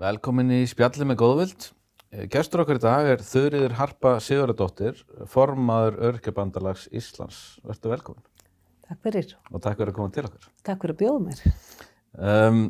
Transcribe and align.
Velkomin 0.00 0.48
í 0.56 0.62
spjalli 0.64 1.04
með 1.04 1.18
góðvild. 1.20 1.64
Gæstur 2.32 2.62
okkar 2.62 2.78
í 2.78 2.80
dag 2.80 3.04
er 3.04 3.20
Þurriður 3.20 3.74
Harpa 3.76 4.12
Sigurðardóttir, 4.24 5.02
formaður 5.28 5.98
Örkjabandalags 6.08 6.86
Íslands. 6.96 7.40
Verður 7.68 7.92
velkomin. 7.92 8.22
Takk 8.86 9.02
fyrir. 9.04 9.34
Og 9.52 9.60
takk 9.60 9.76
fyrir 9.76 9.90
að 9.92 9.98
koma 9.98 10.14
til 10.14 10.22
okkar. 10.24 10.46
Takk 10.64 10.86
fyrir 10.86 10.94
að 10.94 11.02
bjóða 11.02 11.18
mér. 11.26 11.42
Um, 12.16 12.62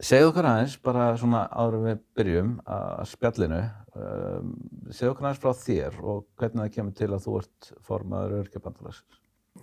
segðu 0.00 0.30
okkar 0.30 0.48
aðeins, 0.48 0.76
bara 0.88 1.08
svona 1.20 1.42
áður 1.52 1.76
við 1.82 2.00
byrjum 2.16 2.54
að 2.76 3.02
spjallinu, 3.10 3.58
um, 4.00 4.54
segðu 4.88 5.10
okkar 5.10 5.28
aðeins 5.28 5.42
frá 5.42 5.60
þér 5.66 5.98
og 6.00 6.22
hvernig 6.40 6.62
það 6.62 6.78
kemur 6.78 6.96
til 7.02 7.10
að 7.10 7.26
þú 7.26 7.34
ert 7.42 7.68
formaður 7.90 8.38
Örkjabandalags. 8.38 9.02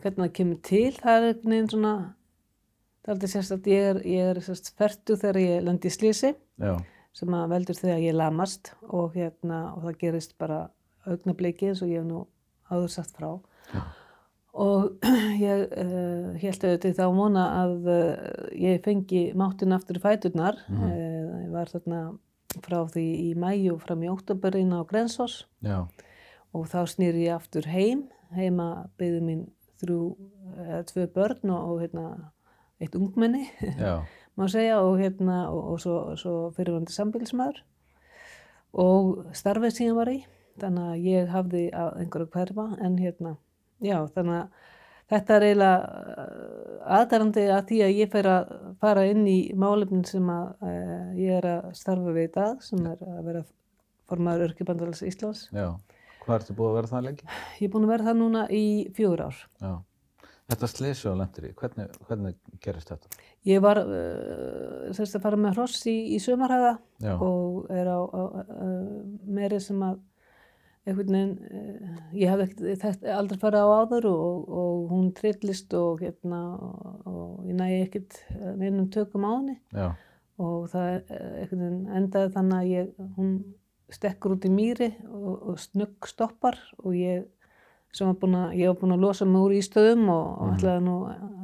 Hvernig 0.03 0.21
það 0.21 0.35
kemur 0.37 0.61
til, 0.69 0.91
það 0.99 1.17
er 1.31 1.41
veginn 1.41 1.71
svona, 1.73 1.95
það 3.01 3.09
er 3.09 3.17
alltaf 3.17 3.33
sérst 3.33 3.71
ég 3.73 3.89
er, 3.95 4.03
ég 4.05 4.31
er 4.35 4.41
sérst 4.51 4.71
ferdu 4.77 5.17
þegar 5.17 5.41
ég 5.41 5.65
lendi 5.65 5.89
í 5.89 5.95
slísi 5.97 6.31
Já, 6.61 6.75
sem 7.17 7.33
að 7.33 7.53
veldur 7.53 7.79
þegar 7.79 8.03
ég 8.03 8.17
lamast 8.17 8.73
og 8.87 9.15
hérna, 9.17 9.61
og 9.73 9.87
það 9.87 10.01
gerist 10.03 10.35
bara 10.41 10.67
augnablikið 11.07 11.71
eins 11.71 11.81
og 11.81 11.91
ég 11.91 12.03
hef 12.03 12.09
nú 12.09 12.25
áður 12.69 12.91
sagt 12.93 13.17
frá. 13.17 13.31
Já. 13.71 13.81
Og 14.57 15.07
ég 15.47 15.65
uh, 15.67 16.37
held 16.41 16.63
auðvitað 16.65 16.95
þá 16.97 17.05
vona 17.13 17.47
að 17.63 17.89
uh, 17.93 18.13
ég 18.57 18.81
fengi 18.85 19.27
máttin 19.37 19.75
aftur 19.75 19.99
í 19.99 20.03
fæturnar. 20.03 20.61
Mhm. 20.67 20.87
uh, 20.87 21.35
ég 21.47 21.51
var 21.53 21.73
þarna 21.73 22.01
frá 22.63 22.79
því 22.89 23.05
í 23.27 23.33
mæju 23.37 23.77
fram 23.83 24.03
í 24.05 24.09
óttoberinn 24.09 24.73
á 24.73 24.81
Grensós 24.87 25.43
já, 25.61 25.83
og 26.55 26.63
þá 26.71 26.79
snýr 26.89 27.19
ég 27.21 27.35
aftur 27.35 27.67
heim. 27.69 28.07
Heima 28.35 28.89
byggði 28.99 29.21
mín 29.23 29.43
þrjú, 29.79 30.01
eða 30.65 30.79
tvö 30.89 31.05
börn 31.15 31.53
og, 31.53 31.69
og 31.71 31.83
hérna, 31.85 32.07
eitt 32.81 32.97
ungmenni, 32.97 33.45
má 34.37 34.47
segja, 34.51 34.79
og, 34.85 34.95
hérna, 35.01 35.47
og, 35.49 35.73
og 35.73 35.81
svo, 35.81 35.97
svo 36.19 36.35
fyrirvandi 36.55 36.93
sambílismæður 36.93 37.63
og 38.77 39.35
starfið 39.37 39.73
sem 39.73 39.89
ég 39.89 39.97
var 39.97 40.11
í. 40.11 40.17
Þannig 40.57 40.87
að 40.89 41.05
ég 41.05 41.29
hafði 41.29 41.67
að 41.77 41.99
einhverju 42.01 42.29
hverfa 42.33 42.65
en 42.81 42.95
hérna, 42.97 43.35
já, 43.85 43.97
þannig 44.15 44.39
að 44.39 44.71
þetta 45.11 45.35
er 45.35 45.45
eiginlega 45.47 46.23
aðdærandi 46.97 47.43
að 47.53 47.67
því 47.69 47.81
að 47.85 47.99
ég 48.01 48.09
fer 48.15 48.29
að 48.31 48.55
fara 48.81 49.03
inn 49.11 49.21
í 49.29 49.37
málefnin 49.53 50.01
sem 50.07 50.31
að 50.33 50.47
uh, 50.65 51.11
ég 51.19 51.37
er 51.37 51.49
að 51.51 51.67
starfa 51.77 52.15
við 52.15 52.29
í 52.29 52.31
dag, 52.39 52.65
sem 52.65 52.89
er 52.89 53.05
að 53.05 53.21
vera 53.29 53.43
formaður 54.09 54.47
Örkjubandalags 54.49 55.05
Íslands. 55.05 55.45
já. 55.53 55.69
Hvað 56.27 56.41
ertu 56.41 56.53
búið 56.57 56.67
að 56.69 56.77
vera 56.77 56.91
það 56.91 57.05
lengi? 57.05 57.29
Ég 57.61 57.69
er 57.69 57.71
búin 57.71 57.85
að 57.85 57.91
vera 57.93 58.05
það 58.09 58.17
núna 58.19 58.41
í 58.51 58.65
fjögur 58.97 59.21
ár. 59.29 59.37
Já. 59.63 59.69
Þetta 60.47 60.67
slísi 60.71 61.09
á 61.11 61.13
lendir 61.19 61.49
í, 61.49 61.53
hvernig, 61.59 61.95
hvernig 62.07 62.35
gerist 62.63 62.91
þetta? 62.93 63.23
Ég 63.49 63.63
var 63.63 63.81
uh, 63.81 64.85
sérst 64.95 65.17
að 65.17 65.25
fara 65.25 65.39
með 65.43 65.57
hross 65.57 65.81
í, 65.91 65.95
í 66.15 66.19
sömarhaga 66.23 66.77
Já, 67.03 67.17
og 67.19 67.67
er 67.73 67.89
á, 67.91 67.99
á 67.99 68.21
uh, 68.31 69.01
meiri 69.27 69.59
sem 69.63 69.81
að 69.83 69.99
einhvern 70.87 71.17
veginn, 71.17 71.33
uh, 71.51 71.99
ég 72.15 72.31
hef 72.31 72.45
ekkert, 72.45 72.81
þekkt, 72.85 73.05
aldrei 73.17 73.41
farið 73.43 73.67
á 73.67 73.75
áður 73.75 74.09
og, 74.13 74.47
og 74.63 74.87
hún 74.93 75.11
trillist 75.19 75.75
og 75.75 76.03
hérna 76.05 76.41
og, 76.55 76.89
og 77.11 77.51
ég 77.51 77.59
næði 77.59 77.83
ekkert 77.89 78.19
neinum 78.55 78.87
tökum 78.95 79.27
á 79.27 79.31
henni. 79.33 79.59
Já, 79.75 79.89
og 80.39 80.67
það 80.71 80.91
einhvern 80.93 81.63
veginn 81.65 81.95
endaði 81.99 82.35
þannig 82.37 82.59
að 82.61 82.71
ég, 82.71 82.91
hún 83.19 83.33
stekkur 83.93 84.35
út 84.35 84.47
í 84.47 84.51
mýri 84.51 84.93
og, 85.07 85.33
og 85.51 85.59
snögg 85.59 86.07
stoppar 86.07 86.59
og 86.83 86.95
ég 86.95 87.27
sem 87.93 88.07
var 88.07 88.15
búin 88.21 88.35
að, 88.35 88.55
ég 88.59 88.67
var 88.71 88.77
búin 88.81 88.93
að 88.97 88.99
losa 89.05 89.25
mig 89.25 89.41
úr 89.41 89.53
í 89.57 89.61
stöðum 89.65 90.09
og, 90.09 90.25
og 90.41 90.47
Mhm. 90.47 90.57
ætlaði 90.57 90.83
nú 90.83 90.95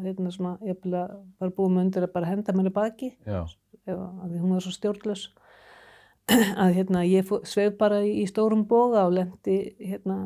hérna 0.04 0.32
svona, 0.32 0.58
ég 0.68 0.78
var 1.40 1.50
búin 1.56 1.74
með 1.78 1.86
undir 1.86 2.04
að 2.08 2.14
bara 2.14 2.26
henda 2.26 2.54
mér 2.54 2.70
í 2.70 2.74
baki 2.74 3.12
að 3.88 4.30
því 4.32 4.40
hún 4.42 4.54
var 4.54 4.62
svo 4.62 4.72
stjórnlaus 4.72 5.24
að 6.64 6.74
hérna 6.78 7.02
ég 7.08 7.28
sveif 7.44 7.78
bara 7.78 8.02
í, 8.04 8.22
í 8.24 8.26
stórum 8.28 8.66
boga 8.68 9.06
og 9.08 9.14
lendi 9.18 9.76
hérna 9.80 10.18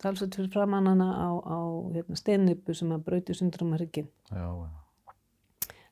talsveit 0.00 0.34
fyrir 0.36 0.50
framann 0.52 0.86
hana 0.86 1.08
á, 1.16 1.28
á 1.48 1.58
hérna, 1.94 2.16
steinnipu 2.16 2.74
sem 2.76 2.90
að 2.92 3.04
brauti 3.04 3.34
sundur 3.34 3.62
um 3.64 3.72
hrygginn. 3.76 4.08
já, 4.30 4.48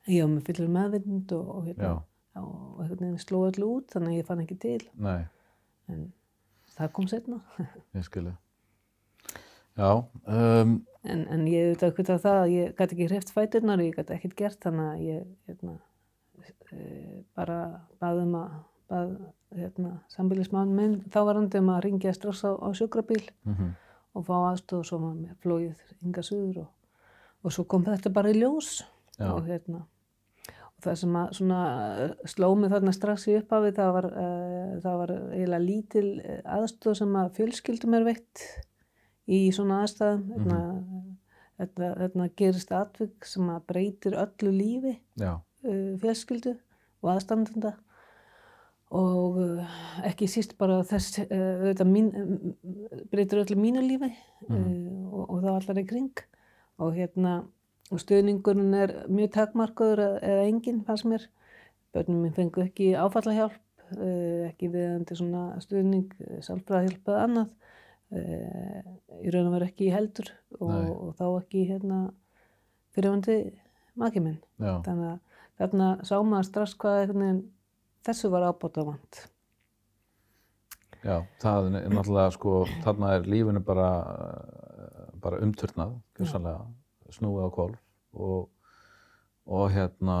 Ég 0.07 0.23
var 0.23 0.29
með 0.31 0.43
fyllir 0.47 0.69
meðvind 0.71 1.31
og, 1.35 1.47
og 1.57 1.65
hérna 1.67 1.89
já, 2.35 2.41
og 2.41 2.83
veginn 2.89 3.17
sló 3.19 3.41
öllu 3.49 3.69
út 3.77 3.89
þannig 3.91 4.13
að 4.13 4.19
ég 4.21 4.25
fann 4.29 4.39
ekki 4.45 4.57
til 4.61 4.83
nei, 4.95 5.25
en 5.89 6.05
það 6.77 6.91
kom 6.93 7.07
setna. 7.11 7.41
ég 7.97 8.05
skilja. 8.07 8.37
Já, 9.77 9.91
um, 10.25 10.77
En, 11.07 11.23
en 11.31 11.43
ég 11.47 11.69
auðvitað 11.69 11.93
hvitað 11.95 12.23
það 12.23 12.37
að 12.41 12.53
ég 12.53 12.71
gæti 12.75 12.95
ekki 12.95 13.05
hreift 13.07 13.29
fæturnar 13.31 13.79
og 13.79 13.87
ég 13.87 13.95
gæti 13.95 14.15
ekkert 14.15 14.37
gert 14.39 14.65
þannig 14.65 14.87
að 14.87 15.03
ég 15.05 15.27
hérna, 15.47 15.75
e, 16.73 16.79
bara 17.37 17.59
baðum 18.01 18.33
að 18.41 18.55
bað 18.91 19.11
hérna, 19.55 19.91
sambílismann 20.11 20.73
minn 20.75 20.95
þávarandi 21.13 21.61
um 21.61 21.71
að 21.73 21.83
ringja 21.85 22.13
strax 22.15 22.43
á, 22.43 22.51
á 22.59 22.67
sjúkrabíl 22.75 23.23
mhm, 23.47 23.75
og 24.17 24.25
fá 24.27 24.33
aðstoð 24.37 24.81
og 24.81 24.89
svo 24.89 24.99
var 25.03 25.13
mér 25.15 25.37
flóið 25.43 25.83
ynga 26.03 26.23
suður 26.25 26.63
og, 26.65 26.71
og 27.43 27.55
svo 27.55 27.67
kom 27.71 27.85
þetta 27.87 28.11
bara 28.15 28.33
í 28.33 28.39
ljós 28.39 28.81
Já. 29.17 29.29
og 29.31 29.47
hérna 29.47 29.85
og 30.77 30.85
það 30.85 30.99
sem 31.01 31.19
að 31.19 31.35
svona 31.39 31.61
eh, 32.03 32.15
sló 32.29 32.49
mig 32.59 32.73
þarna 32.73 32.93
strax 32.95 33.27
í 33.31 33.37
upphafi 33.39 33.73
það 33.77 33.93
var, 33.95 34.07
uh, 34.11 34.73
það 34.83 34.99
var 35.01 35.13
eiginlega 35.15 35.63
lítil 35.63 36.09
aðstoð 36.57 36.99
sem 36.99 37.15
að 37.21 37.31
fjölskyldum 37.39 37.97
er 37.97 38.07
veitt 38.11 38.43
í 39.27 39.39
svona 39.55 39.81
aðstæðum 39.83 40.23
hérna, 40.33 40.59
þetta, 41.59 41.89
þetta 42.03 42.27
gerist 42.39 42.71
atvik 42.71 43.25
sem 43.27 43.49
að 43.51 43.65
breytir 43.71 44.15
öllu 44.21 44.53
lífi 44.55 44.93
uh, 45.67 45.97
fjölskyldu 46.01 46.55
og 47.03 47.11
aðstandenda. 47.15 47.73
Og 48.97 49.35
uh, 49.43 49.77
ekki 50.07 50.29
síst 50.31 50.53
bara 50.57 50.77
þess 50.87 51.17
uh, 51.25 51.27
auðvitað 51.59 51.89
mín, 51.91 52.07
breytir 53.11 53.41
öllu 53.43 53.57
mínu 53.59 53.81
lífi 53.83 54.13
uh, 54.13 54.55
og, 55.11 55.23
og 55.27 55.41
það 55.43 55.53
allar 55.57 55.81
í 55.81 55.85
kring. 55.89 56.21
Og 56.79 56.93
hérna 56.95 57.33
og 57.91 57.99
stuðningurinn 58.03 58.73
er 58.75 58.93
mjög 59.11 59.33
takmarkaður 59.35 60.01
eða- 60.05 60.23
eða 60.27 60.47
enginn 60.47 60.81
fannst 60.87 61.05
mér. 61.07 61.27
Börnum 61.95 62.21
minn 62.23 62.33
fengu 62.35 62.63
ekki 62.63 62.93
áfallahjálp 62.99 63.59
ekki 64.51 64.67
viðandi 64.73 65.15
svona 65.15 65.43
stuðning 65.63 66.09
uh, 66.23 66.39
sálfræðahjálp 66.43 67.07
eða 67.11 67.21
annað 67.27 67.53
í 68.15 69.31
raun 69.33 69.49
og 69.49 69.55
veru 69.57 69.67
ekki 69.67 69.91
heldur 69.91 70.29
og, 70.61 70.69
og 70.71 71.15
þá 71.17 71.25
ekki 71.27 71.63
hérna 71.67 72.01
fyrirvandi 72.95 73.37
maki 73.99 74.21
minn. 74.23 74.37
Já, 74.61 74.77
þannig 74.85 75.09
að 75.11 75.41
þarna 75.57 75.87
sá 76.07 76.15
maður 76.21 76.47
strax 76.47 76.75
hvað 76.79 77.01
veginn 77.11 77.41
þessu 78.07 78.31
var 78.31 78.47
ábóta 78.47 78.85
vant. 78.87 79.23
já, 81.03 81.17
það 81.41 81.71
er 81.79 81.89
náttúrulega 81.93 82.35
sko, 82.35 82.53
þarna 82.85 83.13
er 83.17 83.27
lífinu 83.29 83.63
bara, 83.65 83.89
bara 85.23 85.41
umturnað, 85.43 85.97
gjörsanlega, 86.17 86.63
snúið 87.13 87.47
á 87.47 87.49
kvolf 87.55 87.81
og, 88.17 88.47
og 89.47 89.67
hérna, 89.75 90.17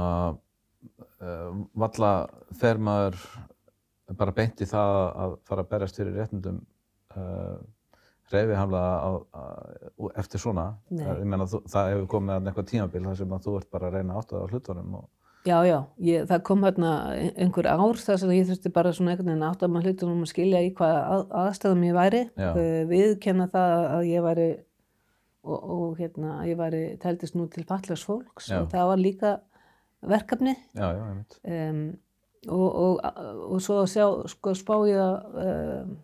uh, 1.21 1.63
valla 1.75 2.11
fer 2.59 2.79
maður 2.79 3.17
bara 4.17 4.35
beint 4.35 4.61
í 4.63 4.67
það 4.69 4.99
að 5.23 5.39
fara 5.47 5.65
að 5.65 5.71
berjast 5.73 5.99
fyrir 5.99 6.15
réttindum 6.15 6.61
reyfihamlaða 8.33 10.11
eftir 10.19 10.41
svona. 10.43 10.65
Nei. 10.89 11.05
Ég 11.05 11.27
meina, 11.29 11.47
þú, 11.49 11.61
það 11.71 11.91
hefur 11.93 12.09
komið 12.15 12.35
að 12.35 12.49
eitthvað 12.51 12.71
tímabil 12.71 13.05
þar 13.05 13.21
sem 13.21 13.37
að 13.37 13.47
þú 13.47 13.55
ert 13.61 13.71
bara 13.71 13.89
að 13.89 13.97
reyna 13.99 14.17
átt 14.19 14.35
á 14.35 14.39
hlutunum 14.47 14.99
og 15.01 15.07
Já, 15.47 15.61
já, 15.63 15.77
ég, 16.03 16.25
það 16.27 16.41
kom 16.43 16.63
hérna 16.65 16.89
einhver 17.39 17.67
ár 17.71 17.99
þar 18.01 18.17
sem 18.19 18.31
ég 18.35 18.47
þurfti 18.49 18.71
bara 18.75 18.91
svona 18.91 19.13
einhvern 19.13 19.29
veginn 19.31 19.45
átt 19.47 19.61
að 19.63 19.69
maður 19.71 19.93
hlutunum 19.93 20.25
að 20.25 20.31
skilja 20.33 20.63
í 20.65 20.71
hvað 20.75 20.95
að, 20.97 21.21
aðstæðum 21.41 21.85
ég 21.87 21.95
væri, 21.95 22.21
uh, 22.35 22.57
viðkenna 22.89 23.45
það 23.53 23.75
að 23.93 24.07
ég 24.09 24.25
væri 24.25 24.47
og, 25.47 25.69
og 25.77 26.01
hérna 26.01 26.33
að 26.41 26.49
ég 26.51 26.59
væri 26.59 26.81
tældist 27.03 27.37
nú 27.37 27.47
til 27.53 27.63
fallars 27.69 28.03
fólks 28.09 28.49
Já. 28.51 28.57
og 28.59 28.67
það 28.73 28.91
var 28.91 29.01
líka 29.05 29.31
verkefni 30.07 30.55
já, 30.75 30.89
já, 30.97 31.05
einmitt. 31.05 31.39
um, 31.47 31.79
og, 32.47 32.67
og, 32.67 33.23
og 33.47 33.63
svo 33.63 33.79
að 33.85 33.89
sjá, 33.93 34.05
sko, 34.33 34.55
spá 34.57 34.75
ég 34.89 34.99
að 34.99 35.39
um, 35.45 35.95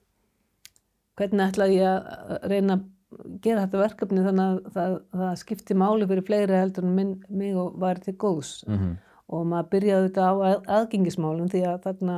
hvernig 1.20 1.48
ætla 1.48 1.70
ég 1.72 1.88
að 1.88 2.50
reyna 2.52 2.78
að 2.80 2.90
gera 3.46 3.64
þetta 3.68 3.82
verkefni 3.84 4.22
þannig 4.26 4.46
að 4.46 4.70
það, 4.74 4.94
það 5.14 5.34
skipti 5.44 5.76
máli 5.78 6.08
fyrir 6.10 6.26
fleiri 6.26 6.58
heldur 6.58 6.88
en 6.88 6.96
minn, 6.98 7.18
mig 7.30 7.58
og 7.60 7.76
væri 7.82 8.08
til 8.08 8.16
góðs? 8.18 8.62
Mm 8.68 8.96
og 9.34 9.50
maður 9.50 9.70
byrjaði 9.74 10.08
þetta 10.10 10.30
á 10.30 10.34
að, 10.34 10.56
aðgengismálum 10.78 11.52
því 11.52 11.62
að 11.70 11.84
þarna 11.88 12.18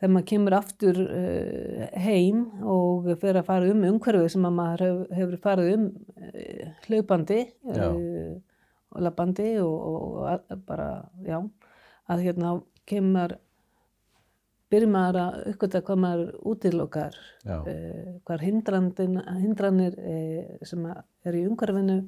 þegar 0.00 0.12
maður 0.14 0.28
kemur 0.30 0.56
aftur 0.56 1.00
uh, 1.04 1.82
heim 2.00 2.44
og 2.74 3.10
fer 3.20 3.40
að 3.40 3.48
fara 3.50 3.72
um 3.72 3.84
umhverfið 3.90 4.30
sem 4.34 4.48
að 4.48 4.56
maður 4.56 4.84
hef, 4.86 5.02
hefur 5.18 5.42
farið 5.44 5.74
um 5.74 5.86
uh, 5.90 6.64
hlaupandi 6.86 7.40
uh, 7.74 8.32
og 8.90 9.04
labbandi 9.06 9.50
og, 9.62 9.76
og, 9.90 10.18
og 10.24 10.64
bara, 10.66 10.88
já, 11.26 11.38
að 12.10 12.24
hérna 12.26 12.56
kemur 12.90 13.36
byrjum 14.70 14.92
maður 14.94 15.20
að 15.24 15.38
uppgöta 15.52 15.82
hvað 15.86 16.02
maður 16.04 16.32
útilokar, 16.52 17.16
uh, 17.46 18.10
hvað 18.28 18.44
hindranir 18.46 19.96
uh, 19.98 20.66
sem 20.68 20.86
er 20.90 21.38
í 21.38 21.46
umhverfinu 21.48 21.98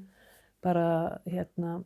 bara 0.63 0.87
hérna 1.27 1.81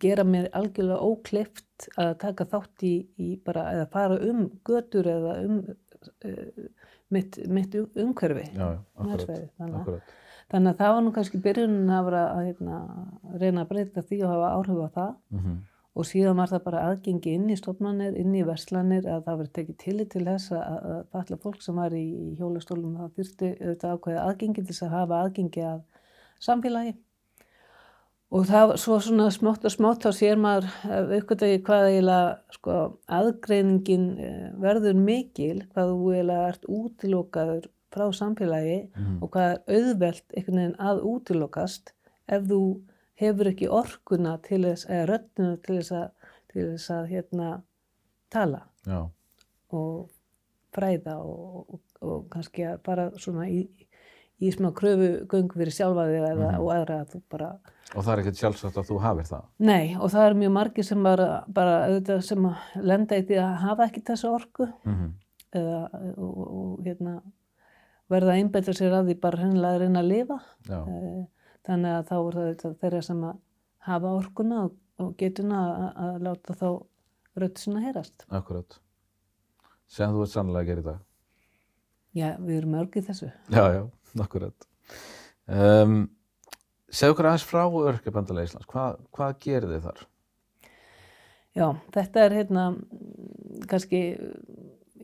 gera 0.00 0.24
mér 0.26 0.48
algjörlega 0.56 0.98
ókleift 1.04 1.88
að 2.00 2.14
taka 2.24 2.46
þátt 2.50 2.84
í, 2.88 2.94
í 3.20 3.28
bara 3.44 3.68
eða 3.74 3.88
fara 3.92 4.18
um 4.26 4.46
götur 4.66 5.08
eða 5.12 5.36
um 5.44 5.60
uh, 5.62 6.68
mitt, 7.12 7.38
mitt 7.46 7.76
um- 7.78 7.90
umhverfi. 8.06 8.48
Já, 8.56 8.78
akkurat, 8.96 9.50
akkurat. 9.60 10.16
Þannig 10.50 10.72
að 10.72 10.80
það 10.80 10.92
var 10.94 11.00
nú 11.02 11.12
kannski 11.14 11.38
byrjunin 11.42 11.90
að, 11.90 12.04
vera 12.06 12.26
að 12.32 12.44
hérna, 12.48 12.76
reyna 13.40 13.64
að 13.64 13.70
breyta 13.72 14.04
því 14.06 14.18
og 14.22 14.32
hafa 14.34 14.52
áhrif 14.58 14.82
á 14.82 14.88
það 14.98 15.16
Mm 15.30 15.56
og 15.96 16.04
síðan 16.04 16.36
var 16.36 16.50
það 16.52 16.62
bara 16.66 16.80
aðgengi 16.90 17.32
inn 17.38 17.48
í 17.48 17.56
stofnanir, 17.56 18.16
inn 18.20 18.34
í 18.36 18.42
verslanir 18.44 19.06
að 19.08 19.22
það 19.26 19.38
verið 19.40 19.52
tekið 19.58 19.76
tillit 19.82 20.10
til 20.12 20.24
þess 20.26 20.52
að, 20.52 20.98
falla 21.14 21.38
fólk 21.40 21.62
sem 21.64 21.78
var 21.80 21.94
í, 21.96 22.04
í 22.04 22.34
hjólastólum 22.36 22.98
það 23.00 23.14
þurfti 23.16 23.50
auðvitað 23.62 23.94
ákveðið 23.96 24.22
aðgengi 24.26 24.60
til 24.62 24.70
þess 24.74 24.86
að 24.88 24.94
hafa 24.98 25.20
aðgengi 25.24 25.64
að 25.70 25.78
samfélagi 26.46 26.94
og 28.36 28.42
það 28.48 28.72
svo 28.82 28.96
svona 29.00 29.28
smátt 29.30 29.64
og 29.68 29.72
smátt 29.72 30.02
þá 30.04 30.10
sér 30.18 30.40
maður 30.42 30.66
aukvitaði 31.14 31.60
hvað 31.66 31.84
eiginlega 31.92 32.32
sko, 32.56 32.76
aðgreiningin 33.18 34.06
eh, 34.18 34.48
verður 34.60 34.98
mikil 34.98 35.60
hvað 35.72 35.92
þú 35.94 36.10
eiginlega 36.16 36.48
ert 36.50 36.66
útilokaður 36.80 37.68
frá 37.96 38.04
samfélagi 38.12 38.78
Mhm. 38.98 39.18
og 39.22 39.30
hvað 39.32 39.52
er 39.54 39.78
auðvelt 39.78 40.24
einhvern 40.36 40.58
veginn 40.60 40.76
að 40.90 41.04
útilokast 41.12 41.94
ef 42.28 42.42
þú 42.50 42.60
hefur 43.20 43.48
ekki 43.52 43.68
orkuna 43.72 44.36
til 44.44 44.62
þess, 44.66 44.86
eða 44.90 45.06
rödduna 45.12 45.56
til 45.64 45.78
þess 45.80 45.92
að, 45.92 46.10
til 46.52 46.66
þess 46.74 46.90
að 46.96 47.06
hérna 47.14 47.50
tala 48.32 48.62
Já, 48.86 49.00
og 49.72 50.10
fræða 50.76 51.14
og, 51.24 51.62
og, 51.72 51.80
og 52.04 52.26
kannski 52.30 52.66
bara 52.84 53.08
svona 53.16 53.46
í, 53.48 53.62
í 54.44 54.50
smá 54.52 54.68
kröfu 54.76 55.26
göngu 55.32 55.56
fyrir 55.56 55.72
sjálfa 55.72 56.04
þig 56.10 56.18
eða 56.20 56.50
Mhm. 56.50 56.60
og 56.60 56.68
aðra 56.74 56.98
að 57.04 57.14
þú 57.14 57.22
bara 57.32 57.50
og 57.96 58.02
það 58.04 58.12
er 58.12 58.20
ekkert 58.24 58.40
sjálfsagt 58.40 58.76
að 58.80 58.88
þú 58.90 58.96
hafir 59.00 59.26
það. 59.30 59.44
Nei, 59.62 59.94
og 59.96 60.10
það 60.10 60.24
er 60.26 60.34
mjög 60.34 60.52
margir 60.52 60.84
sem 60.84 61.02
bara, 61.06 61.44
bara 61.48 61.74
auðvitað 61.86 62.20
sem 62.26 62.44
að 62.50 62.82
lenda 62.82 63.16
í 63.16 63.22
því 63.28 63.36
að 63.40 63.54
hafa 63.62 63.86
ekki 63.86 64.02
þessa 64.10 64.32
orku 64.34 64.66
Mm 64.84 65.12
eða, 65.56 65.78
og, 66.18 66.32
og, 66.42 66.72
hérna, 66.84 67.12
verða 68.10 68.32
að 68.34 68.40
einbetra 68.42 68.74
sér 68.76 68.92
að 68.98 69.06
því 69.08 69.14
bara 69.22 69.38
hennilega 69.40 69.74
að 69.78 69.80
reyna 69.80 70.00
að 70.02 70.08
lifa. 70.10 70.36
Já, 70.68 70.80
Eh, 70.82 71.22
Þannig 71.66 71.96
að 71.96 72.08
þá 72.10 72.16
er 72.16 72.38
það 72.62 72.76
þeirra 72.82 73.02
sem 73.02 73.22
að 73.26 73.38
hafa 73.86 74.12
orkuna 74.20 74.62
og, 74.66 74.76
og 75.02 75.14
getuna 75.20 75.62
að, 75.66 75.86
að 76.06 76.18
láta 76.26 76.56
þá 76.60 76.68
rödd 77.42 77.60
sinna 77.60 77.82
heyrast. 77.84 78.26
akkurat. 78.30 78.78
Sem 79.90 80.14
þú 80.14 80.24
ert 80.24 80.32
sannlega 80.32 80.64
að 80.64 80.70
gera 80.70 80.82
í 80.82 80.86
dag. 80.86 81.04
Já, 82.16 82.28
við 82.40 82.58
erum 82.60 82.74
mörg 82.74 82.96
í 82.96 83.04
þessu. 83.06 83.30
Já, 83.52 83.64
já, 83.76 83.82
akkurat. 84.24 84.68
Um, 85.46 85.98
segðu 86.88 87.14
okkur 87.14 87.28
aðeins 87.30 87.46
frá 87.46 87.62
Örkjabandala 87.66 88.46
Íslands. 88.46 88.68
Hvað, 88.70 89.02
hvað 89.14 89.34
gerir 89.44 89.74
þið 89.74 89.88
þar? 89.90 90.06
Já, 91.56 91.66
þetta 91.94 92.24
er 92.24 92.36
hérna 92.36 92.64
kannski, 93.70 94.00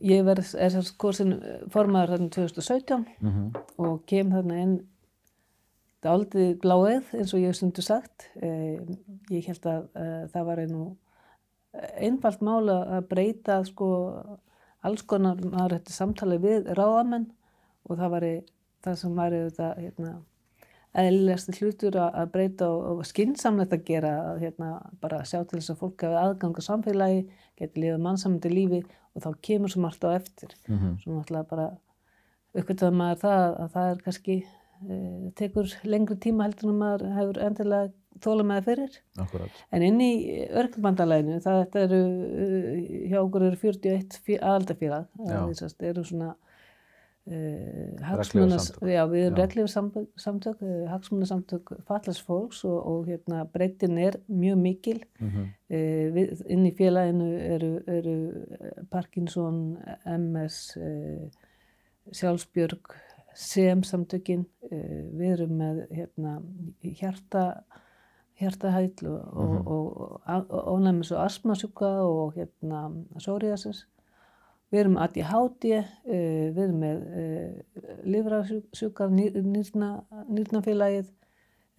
ég 0.05 0.25
verð, 0.27 0.51
er 0.57 0.73
þess 0.75 0.95
kursin 1.01 1.37
formaður 1.73 2.17
hérna 2.17 2.33
2017 2.35 3.05
Mm 3.23 3.53
og 3.83 4.03
kem 4.09 4.29
þarna 4.29 4.57
inn 4.61 4.73
dálítið 6.03 6.57
bláið 6.63 7.13
eins 7.17 7.33
og 7.33 7.41
ég 7.41 7.51
hef 7.51 7.59
stundu 7.59 7.83
sagt. 7.85 8.27
Eh, 8.41 8.79
ég 9.31 9.47
held 9.47 9.65
að 9.69 9.87
eh, 9.95 10.23
það 10.33 10.49
var 10.49 10.63
einu 10.63 10.83
einfalt 11.97 12.43
mála 12.45 12.75
að 12.97 13.07
breyta 13.09 13.61
sko 13.65 13.87
alls 14.83 15.05
konar 15.07 15.39
maður 15.41 15.79
þetta 15.79 15.95
samtali 15.95 16.37
við 16.43 16.69
ráðamenn 16.77 17.31
og 17.87 17.97
það 17.97 18.13
var 18.13 18.27
það 18.83 18.97
sem 18.99 19.15
var 19.17 19.35
þetta 19.35 19.69
hérna, 19.79 20.11
eðlilegasti 21.03 21.55
hlutur 21.57 21.97
að, 22.03 22.25
breyta 22.33 22.67
og, 22.69 22.99
og 22.99 23.07
skynnsamlegt 23.09 23.73
að 23.73 23.85
gera 23.87 24.11
að 24.33 24.43
hérna, 24.43 24.73
bara 25.01 25.23
sjá 25.25 25.39
til 25.41 25.59
þess 25.59 25.73
að 25.73 25.79
fólk 25.79 26.05
hafi 26.05 26.19
aðgang 26.19 26.59
á 26.59 26.63
samfélagi, 26.67 27.23
geti 27.59 27.83
lifað 27.83 28.03
mannsamandi 28.05 28.51
lífi 28.53 28.81
og 29.13 29.25
þá 29.25 29.29
kemur 29.47 29.73
svo 29.73 29.85
margt 29.85 30.05
á 30.05 30.09
eftir 30.13 30.53
-hmm. 30.67 30.99
svo 31.01 31.15
náttúrulega 31.15 31.49
bara 31.49 31.69
uppgötuða 32.53 32.91
maður 32.91 33.23
það 33.23 33.47
að 33.63 33.71
það 33.73 33.89
er 33.89 34.03
kannski 34.05 34.35
e, 34.89 35.31
tekur 35.39 35.69
lengri 35.83 36.17
tíma 36.17 36.47
heldur 36.47 36.71
en 36.73 36.79
maður 36.81 37.05
hefur 37.17 37.41
endilega 37.47 37.91
þóla 38.23 38.45
með 38.47 38.63
fyrir 38.67 38.95
Akkurat. 39.19 39.61
en 39.73 39.85
inn 39.87 39.99
í 40.03 40.13
örkbandalæðinu 40.61 41.41
það 41.43 41.77
eru 41.81 41.99
eh, 42.45 42.79
hjá 43.11 43.19
okkur 43.23 43.47
eru 43.49 43.59
41 43.59 44.39
aðaldafélag 44.39 45.07
það 45.17 45.87
eru 45.89 46.03
svona 46.07 46.33
uh, 46.33 47.89
Regnhlífarsamtök. 48.03 48.89
já 48.91 49.01
við 49.09 49.25
erum 49.25 49.37
Já. 49.37 49.41
reglífur 49.41 49.73
samtök 50.25 50.61
uh, 50.61 50.85
hagsmunasamtök 50.91 51.73
fallast 51.87 52.25
fólks 52.27 52.63
og, 52.67 52.77
og 52.91 53.07
hérna 53.07 53.43
breytin 53.53 53.97
er 53.97 54.19
mjög 54.27 54.57
mikil 54.57 55.03
Mm 55.19 55.29
-hmm. 55.29 55.51
Uh, 55.73 56.13
við, 56.13 56.43
inn 56.49 56.65
í 56.65 56.71
félaginu 56.75 57.27
eru, 57.39 57.81
eru 57.87 58.45
eh, 58.59 58.83
Parkinson, 58.91 59.77
MS, 60.05 60.77
Sjálfsbjörg, 62.11 62.93
SEM 63.33 63.83
samtökin, 63.83 64.45
uh, 64.71 64.99
við 65.17 65.33
erum 65.37 65.57
með 65.59 65.81
hérna, 65.91 66.35
hjarta, 66.83 67.63
hjartahæll 68.39 69.07
og, 69.07 69.21
Mhm. 69.33 70.47
ónæmis 70.73 71.11
og 71.11 71.25
asmasjúka 71.25 71.89
og 72.03 72.33
hérna, 72.35 72.91
psoriasis. 73.17 73.85
Við 74.71 74.79
erum 74.79 74.95
með 74.95 75.03
ADHD, 75.03 75.79
uh, 75.79 76.53
við 76.53 76.61
erum 76.63 76.79
með 76.79 76.97
lifrasjúka, 78.03 79.07
nýrna, 79.09 79.89
nýrnafélagið, 80.29 81.09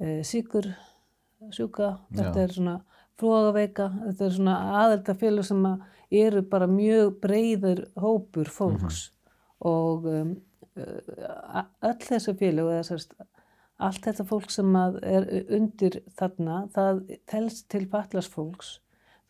uh, 0.00 0.20
síkursjúka, 0.22 1.98
þetta 2.14 2.36
er 2.44 2.48
svona 2.54 2.76
fróðaveika, 3.20 3.88
þetta 4.08 4.26
er 4.26 4.30
svona 4.34 4.54
aðeldafélag 4.82 5.44
sem 5.44 5.62
að 5.68 5.82
eru 6.14 6.42
bara 6.42 6.66
mjög 6.70 7.20
breyður 7.22 7.84
hópur 7.96 8.50
fólks 8.50 9.10
og 9.60 10.04
um, 10.06 10.36
öll 10.76 11.98
þessi 12.02 12.34
félag, 12.38 12.70
eða 12.74 12.86
sérst, 12.88 13.14
allt 13.82 14.06
þetta 14.06 14.26
fólk 14.28 14.50
sem 14.54 14.76
er 14.78 15.28
undir 15.54 16.00
þarna, 16.18 16.64
það 16.74 17.04
telst 17.30 17.68
til 17.72 17.84
fatlas 17.90 18.30
fólks 18.30 18.78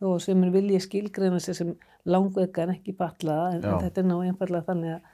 þó 0.02 0.18
sem 0.20 0.42
er 0.44 0.52
vilja 0.52 0.80
skilgreina 0.84 1.40
sig 1.40 1.56
sem 1.56 1.74
langveika 2.04 2.64
en 2.64 2.74
ekki 2.74 2.96
fatlaða 2.98 3.54
en, 3.54 3.62
Já. 3.64 3.76
þetta 3.86 4.02
er 4.02 4.08
ná 4.08 4.16
einfallega 4.18 4.68
þannig 4.68 4.96
að, 4.96 5.12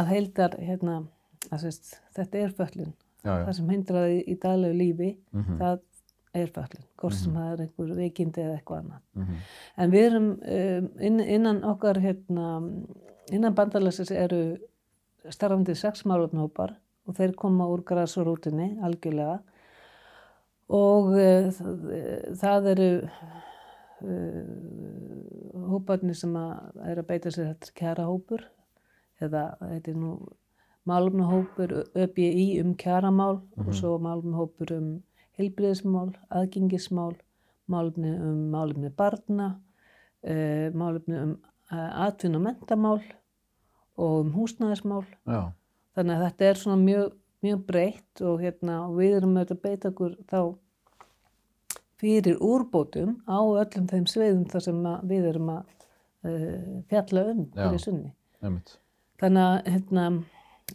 að 0.00 0.10
heildar 0.14 0.56
hérna, 0.60 0.96
að 1.50 1.64
sérst, 1.64 1.94
þetta 2.18 2.42
er 2.44 2.58
föllun 2.58 2.92
það 3.24 3.54
sem 3.58 3.70
hindraði 3.74 4.20
í 4.26 4.36
daglegu 4.40 4.76
lífi 4.76 5.10
Mm 5.32 5.44
það 5.60 5.80
er 6.34 6.50
föllun, 6.54 6.84
hvort 6.96 7.14
sem 7.14 7.32
það 7.34 7.52
er 7.52 7.60
einhver 7.64 7.94
veikindi 7.96 8.40
eða 8.40 8.54
eitthvað 8.54 8.78
annað. 8.78 9.00
-hmm. 9.14 9.38
en 9.76 9.90
við 9.90 10.04
erum 10.06 10.28
um, 10.30 10.90
inn, 11.00 11.20
innan 11.20 11.64
okkar 11.64 11.98
hérna, 11.98 12.62
innan 13.32 13.54
bandalagsins 13.54 14.10
eru 14.10 14.58
starfandi 15.28 15.74
sex 15.76 16.04
málefnahópar 16.08 16.76
og 17.08 17.16
þeir 17.18 17.34
koma 17.38 17.66
úr 17.70 17.82
græsarútinni 17.86 18.78
algjörlega. 18.86 19.40
Og 20.70 21.10
uh, 21.16 21.50
það, 21.56 21.86
það 22.40 22.68
eru 22.74 22.88
uh, 24.06 24.44
hóparnir 25.72 26.16
sem 26.18 26.36
að 26.38 26.84
er 26.92 27.02
að 27.02 27.08
beita 27.10 27.32
sér 27.34 27.50
þetta 27.52 27.76
kjara 27.80 28.06
hópur 28.08 28.46
eða 29.20 29.44
þetta 29.60 29.92
er 29.92 29.98
nú 30.00 30.12
málumnahópur 30.88 31.70
ÖBI 31.92 32.60
um 32.62 32.72
kjaramál 32.78 33.42
og 33.60 33.74
svo 33.76 33.98
málumnahópur 34.00 34.72
um 34.78 34.88
heilbriðismál, 35.36 36.14
aðgengismál, 36.32 37.14
málumni 37.68 38.14
um 38.16 38.48
málumni 38.52 38.90
barna, 38.96 39.52
málumni 40.24 41.20
um 41.20 41.36
uh, 41.70 42.06
atvinn 42.06 42.38
og 42.38 42.44
mentamál 42.46 43.00
og 44.00 44.16
um 44.24 44.32
húsnæðismál. 44.34 45.04
Já, 45.28 45.52
Þannig 45.98 46.16
að 46.16 46.24
þetta 46.26 46.48
er 46.48 46.58
svona 46.60 46.80
mjög, 46.80 47.14
mjög 47.44 47.62
breytt 47.68 48.22
og 48.24 48.42
hérna, 48.44 48.76
við 48.94 49.16
erum 49.18 49.36
auðvitað 49.36 49.56
að 49.56 49.64
beita 49.64 49.90
okkur 49.90 50.12
þá 50.30 50.40
fyrir 52.00 52.38
úrbótum 52.40 53.16
á 53.28 53.40
öllum 53.42 53.88
þeim 53.90 54.06
sveiðum 54.08 54.46
þar 54.48 54.64
sem 54.64 54.78
við 55.10 55.26
erum 55.32 55.50
að 55.56 55.74
uh, 56.24 56.78
fjalla 56.92 57.26
um 57.32 57.42
fyrir 57.56 57.82
sunni. 57.82 58.12
einmitt. 58.40 58.76
Þannig 59.20 59.48
að 59.48 59.58
hérna, 59.74 60.06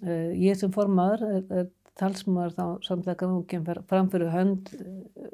uh, 0.04 0.30
ég 0.44 0.60
sem 0.60 0.76
formaður 0.76 1.26
er, 1.32 1.48
er 1.62 1.72
talsmaður 1.96 2.54
þá 2.60 2.66
samtlega 2.90 3.32
nú 3.32 3.42
kemur 3.50 3.82
fram 3.90 4.12
fyrir 4.12 4.34
hönd 4.34 4.70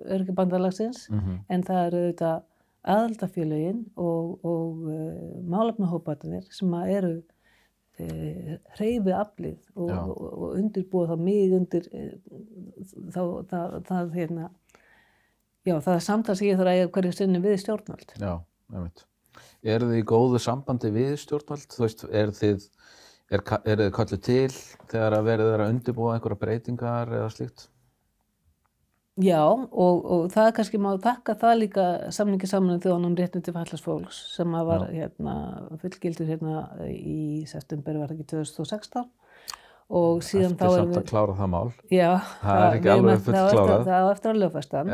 örgjabandalagsins 0.06 1.08
Mm 1.10 1.40
en 1.50 1.64
það 1.66 1.86
eru 1.88 2.02
auðvitað 2.06 2.44
aðaldafélögin 2.82 3.82
og, 3.96 4.46
og 4.46 4.86
uh, 4.86 5.42
málefnahópatinir 5.50 6.46
sem 6.54 6.74
eru 6.86 7.16
hreyfi 8.00 9.14
aflið 9.14 9.60
og, 9.76 9.92
og, 9.92 10.22
og 10.32 10.56
undirbúa 10.58 11.10
þá 11.12 11.16
mig 11.22 11.54
undir 11.54 11.88
uh, 11.92 12.14
þá, 13.14 13.22
það, 13.52 13.76
það 13.90 14.16
hérna 14.16 14.48
já, 15.68 15.76
það 15.76 15.94
er 15.96 16.06
samtal 16.06 16.38
sem 16.38 16.50
ég 16.50 16.60
þarf 16.60 16.72
að 16.72 16.80
eiga 16.80 16.92
hverju 16.96 17.14
sinni 17.18 17.42
við 17.44 17.58
stjórnvöld. 17.62 18.16
Já, 18.18 18.34
einmitt. 18.74 19.06
Eru 19.62 19.92
þið 19.92 20.00
í 20.00 20.08
góðu 20.10 20.42
sambandi 20.42 20.92
við 20.94 21.14
stjórnvald? 21.22 21.68
Þú 21.76 21.84
veist, 21.86 22.06
er 22.10 22.34
þið, 22.36 22.66
er, 23.30 23.44
eru 23.62 23.86
þið 23.86 23.94
kallu 24.00 24.22
til 24.30 24.48
þegar 24.88 25.18
að 25.18 25.28
verið 25.30 25.52
er 25.52 25.66
að 25.66 25.76
undirbúa 25.76 26.16
einhverja 26.16 26.42
breytingar 26.42 27.14
eða 27.20 27.30
slíkt? 27.36 27.68
Já, 29.20 29.42
og, 29.44 30.06
og 30.08 30.22
það 30.32 30.46
er 30.48 30.54
kannski 30.56 30.80
má 30.80 30.92
þakka 31.04 31.34
það 31.42 31.58
líka 31.60 31.86
samningi 32.16 32.48
saman 32.48 32.78
um 32.78 32.84
þjóðanum 32.84 33.18
réttum 33.20 33.42
til 33.44 33.54
fallast 33.54 33.84
fólks 33.84 34.22
sem 34.38 34.54
að 34.56 34.70
var 34.70 34.86
hérna, 34.88 35.34
fullgildur 35.82 36.30
hérna 36.32 36.62
í 36.88 37.44
september 37.50 38.00
var 38.00 38.14
ekki 38.16 38.24
2016 38.32 39.04
og 39.92 40.22
síðan 40.24 40.56
þá 40.56 40.64
Eftir 40.64 40.78
erum 40.80 40.94
samt 40.94 41.02
að 41.02 41.10
klára 41.12 41.36
það 41.36 41.50
mál. 41.52 41.72
Já, 41.92 42.08
Það 42.40 42.62
er 42.64 42.78
ekki 42.78 42.88
við 42.88 42.94
alveg 42.96 43.14
eftir- 43.18 43.36
eftir- 43.36 43.52
fullklárað. 43.52 43.86
Það 43.90 44.00
á 44.00 44.08
eftir 44.16 44.32
að 44.32 44.40
lögfastan 44.46 44.92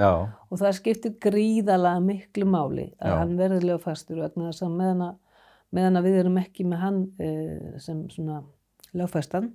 og 0.49 0.57
það 0.63 0.75
skiptir 0.79 1.15
gríðalega 1.27 2.03
miklu 2.09 2.49
máli 2.49 2.87
að 2.97 3.13
Já. 3.13 3.17
hann 3.21 3.37
verði 3.37 3.61
lögfastur 3.69 4.21
vegna 4.25 4.49
þess 4.49 4.65
að 4.65 4.75
meðan 4.81 5.05
að, 5.11 5.15
meðan 5.77 6.01
að 6.01 6.07
við 6.09 6.19
erum 6.23 6.41
ekki 6.41 6.65
með 6.65 6.81
hann 6.87 6.99
e, 7.21 7.29
sem 7.85 8.01
svona 8.09 8.41
lögfastan 8.97 9.51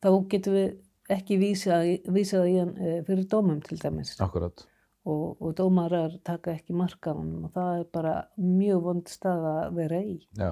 þá 0.00 0.08
getum 0.32 0.56
við 0.56 0.68
ekki 1.08 1.38
vísað, 1.40 1.92
vísað 2.12 2.48
í 2.50 2.56
hann 2.58 2.74
e, 2.76 2.98
fyrir 3.06 3.28
dómum 3.30 3.62
til 3.64 3.78
dæmis. 3.80 4.16
Akkurat. 4.20 4.66
og, 5.08 5.38
og 5.40 5.54
dómarar 5.56 6.18
taka 6.26 6.52
ekki 6.52 6.74
marka 6.76 7.14
á 7.14 7.16
honum 7.16 7.46
og 7.48 7.52
það 7.54 7.78
er 7.78 7.84
bara 7.94 8.14
mjög 8.36 8.82
vond 8.84 9.08
stað 9.08 9.46
að 9.52 9.78
vera 9.78 10.00
í. 10.04 10.18
Já, 10.36 10.50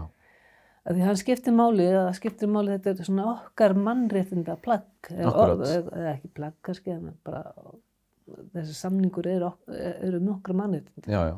Af 0.86 0.94
því 0.94 1.02
hann 1.02 1.16
skiptir 1.18 1.54
máli, 1.54 1.84
það 1.90 2.12
skiptir 2.14 2.50
máli 2.50 2.76
þetta 2.76 2.92
er 2.92 3.08
svona 3.08 3.24
okkar 3.32 3.72
mannréttinda 3.74 4.54
plagg, 4.62 5.08
eða 5.10 6.12
ekki 6.12 6.30
plagg 6.36 6.54
kannski, 6.62 6.94
en 6.94 7.16
bara 7.26 7.40
þessi 8.54 8.76
samningur 8.78 9.26
eru, 9.26 9.48
eru 9.74 10.20
nokkra 10.22 10.54
mannréttindi. 10.60 11.10
Já, 11.10 11.32
já, 11.32 11.34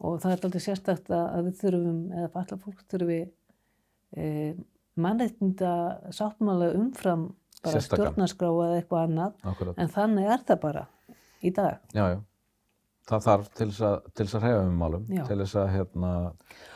og 0.00 0.16
það 0.22 0.32
er 0.32 0.46
aldrei 0.48 0.64
sérstakt 0.64 1.12
að 1.12 1.50
við 1.50 1.60
þurfum, 1.60 2.00
eða 2.14 2.30
falla 2.38 2.58
fólk 2.64 2.80
þurfi 2.94 3.20
e, 4.16 4.30
mannréttinda 4.96 5.74
sáttmála 6.16 6.72
umfram 6.78 7.28
bara 7.64 7.84
stjórnarskrá 7.84 8.48
eða 8.54 8.78
eitthvað 8.78 9.04
annað, 9.08 9.36
akkurat. 9.52 9.78
en 9.78 9.92
þannig 9.94 10.32
er 10.34 10.48
það 10.48 10.64
bara 10.64 10.88
í 11.42 11.54
dag. 11.54 11.78
Já, 11.94 12.04
já. 12.14 12.18
Það 13.08 13.22
þarf 13.24 13.46
til 13.56 13.66
þess 13.70 13.84
að, 13.88 14.08
til 14.12 14.24
þess 14.26 14.36
að 14.36 14.42
hreyfa 14.44 14.64
með 14.66 14.72
málum, 14.82 15.04
Já. 15.08 15.20
til 15.24 15.36
þess 15.40 15.56
að, 15.56 15.68
hérna, 15.72 16.08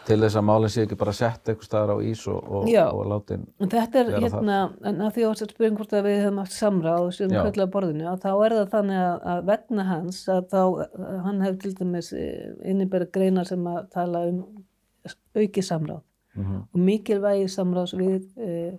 til 0.07 0.17
þess 0.23 0.37
að 0.41 0.45
málinn 0.49 0.71
sé 0.73 0.85
ekki 0.87 0.97
bara 1.03 1.13
sett 1.19 1.51
eitthvað 1.51 1.69
staðar 1.69 1.93
á 1.93 1.97
ís 2.09 2.23
og, 2.33 2.39
og, 2.41 2.71
og 2.73 3.03
látin, 3.11 3.43
En 3.61 3.73
Þetta 3.75 4.01
er 4.01 4.13
hérna, 4.17 4.61
en 4.89 5.03
að 5.05 5.11
því 5.19 5.27
að 5.29 5.43
spyrjum 5.43 5.77
hvort 5.77 5.93
að 5.99 6.09
við 6.09 6.17
höfum 6.23 6.41
haft 6.41 6.57
samráð 6.57 7.09
séum 7.19 7.35
Já. 7.37 7.43
kvöldlega 7.43 7.73
borðinu, 7.75 8.07
að 8.09 8.25
þá 8.25 8.31
er 8.33 8.57
það 8.57 8.73
þannig 8.73 9.03
að, 9.03 9.19
að 9.35 9.43
vegna 9.51 9.87
hans 9.91 10.23
að 10.33 10.49
þá, 10.55 10.63
að 10.63 11.21
hann 11.27 11.45
hefur 11.45 11.61
til 11.67 11.75
dæmis 11.83 12.09
innibæra 12.17 13.11
greinar 13.19 13.53
sem 13.53 13.69
að 13.75 13.83
tala 13.93 14.25
um 14.31 14.41
auki 15.37 15.67
samráð 15.69 16.01
mm 16.01 16.63
og 16.73 16.81
mikilvægi 16.81 17.49
samráðs 17.53 17.93
við, 17.93 18.23
eh, 18.41 18.73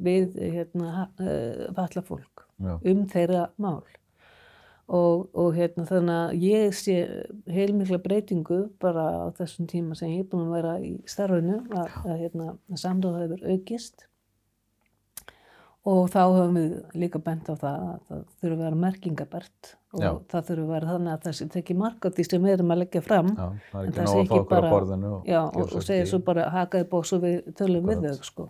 við 0.00 0.34
hérna, 0.40 1.08
uh, 1.20 1.66
falla 1.76 2.02
fólk 2.02 2.46
já, 2.58 2.78
um 2.90 3.04
þeirra 3.12 3.48
mál. 3.58 3.82
Og, 4.84 5.30
og 5.32 5.54
hérna 5.56 5.86
þannig 5.88 6.16
að 6.18 6.42
ég 6.44 6.74
sé 6.76 6.94
heilmikla 7.48 7.96
breytingu 8.04 8.58
bara 8.82 9.04
á 9.24 9.32
þessum 9.38 9.64
tíma 9.70 9.96
sem 9.96 10.10
ég 10.12 10.26
er 10.26 10.28
búin 10.28 10.50
að 10.50 10.56
vera 10.58 10.74
í 10.84 10.90
starfinu 11.08 11.62
að, 11.72 11.94
að 12.04 12.18
hérna, 12.20 12.50
samráð 12.76 13.22
hefur 13.22 13.46
aukist 13.54 14.04
og 15.84 16.06
þá 16.12 16.20
höfum 16.32 16.54
við 16.56 16.74
líka 17.00 17.20
bent 17.20 17.48
á 17.48 17.54
það 17.60 17.80
að 17.84 17.96
það 18.08 18.20
þurfi 18.40 18.54
að 18.54 18.60
vera 18.64 18.78
merkingabært 18.84 19.70
og 19.94 20.00
Já. 20.04 20.10
það 20.32 20.46
þurfi 20.48 20.64
að 20.64 20.70
vera 20.74 20.88
þannig 20.94 21.12
að 21.14 21.24
það 21.26 21.34
sé 21.38 21.46
tekið 21.56 21.80
mark 21.82 22.04
á 22.04 22.08
því 22.16 22.24
sem 22.28 22.44
við 22.46 22.54
erum 22.54 22.72
að 22.74 22.80
leggja 22.82 23.02
fram 23.04 23.28
já, 23.32 23.48
það 23.72 23.80
En 23.80 23.88
ekki 23.90 23.98
það 23.98 24.08
sé 24.12 24.14
að 24.16 24.22
ekki 24.24 24.40
bara- 24.52 24.68
á 24.68 24.72
borðinu 24.74 25.10
og, 25.18 25.26
já, 25.28 25.40
og, 25.44 25.64
og 25.64 25.84
segja 25.84 26.04
ekki 26.04 26.12
svo 26.14 26.20
bara 26.28 26.46
hakaði 26.54 26.88
bók 26.94 27.08
svo 27.10 27.18
við 27.24 27.36
tölum 27.60 27.88
við 27.90 27.98
Akkurat. 27.98 28.20
þau 28.20 28.30
sko. 28.30 28.46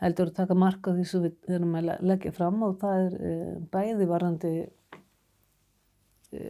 Heldur 0.00 0.30
að 0.30 0.36
taka 0.40 0.54
mark 0.56 0.86
á 0.88 0.96
því 0.96 1.04
sem 1.10 1.24
við 1.26 1.54
erum 1.58 1.74
að 1.76 1.86
le- 1.90 1.98
leggja 2.12 2.32
fram 2.32 2.62
og 2.64 2.78
það 2.80 3.02
er 3.06 3.16
e, 3.20 3.32
bæði 3.74 4.06
varandi 4.08 4.52
e, 6.32 6.40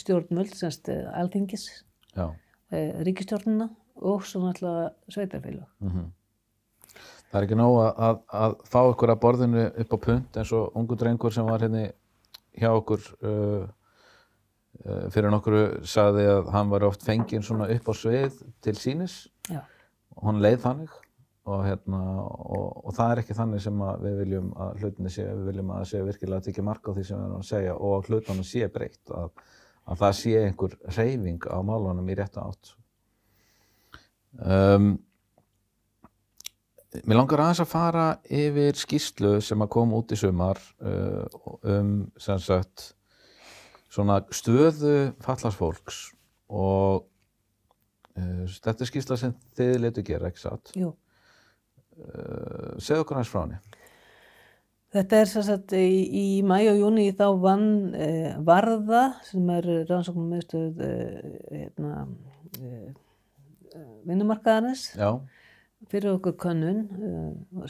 stjórnmöld, 0.00 0.54
semst 0.56 0.88
e, 0.88 0.96
alþingis, 1.20 1.66
e, 2.72 2.80
ríkistjórnuna 3.04 3.68
og 4.02 4.24
svo 4.26 4.40
náttúrulega 4.46 4.92
sveitarfélag. 5.12 5.68
mhm. 5.84 6.10
Það 7.32 7.38
er 7.40 7.44
ekki 7.46 7.56
nóg 7.56 7.74
að, 7.80 8.00
að, 8.06 8.16
að 8.44 8.54
fá 8.68 8.78
okkur 8.90 9.10
að 9.14 9.20
borðinu 9.22 9.62
upp 9.84 9.94
á 9.96 9.98
punt 10.04 10.36
eins 10.36 10.50
og 10.52 10.74
ungu 10.76 10.96
drengur 11.00 11.32
sem 11.32 11.46
var 11.48 11.62
hérna 11.64 11.86
hjá 12.60 12.68
okkur 12.76 13.06
uh, 13.24 13.62
uh, 14.84 15.06
fyrir 15.14 15.32
nokkru 15.32 15.62
sagði 15.88 16.26
að 16.28 16.50
hann 16.52 16.68
var 16.68 16.84
oft 16.90 17.06
fenginn 17.06 17.40
svona 17.46 17.70
upp 17.72 17.88
á 17.88 17.94
svið 17.96 18.36
til 18.60 18.74
sínis 18.76 19.14
Já, 19.48 19.62
og 20.12 20.28
hann 20.28 20.42
leið 20.44 20.60
þannig 20.66 20.98
og, 21.42 21.62
hérna, 21.66 22.00
og, 22.22 22.66
og 22.86 22.94
það 22.94 23.12
er 23.12 23.20
ekki 23.22 23.36
þannig 23.38 23.62
sem 23.64 23.80
við 24.02 24.18
viljum 24.20 24.50
að 24.62 24.82
hlutinni 24.82 25.10
sé, 25.10 25.24
við 25.26 25.48
viljum 25.50 25.72
að 25.72 25.80
það 25.80 25.88
sé 25.90 26.02
virkilega 26.06 26.38
að 26.38 26.48
tekja 26.48 26.66
mark 26.68 26.86
á 26.86 26.90
því 26.92 27.06
sem 27.08 27.18
við 27.18 27.24
erum 27.26 27.40
að 27.40 27.48
segja 27.48 27.72
og 27.74 27.94
að 27.96 28.10
hlutunum 28.10 28.46
sé 28.46 28.68
breytt, 28.76 29.02
að, 29.10 29.32
að 29.90 30.04
það 30.04 30.14
sé 30.20 30.36
einhver 30.42 30.76
reyfing 30.98 31.48
á 31.50 31.58
málunum 31.66 32.12
í 32.12 32.18
rétta 32.18 32.46
átt. 32.46 32.74
Um, 34.38 34.92
mér 37.02 37.18
langar 37.18 37.42
aðeins 37.42 37.64
að 37.64 37.72
fara 37.72 38.06
yfir 38.30 38.78
skýrslu 38.78 39.36
sem 39.44 39.64
að 39.64 39.72
koma 39.74 39.98
út 39.98 40.14
í 40.14 40.18
sumar 40.22 40.60
uh, 40.84 41.26
um 41.66 41.94
sem 42.20 42.40
sagt 42.40 42.92
svona 43.92 44.22
stöðu 44.32 45.12
fallarsfólks 45.24 46.04
og 46.52 47.02
uh, 48.14 48.44
þetta 48.46 48.78
er 48.78 48.92
skýrsla 48.94 49.18
sem 49.20 49.34
þið 49.58 49.78
letu 49.82 50.06
gera, 50.06 50.30
ekki 50.30 50.46
satt? 50.46 50.76
jú. 50.78 50.94
Uh, 51.92 52.72
segðu 52.80 53.04
okkur 53.04 53.20
hans 53.20 53.30
frá 53.32 53.42
henni. 53.44 53.60
Þetta 54.92 55.20
er 55.22 55.30
sem 55.30 55.44
sagt 55.46 55.72
í, 55.76 55.86
í 56.20 56.24
mæ 56.44 56.58
og 56.68 56.80
júni 56.82 57.06
þá 57.16 57.26
vann 57.40 57.68
e, 57.96 58.08
Varða 58.44 59.06
sem 59.24 59.46
er 59.54 59.68
rannsóknum 59.88 60.34
meðstöð 60.34 60.82
e, 60.84 60.90
hérna, 61.48 62.02
e, 62.60 62.90
vinnumarkaðarins 64.04 64.90
fyrir 65.88 66.10
okkur 66.18 66.36
könnun 66.44 66.82
e, 66.92 67.14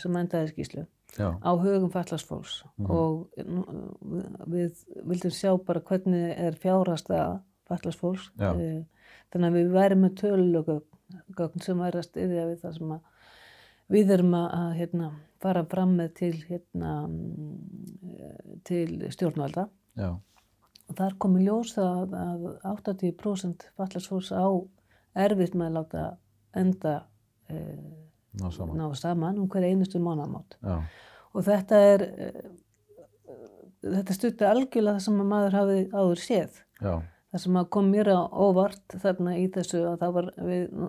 sem 0.02 0.18
endaði 0.18 0.50
skýslu 0.50 0.82
já, 1.14 1.28
á 1.38 1.50
hugum 1.54 1.92
fallast 1.94 2.26
fólks 2.26 2.58
og 2.82 3.30
nú, 3.46 3.62
við 4.50 4.82
vildum 5.06 5.34
sjá 5.34 5.52
bara 5.62 5.84
hvernig 5.86 6.34
er 6.34 6.58
fjárasta 6.58 7.22
fallast 7.68 8.00
fólks 8.00 8.28
Já. 8.38 8.52
Eh, 8.56 8.82
þannig 9.32 9.48
að 9.48 9.58
við 9.58 9.72
værum 9.76 10.04
með 10.04 10.14
tölugögn 10.22 11.64
sem 11.64 11.80
væri 11.80 12.00
að 12.00 12.08
styðja 12.08 12.46
við 12.50 12.62
það 12.64 12.78
sem 12.78 12.94
að 12.96 13.11
við 13.92 14.16
erum 14.16 14.34
að, 14.38 14.48
að 14.58 14.74
hérna, 14.80 15.12
fara 15.42 15.62
fram 15.68 15.96
með 15.98 16.12
til, 16.20 16.34
hérna, 16.48 16.92
mm, 17.06 18.60
til 18.68 18.86
stjórnvalda. 19.12 19.66
Já, 19.98 20.12
og 20.92 20.98
þar 20.98 21.16
komi 21.20 21.46
ljós 21.46 21.74
að, 21.80 22.14
að 22.16 22.48
80% 22.68 23.68
fallast 23.78 24.10
fólks 24.10 24.32
á 24.34 24.46
erfitt 25.24 25.56
með 25.56 25.70
að 25.70 25.78
láta 25.78 26.04
enda 26.58 26.94
e, 27.48 27.60
ná 28.40 28.50
saman. 28.52 28.80
ná 28.80 28.98
saman 28.98 29.40
um 29.40 29.48
hverja 29.52 29.72
einustu 29.72 30.00
mánamót 30.02 30.56
Já, 30.60 30.76
og 31.32 31.46
þetta 31.46 31.80
er 31.92 32.04
eh, 32.08 32.42
þetta 33.82 34.16
stuttu 34.16 34.48
algjörlega 34.48 34.98
það 34.98 35.06
sem 35.06 35.22
að 35.22 35.30
maður 35.32 35.58
hafi 35.58 35.78
áður 35.92 36.22
séð. 36.22 36.60
Já, 36.82 36.94
það 37.32 37.44
sem 37.44 37.58
að 37.58 37.68
kom 37.72 37.88
mér 37.88 38.10
á 38.12 38.20
óvart 38.28 38.96
þarna 39.00 39.34
í 39.40 39.46
þessu 39.52 39.82
að 39.88 40.00
það 40.02 40.16
var 40.18 40.30
við 40.36 40.64
uh, 40.84 40.88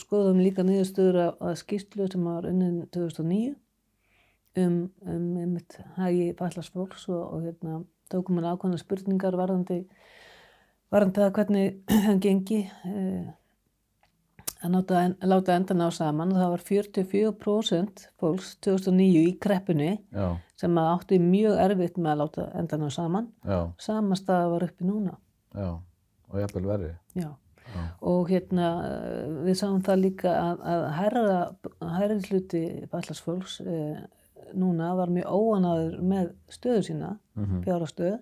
skoðum 0.00 0.42
líka 0.44 0.64
niðurstöður 0.66 1.20
að, 1.22 1.30
að 1.48 1.60
skýrslu 1.62 2.08
sem 2.12 2.26
var 2.28 2.48
unnin 2.50 2.82
2009 2.92 3.54
um, 4.60 4.76
um 5.08 5.30
einmitt 5.40 5.78
hagi 5.96 6.34
fallast 6.38 6.74
fólks 6.74 7.08
og, 7.08 7.22
og 7.22 7.46
hérna 7.48 7.80
tókum 8.12 8.40
hann 8.40 8.50
ákvæmna 8.52 8.80
spurningar 8.82 9.38
varðandi 9.40 9.80
varðandi 10.92 11.24
það 11.24 11.32
hvernig 11.38 11.80
hann 12.06 12.20
gengi 12.22 12.60
eh, 12.68 13.32
að 14.64 14.76
láta, 14.76 15.02
láta 15.24 15.56
enda 15.58 15.76
ná 15.76 15.88
saman. 15.92 16.32
Og 16.32 16.40
það 16.40 16.52
var 16.54 16.64
44% 16.68 18.06
fólks 18.20 18.54
2009 18.64 19.24
í 19.24 19.34
kreppunni 19.42 19.90
já, 19.96 20.28
sem 20.60 20.80
að 20.80 20.92
átti 20.92 21.20
mjög 21.20 21.60
erfitt 21.66 21.98
með 21.98 22.12
að 22.12 22.22
láta 22.22 22.46
enda 22.60 22.80
ná 22.80 22.86
saman. 22.94 23.28
Já, 23.44 23.58
sama 23.82 24.18
staða 24.20 24.52
var 24.54 24.68
uppi 24.68 24.88
núna 24.88 25.18
já, 25.54 25.70
og 26.28 26.40
jafnvel 26.40 26.68
verri. 26.68 26.92
Já. 27.14 27.30
Já. 27.64 27.84
og 28.04 28.28
hérna 28.28 28.66
eh, 28.86 29.30
við 29.46 29.56
sáum 29.58 29.80
það 29.84 30.02
líka 30.02 30.34
að, 30.36 30.60
að 30.68 30.82
herra, 30.98 31.38
herri 31.96 32.18
hluti 32.28 32.60
fallarsfólks 32.92 33.56
eh, 33.64 34.02
núna 34.54 34.90
var 34.98 35.12
mjög 35.12 35.30
óanaður 35.32 35.96
með 36.04 36.30
stöðu 36.52 36.84
sína, 36.90 37.14
Mm 37.34 37.62
fjárastöðu 37.64 38.18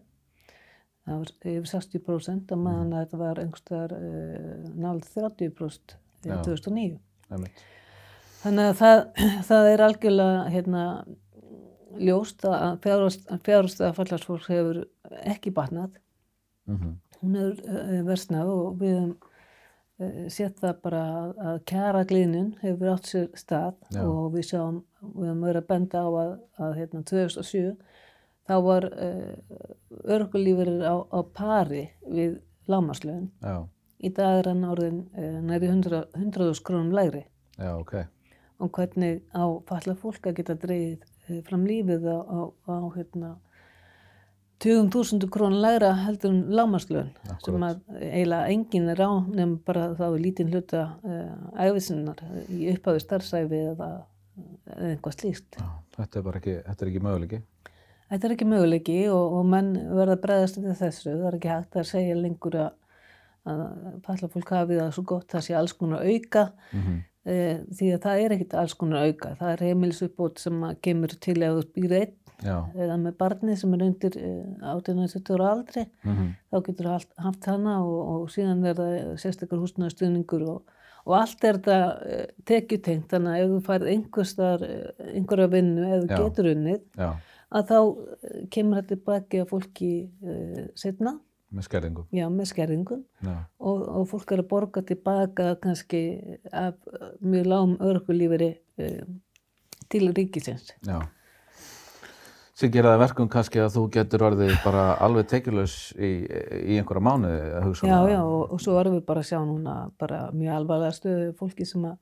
það 1.02 1.18
var 1.18 1.32
yfir 1.50 1.68
60% 1.72 2.54
að 2.54 2.62
meðan 2.62 2.92
að 2.94 3.02
þetta 3.02 3.20
var 3.24 3.42
einhverstaðar 3.42 3.94
eh, 3.98 4.70
nálega 4.78 5.10
30% 5.16 5.96
í 6.22 6.30
Já. 6.30 6.36
2009 6.46 7.00
Einmitt. 7.34 7.64
þannig 8.44 8.70
að 8.70 8.76
það, 8.78 9.04
það 9.50 9.70
er 9.72 9.84
algjörlega 9.88 10.44
hérna 10.54 10.84
ljóst 11.98 12.46
að 12.48 12.78
fjárastöða 12.84 13.94
fallarsfólks 13.98 14.52
hefur 14.52 14.84
ekki 15.26 15.54
batnað 15.54 15.98
Mm 16.70 16.78
hún 17.22 17.38
hefur 17.38 18.06
versnað 18.08 18.52
og 18.52 18.78
við 18.82 18.94
höfum 18.98 19.14
uh, 19.16 20.28
sett 20.32 20.60
það 20.62 20.78
bara 20.84 21.02
að, 21.30 21.58
kjara 21.70 22.04
glíðnun 22.10 22.52
hefur 22.62 22.94
átt 22.94 23.10
sér 23.10 23.28
stað 23.38 23.74
Já. 23.94 24.04
og 24.04 24.32
við 24.36 24.48
sjáum, 24.50 24.80
við 25.02 25.28
höfum 25.30 25.44
verið 25.48 25.62
að 25.62 25.68
benda 25.74 26.04
á 26.04 26.08
að, 26.22 26.32
að 26.66 26.78
hérna 26.80 27.04
2007 27.12 27.76
þá 28.50 28.56
var 28.66 28.88
uh, 28.90 29.60
örgulífur 30.16 30.72
á, 30.82 30.94
á 31.06 31.20
pari 31.34 31.84
við 32.02 32.40
lámaslöfun. 32.70 33.30
Í 34.02 34.10
dag 34.14 34.40
er 34.40 34.48
hann 34.50 34.64
orðin 34.66 35.04
næri 35.46 35.68
100 35.70 36.08
100.000 36.18 36.66
krónum 36.66 36.94
lægri 36.94 37.22
já, 37.58 37.78
ok, 37.78 37.94
og 38.58 38.70
hvernig 38.74 39.22
á 39.34 39.44
falla 39.68 39.94
fólk 39.98 40.26
að 40.26 40.38
geta 40.40 40.56
dreigið 40.58 41.02
uh, 41.28 41.40
fram 41.46 41.66
lífið 41.68 42.06
á, 42.10 42.18
á, 42.26 42.40
á 42.66 42.76
hérna 42.96 43.32
20.000 44.62 45.28
krónum 45.32 45.62
lægra 45.62 45.90
heldur 46.04 46.30
en 46.30 46.42
lámaslöfun 46.54 47.10
sem 47.42 47.64
að 47.66 47.80
eiginlega 47.98 48.50
enginn 48.54 48.90
er 48.92 49.02
á 49.02 49.10
nefnum 49.10 49.56
bara 49.66 49.88
þá 49.98 50.04
er 50.08 50.18
lítinn 50.22 50.52
hluta 50.52 50.82
uh, 51.02 51.32
æfisinnar 51.58 52.22
í 52.48 52.68
upphafi 52.72 53.02
starfsæfi 53.02 53.62
eða, 53.72 53.88
eitthvað 54.78 55.16
slíkt. 55.18 55.58
já, 55.58 55.70
þetta 55.98 56.20
er 56.20 56.26
bara 56.28 56.42
ekki, 56.42 56.58
þetta 56.68 56.84
er 56.84 56.92
ekki 56.92 57.04
möguleiki. 57.08 57.42
Þetta 58.12 58.28
er 58.28 58.36
ekki 58.36 58.50
möguleiki 58.50 58.98
og, 59.12 59.38
og 59.38 59.48
menn 59.48 59.72
verða 59.90 60.18
að 60.18 60.24
bregðast 60.26 60.60
við 60.60 60.76
þessu. 60.78 61.10
Það 61.10 61.28
er 61.30 61.38
ekki 61.38 61.52
hægt 61.52 61.78
að 61.80 61.88
segja 61.88 62.18
lengur 62.18 62.58
að, 62.66 62.74
að 63.48 63.64
falla 64.06 64.34
fólk 64.36 64.52
hafi 64.56 64.78
það 64.78 64.92
svo 64.96 65.08
gott 65.14 65.32
það 65.32 65.48
sé 65.48 65.56
alls 65.58 65.74
konar 65.78 66.04
auka 66.06 66.50
Mm 66.72 67.00
e, 67.26 67.36
því 67.70 67.92
að 67.94 68.02
það 68.06 68.24
er 68.24 68.34
ekkit 68.36 68.56
alls 68.62 68.74
konar 68.78 69.06
auka. 69.06 69.34
Það 69.40 69.54
er 69.54 69.64
heimilisuppbót 69.68 70.42
sem 70.42 70.58
að 70.66 70.78
kemur 70.86 71.14
til 71.22 71.38
ef 71.38 71.58
þú 71.58 71.64
býr 71.76 71.96
einn 72.00 72.16
eða 72.44 72.98
með 73.00 73.16
barni 73.18 73.56
sem 73.56 73.74
er 73.76 73.84
undir 73.86 74.18
e, 74.18 74.30
18-20 74.60 75.34
ára 75.36 75.50
aldri. 75.56 75.86
mm 76.04 76.30
Þá 76.52 76.56
getur 76.66 76.86
þú 76.88 76.94
haft, 77.24 77.46
hana 77.48 77.74
og, 77.80 77.98
og 78.12 78.30
síðan 78.30 78.64
er 78.68 78.76
það 78.76 78.96
sérstakar 79.22 79.60
húsnæðastuðningur 79.62 80.42
og, 80.52 80.78
og 81.06 81.14
allt 81.16 81.44
er 81.48 81.58
þetta 81.58 81.78
e, 82.04 82.22
tekjutengt. 82.44 83.08
Þannig 83.12 83.32
að 83.32 83.44
ef 83.44 83.52
þú 83.54 83.60
færð 83.68 83.92
einhverstaðar, 83.94 84.66
einhverja 85.14 85.52
vinnu, 85.54 85.86
Já. 86.10 86.16
getur 86.18 86.50
unnið, 86.52 86.82
að 87.52 87.68
þá 87.68 87.78
eh, 87.80 88.40
kemur 88.52 88.80
þetta 88.80 88.94
tilbaki 88.94 89.42
að 89.42 89.50
fólki 89.52 89.92
uh, 90.24 90.62
setna, 90.78 91.16
með 91.52 91.66
skerðingu. 91.68 92.04
já, 92.16 92.24
með 92.32 92.46
skerðingum 92.48 93.02
og, 93.28 93.82
og 93.82 94.06
fólk 94.08 94.30
er 94.32 94.40
að 94.40 94.46
borga 94.48 94.82
tilbaka 94.88 95.50
kannski 95.60 96.00
af 96.48 96.78
eh, 96.88 97.10
mjög 97.20 97.50
lágum 97.52 97.74
örgulíferi 97.84 98.48
uh, 98.80 99.02
til 99.92 100.08
ríkisins. 100.16 100.72
já. 100.86 101.02
Sem 102.62 102.70
gera 102.70 102.92
það 102.92 103.00
verkum 103.02 103.26
kannski 103.26 103.58
að 103.58 103.72
þú 103.74 103.80
getur 103.96 104.22
orðið 104.28 104.52
bara 104.62 104.82
alveg 105.02 105.24
tekjulegs 105.32 105.72
í, 105.98 106.10
í 106.22 106.76
einhverja 106.78 107.02
mánuði 107.02 107.40
að 107.58 107.64
hugsa 107.66 107.88
Já, 107.88 107.96
já, 108.12 108.18
og, 108.22 108.52
og 108.54 108.60
svo 108.62 108.76
erum 108.78 108.94
við 108.94 109.00
bara 109.08 109.24
að 109.24 109.30
sjá 109.32 109.38
núna 109.42 109.72
bara 109.98 110.20
mjög 110.30 110.58
alvarlega 110.60 110.94
stöðu 110.94 111.24
fólki 111.40 111.66
sem 111.66 111.88
að 111.90 111.96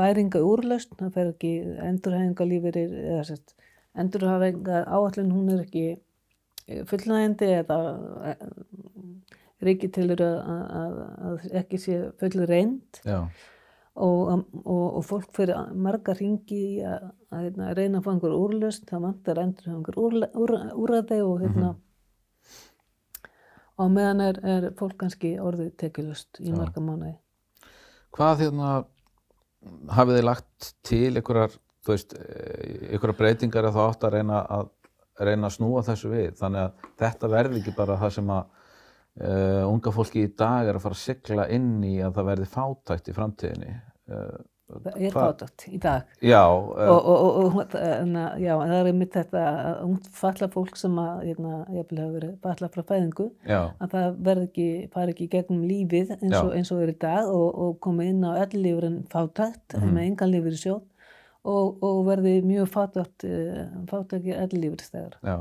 færinga 0.00 0.42
úrlaust, 0.42 0.96
það 0.98 1.12
fer 1.14 1.30
ekki 1.30 1.52
endurhæfingalíferi 1.86 2.84
eða 3.04 3.20
sérst, 3.28 3.54
endurhæfinga 4.02 4.82
áallin, 4.98 5.30
hún 5.36 5.54
er 5.54 5.62
ekki 5.62 5.84
eh, 5.94 6.82
fullnægandi 6.90 7.52
eða 7.60 7.78
eh, 8.32 8.44
ríki 9.70 9.92
tilur 9.94 10.26
að, 10.26 10.36
að, 10.80 11.00
að 11.30 11.48
ekki 11.62 11.82
sé 11.86 12.00
full 12.18 12.48
reynd 12.50 13.02
Já, 13.06 13.28
og, 13.94 14.44
og, 14.64 14.84
og 15.00 15.04
fólk 15.04 15.30
fyrir 15.36 15.72
marga 15.74 16.14
ringi 16.16 16.58
í 16.76 16.82
að, 16.86 17.10
að, 17.30 17.44
hérna, 17.46 17.70
reyna 17.76 18.00
að 18.00 18.06
fá 18.06 18.10
einhver 18.14 18.36
úrlaust, 18.36 18.86
það 18.88 19.06
vantar 19.06 19.40
endurhæfingar 19.42 19.98
úr, 20.00 20.54
úrræði 20.78 21.22
og 21.26 21.40
hérna 21.44 21.72
og 23.80 23.88
á 23.88 23.92
meðan 23.92 24.22
er, 24.24 24.38
er 24.44 24.68
fólk 24.78 24.98
kannski 25.00 25.34
orðið 25.40 25.72
tekjulust 25.80 26.40
í 26.44 26.52
marga 26.52 26.82
mánuði. 26.84 27.16
hvað 28.12 28.44
hérna 28.44 28.70
hafið 29.96 30.18
þið 30.18 30.26
lagt 30.26 30.70
til 30.86 31.16
einhverjar, 31.16 31.56
þú 31.84 31.94
veist, 31.94 32.14
eh, 32.14 32.92
einhverjar 32.92 33.18
breytingar 33.18 33.68
að 33.68 33.76
það 33.78 33.90
átt 33.90 34.06
að 34.06 34.16
reyna 34.18 34.44
að 34.58 34.70
reyna 35.20 35.48
að 35.48 35.56
snúa 35.56 35.82
þessu 35.84 36.10
við, 36.12 36.30
þannig 36.38 36.60
að 36.66 36.88
þetta 37.02 37.28
verði 37.28 37.60
ekki 37.60 37.76
bara 37.76 37.98
það 38.00 38.14
sem 38.16 38.30
að 38.32 38.59
uh, 39.20 39.64
unga 39.70 39.92
fólki 39.94 40.24
í 40.26 40.32
dag 40.36 40.68
er 40.70 40.78
að 40.78 40.86
fara 40.86 40.96
að 40.98 41.04
sigla 41.06 41.48
inn 41.52 41.72
í 41.84 41.98
að 42.04 42.14
það 42.18 42.30
verði 42.34 42.48
fátækt 42.54 43.08
í 43.12 43.16
framtíðinni. 43.18 43.74
Uh, 44.10 44.38
Það 44.70 45.00
er 45.02 45.10
fátátt 45.10 45.64
í 45.66 45.78
dag. 45.82 46.04
Já, 46.22 46.44
uh, 46.46 46.90
og, 46.94 47.06
og, 47.10 47.56
og 47.58 47.72
na, 48.06 48.28
já, 48.38 48.52
það 48.54 48.74
er 48.76 48.88
einmitt 48.92 49.16
þetta 49.16 49.40
ungt 49.82 50.04
falla 50.14 50.46
fólk 50.52 50.76
sem 50.78 50.94
að 51.02 51.24
hérna, 51.26 51.56
jafnvel 51.74 51.98
hafa 52.04 52.12
verið 52.14 52.36
falla 52.46 52.68
frá 52.76 52.84
fæðingu 52.92 53.26
já, 53.50 53.58
að 53.82 53.96
það 53.96 54.20
verði 54.28 54.44
ekki, 54.46 54.68
fari 54.94 55.14
ekki 55.16 55.26
í 55.26 55.32
gegnum 55.32 55.64
lífið 55.66 56.12
eins 56.20 56.36
og, 56.38 56.52
eins 56.54 56.70
og 56.70 56.84
er 56.84 56.92
í 56.94 56.96
dag 57.02 57.32
og, 57.34 57.48
og 57.64 57.72
komi 57.82 58.06
inn 58.12 58.22
á 58.22 58.38
ellilífurinn 58.44 59.00
fátækt 59.10 59.74
Mhm. 59.80 59.90
með 59.96 60.06
engan 60.12 60.32
lífur 60.36 60.54
í 60.54 60.62
sjóð 60.62 60.86
og, 61.50 61.82
og 61.90 61.98
verði 62.12 62.36
mjög 62.46 62.70
fátækt 62.70 63.26
uh, 63.26 63.64
fátækir 63.90 64.38
ellilífurstæðar. 64.46 65.18
já. 65.26 65.36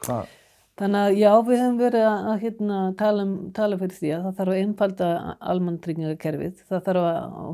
Hvað, 0.00 0.32
Þannig 0.80 1.02
að 1.04 1.18
já, 1.20 1.30
við 1.44 1.58
höfum 1.60 1.78
verið 1.82 2.06
að, 2.08 2.28
hérna, 2.40 2.76
tala, 2.96 3.24
um, 3.26 3.32
tala 3.52 3.76
fyrir 3.76 3.96
því 3.98 4.12
að 4.16 4.22
það 4.24 4.36
þarf 4.38 4.52
að 4.52 4.60
einfalda 4.62 5.08
almanntryggingakerfið 5.52 6.62
og 6.64 6.86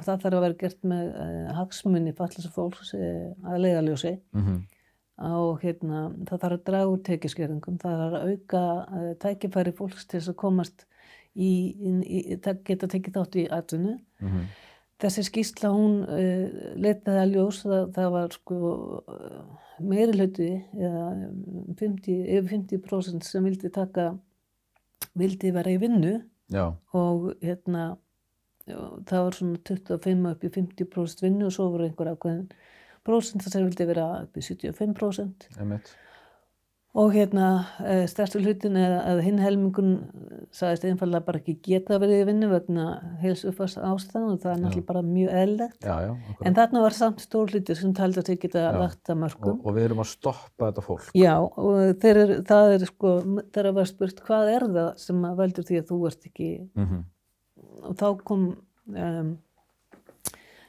það 0.07 0.23
þarf 0.23 0.29
að 0.29 0.45
vera 0.45 0.59
gert 0.61 0.79
með 0.87 1.09
uh, 1.11 1.49
hagsmunni 1.57 2.15
fallasa 2.19 2.53
fólks 2.55 2.95
uh, 2.95 3.33
að 3.43 3.65
leiðaljósi 3.65 4.15
mm 4.15 4.61
og 5.19 5.63
hérna, 5.65 6.05
það 6.29 6.43
þarf 6.45 6.57
að 6.57 6.65
draga 6.69 6.91
úr 6.93 7.01
tekjuskerðingum, 7.09 7.79
það 7.83 8.03
þarf 8.03 8.19
að 8.19 8.29
auka 8.29 8.61
uh, 8.87 9.09
tækifæri 9.25 9.73
fólks 9.75 10.07
til 10.07 10.21
þess 10.21 10.31
að 10.31 10.37
komast 10.45 10.85
í, 11.35 11.51
inn, 11.75 12.03
í, 12.07 12.21
geta 12.39 12.87
tekið 12.87 13.17
þátt 13.17 13.39
í 13.43 13.47
atvinnu. 13.59 13.99
mhm, 14.23 14.49
Þessi 14.99 15.23
skýrsla 15.29 15.69
hún 15.71 16.01
uh, 16.07 16.47
letaði 16.79 17.25
að 17.25 17.35
ljós, 17.35 17.61
það, 17.67 17.83
það 17.99 18.15
var 18.15 18.33
sko 18.35 18.61
meiri 19.85 20.17
hluti, 20.17 20.51
eða 20.79 21.05
um, 21.29 21.69
50, 21.79 22.25
yfir 22.39 22.51
50% 22.57 23.27
sem 23.27 23.47
vildi 23.47 23.71
taka, 23.75 24.11
vildi 25.19 25.53
vera 25.55 25.73
í 25.75 25.79
vinnu 25.81 26.17
já, 26.53 26.65
og 26.97 27.31
hérna, 27.45 27.93
það 28.67 29.23
var 29.25 29.39
svona 29.39 29.63
25 29.71 30.27
upp 30.33 30.45
í 30.45 30.53
50% 30.59 31.25
vinnu 31.25 31.49
og 31.49 31.55
svo 31.55 31.71
voru 31.75 31.89
einhver 31.89 32.13
ákveðin 32.13 32.51
prósent 33.07 33.47
sem 33.47 33.65
vildi 33.65 33.87
vera 33.89 34.11
upp 34.27 34.37
í 34.37 34.45
75%. 34.45 35.49
einmitt 35.59 35.95
Og 36.99 37.13
hérna, 37.15 37.49
eh, 37.85 38.05
stærstu 38.11 38.41
hlutin 38.43 38.77
er 38.77 38.97
að 38.99 39.21
hinn 39.23 39.39
helmingun 39.39 39.93
sagðist 40.51 40.87
einfallega 40.89 41.25
bara 41.27 41.39
ekki 41.39 41.55
geta 41.63 41.99
verið 42.03 42.23
í 42.25 42.29
vinnu 42.31 42.49
vegna 42.51 42.87
heilsufars 43.23 43.77
ástæðan 43.79 44.33
og 44.33 44.41
það 44.43 44.55
er 44.55 44.63
náttúrulega 44.65 44.89
bara 44.89 45.03
mjög 45.07 45.37
eðlilegt. 45.43 45.79
Já, 45.85 45.95
já. 46.09 46.17
En 46.43 46.57
þarna 46.57 46.83
var 46.83 46.97
samt 46.97 47.23
stór 47.23 47.53
hluti 47.53 47.77
sem 47.79 47.93
taldi 47.95 48.19
að 48.23 48.33
þau 48.33 48.41
geta 48.43 48.65
lagt 48.79 49.13
að 49.13 49.21
mörgum. 49.23 49.53
og, 49.53 49.69
og 49.69 49.77
við 49.77 49.87
erum 49.91 50.03
að 50.03 50.11
stoppa 50.11 50.73
þetta 50.73 50.87
fólk 50.89 51.13
Já, 51.15 51.37
og 51.39 52.03
þeir 52.03 52.23
eru, 52.25 52.41
það 52.49 52.73
er 52.75 52.89
sko, 52.91 53.15
þegar 53.53 53.71
var 53.79 53.93
spurt 53.93 54.25
hvað 54.27 54.53
er 54.57 54.67
það 54.79 54.91
sem 55.05 55.23
að 55.31 55.39
veldur 55.45 55.69
því 55.69 55.79
að 55.79 55.89
þú 55.93 56.01
ert 56.11 56.29
ekki, 56.33 56.51
mm 56.75 57.07
og 57.85 57.97
þá 57.99 58.09
kom, 58.27 58.49
um, 58.95 59.31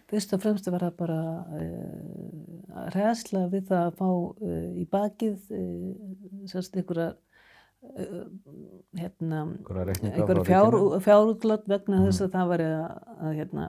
fyrst 0.10 0.36
og 0.36 0.44
fremst 0.44 0.68
að 0.70 0.76
vera 0.78 0.92
bara 0.98 1.20
uh, 1.56 2.86
reyðsla 2.96 3.48
við 3.54 3.68
það 3.70 3.88
að 3.88 3.98
fá 4.00 4.08
uh, 4.10 4.70
í 4.80 4.86
bakið 4.90 5.52
uh, 5.56 5.90
sérst 6.50 6.78
einhverja 6.80 7.14
hérna, 9.00 9.46
einhverja 10.04 10.42
frá 10.44 10.98
fjár, 11.00 11.30
vegna 11.70 12.02
þess 12.04 12.26
að 12.26 12.34
það 12.34 12.50
væri 12.50 12.66
að, 12.76 12.98
að 13.24 13.38
hérna, 13.38 13.68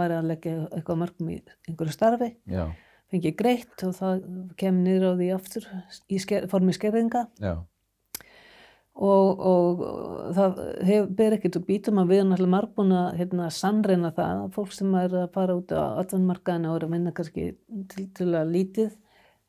væri 0.00 0.16
að 0.16 0.30
leggja 0.32 0.54
eitthvað 0.72 0.98
mörgum 1.04 1.28
í 1.30 1.36
einhverju 1.68 1.94
starfi. 1.94 2.32
Já, 2.50 2.64
fengið 3.12 3.36
greitt 3.38 3.84
og 3.86 3.94
það 3.94 4.24
kemur 4.58 4.88
niður 4.88 5.06
á 5.06 5.12
því 5.20 5.28
aftur 5.36 5.68
í 6.10 6.18
sker, 6.24 6.48
formi 6.50 6.74
skerðinga. 6.74 7.22
Já, 7.38 7.54
og, 8.92 9.44
og, 9.52 9.84
það 10.36 10.58
ber 11.16 11.36
ekkert 11.38 11.58
úr 11.60 11.66
bítum 11.68 12.00
að 12.02 12.12
við 12.12 12.22
erum 12.22 12.34
alltaf 12.36 12.52
margbúin 12.52 12.96
að 12.96 13.06
hérna, 13.20 13.50
sannreina 13.54 14.12
það 14.16 14.42
að 14.42 14.56
fólk 14.56 14.74
sem 14.76 14.96
er 15.00 15.16
að 15.22 15.30
fara 15.36 15.56
út 15.56 15.72
á 15.72 15.96
atvinnmarkaðinu 16.02 16.72
og 16.72 16.76
er 16.76 16.86
að 16.88 16.96
vinna 16.96 17.14
kannski 17.16 17.46
til, 17.94 18.06
til 18.18 18.28
að 18.36 18.52
lítið 18.52 18.90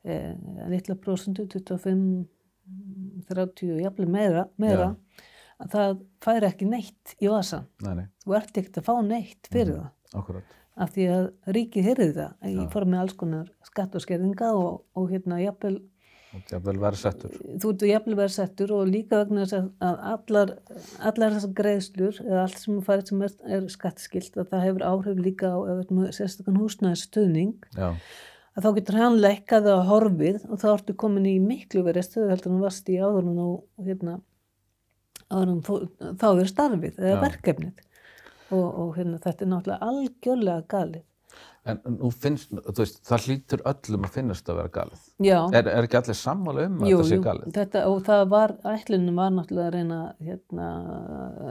eh, 0.08 0.32
litla 0.72 0.96
prósentu, 0.96 1.44
25 1.52 2.24
30, 3.28 3.78
jafnvel 3.84 4.08
meira, 4.10 4.44
meira 4.60 4.90
að 5.60 5.70
það 5.74 6.02
fær 6.24 6.46
ekki 6.48 6.68
neitt 6.68 7.14
í 7.22 7.30
vasan. 7.30 7.66
nei, 7.84 7.94
nei, 8.00 8.06
Þú 8.24 8.36
ert 8.38 8.60
ekkert 8.60 8.80
að 8.80 8.86
fá 8.88 8.94
neitt 9.06 9.50
fyrir 9.52 9.74
það. 9.78 9.90
akkurat. 10.20 10.54
Af 10.74 10.94
því 10.96 11.04
að 11.14 11.26
ríkið 11.54 11.88
heyrði 11.88 12.08
það. 12.16 12.32
Í 12.50 12.54
Já. 12.56 12.64
formi 12.72 12.98
alls 12.98 13.14
konar 13.18 13.50
skatt 13.62 13.94
og 13.94 14.02
skerðinga 14.02 14.48
og, 14.58 14.80
og 14.98 15.12
hérna 15.12 15.38
jafnvel 15.38 15.76
og 16.34 16.42
það 16.48 16.56
er 16.58 16.62
vel 16.66 16.76
verið 16.82 17.00
settur. 17.00 17.34
Þú 17.62 17.70
ert 17.74 17.84
jafnvel 17.88 18.16
verið 18.18 18.34
settur 18.34 18.72
og 18.74 18.88
líka 18.90 19.20
vegna 19.22 19.44
þess 19.44 19.56
að- 19.60 20.04
allar, 20.12 20.52
allar 21.10 21.34
þessar 21.36 21.54
greiðslur 21.60 22.20
eða 22.24 22.42
allt 22.44 22.58
sem 22.58 22.74
þú 22.78 22.84
farið 22.88 23.08
sem 23.12 23.22
er, 23.28 23.34
er 23.58 23.66
skattskilt 23.74 24.36
að 24.42 24.48
það 24.52 24.64
hefur 24.66 24.86
áhrif 24.90 25.22
líka 25.24 25.52
á 25.54 25.58
sérstakann 26.18 26.58
húsnæðstöðning 26.60 27.54
Já, 27.78 27.88
að 28.56 28.66
þá 28.66 28.70
getur 28.80 29.00
hann 29.00 29.18
lekkað 29.22 29.70
á 29.70 29.78
horfið 29.88 30.44
og 30.50 30.58
þá 30.62 30.68
ertu 30.74 30.94
komin 31.04 31.26
í 31.30 31.38
miklu 31.40 31.82
verið 31.86 32.08
stöðu 32.08 32.30
heldur 32.34 32.52
en 32.52 32.58
þú 32.58 32.66
varst 32.66 32.88
í 32.92 32.98
áður 33.00 33.30
en 33.30 33.38
og 33.38 33.64
hérna 33.86 34.18
áður 35.30 35.50
en 35.54 35.62
þú- 35.62 36.14
þá 36.20 36.26
er 36.40 36.50
starfið 36.52 36.98
eða 37.00 37.14
Já. 37.16 37.20
verkefnið. 37.28 37.82
Og, 38.52 38.66
og 38.78 38.90
hérna 38.98 39.18
þetta 39.24 39.42
er 39.42 39.48
náttúrulega 39.50 39.86
algjörlega 39.88 40.66
galið 40.68 41.02
En 41.64 41.78
nú 41.96 42.10
finnst, 42.12 42.50
þú 42.52 42.74
veist, 42.82 42.98
það 43.08 43.22
hlýtur 43.24 43.62
öllum 43.70 44.02
að 44.04 44.10
finnast 44.18 44.48
að 44.52 44.58
vera 44.58 44.72
galið. 44.74 45.04
Já, 45.24 45.38
Er, 45.56 45.68
er 45.72 45.86
ekki 45.86 45.96
allir 45.96 46.18
sammála 46.18 46.66
um 46.68 46.82
að 46.82 46.90
jú, 46.90 46.98
þetta 46.98 47.08
sé 47.08 47.16
jú, 47.16 47.22
galið? 47.24 47.52
þetta, 47.56 47.84
og 47.88 48.02
það 48.04 48.24
var, 48.34 48.52
ætlunum 48.74 49.16
var 49.22 49.30
náttúrulega 49.32 49.68
að 49.70 49.76
reyna 49.78 50.00
hérna, 50.26 50.66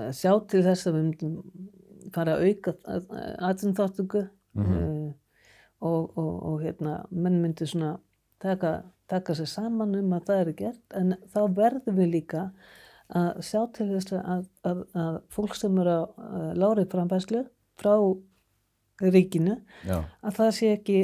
að 0.03 0.11
sjá 0.19 0.31
til 0.53 0.61
þess 0.67 0.87
að 0.91 0.93
við 0.99 1.07
myndum 1.07 2.11
fara 2.13 2.35
að 2.37 2.45
auka 2.51 2.75
aðsynþáttöku 3.49 4.23
Mhm. 4.53 5.13
og, 5.81 6.17
og, 6.17 6.33
og 6.45 6.61
hérna, 6.61 6.99
menn 7.09 7.39
myndi 7.41 7.65
svona 7.67 7.95
taka, 8.39 8.83
taka 9.09 9.33
sér 9.33 9.49
saman 9.49 9.95
um 9.97 10.13
að 10.13 10.27
það 10.29 10.41
er 10.43 10.51
gert, 10.59 10.83
en 10.93 11.15
þá 11.33 11.39
verðum 11.57 11.97
við 11.97 12.11
líka 12.13 12.43
að 13.13 13.41
sjá 13.41 13.63
til 13.73 13.87
þess 13.95 14.13
að, 14.19 14.45
að, 14.63 14.83
að 14.93 15.17
fólk 15.33 15.55
sem 15.57 15.77
eru 15.81 15.89
á 15.97 16.01
uh, 16.05 16.53
lári 16.53 16.85
frambæslu 16.89 17.41
frá 17.81 17.95
ríkinu 19.01 19.55
Já, 19.87 19.95
að 20.21 20.35
það 20.37 20.51
sé 20.57 20.73
ekki 20.77 20.97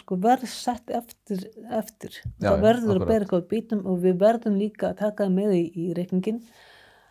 sko 0.00 0.18
verð 0.22 0.46
sett 0.50 0.92
eftir, 0.94 1.46
eftir. 1.74 2.20
Já, 2.38 2.50
það 2.50 2.66
verður 2.66 2.84
akkurat. 2.84 3.00
að 3.00 3.10
bera 3.10 3.26
eitthvað 3.26 3.48
bítum 3.50 3.82
og 3.90 4.04
við 4.04 4.20
verðum 4.22 4.60
líka 4.60 4.92
að 4.92 5.00
taka 5.02 5.30
með 5.32 5.56
í, 5.58 5.64
í 5.74 5.88
reikningin 5.96 6.44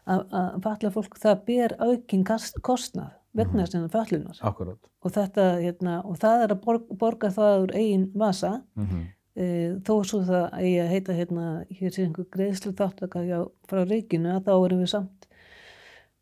að, 0.06 0.24
að 0.30 0.62
falla 0.68 0.94
fólk 0.96 1.20
það 1.24 1.44
ber 1.50 1.76
aukinn 1.82 2.24
kostnað 2.64 3.12
vegna 3.34 3.66
þess 3.66 3.82
að 3.82 3.98
fallunar 3.98 4.78
og 5.04 5.12
þetta 5.12 5.50
hérna 5.58 6.00
og 6.06 6.18
það 6.22 6.46
er 6.46 6.56
að 6.56 6.64
borga, 6.64 6.98
borga 7.02 7.34
það 7.34 7.66
úr 7.66 7.78
eigin 7.82 8.08
vasa. 8.14 8.58
Mm 8.78 9.12
e, 9.36 9.46
þó 9.86 9.94
svo 10.08 10.22
það 10.28 10.48
eigi 10.60 10.80
að 10.84 10.92
heita 10.94 11.18
hérna 11.18 11.48
hér 11.70 11.94
sé 11.94 12.06
einhver 12.06 12.30
greiðslu 12.34 12.74
þáttaka 12.78 13.24
frá 13.70 13.84
ríkinu 13.90 14.36
að 14.36 14.48
þá 14.48 14.54
erum 14.56 14.84
við 14.84 14.92
samt 14.94 15.28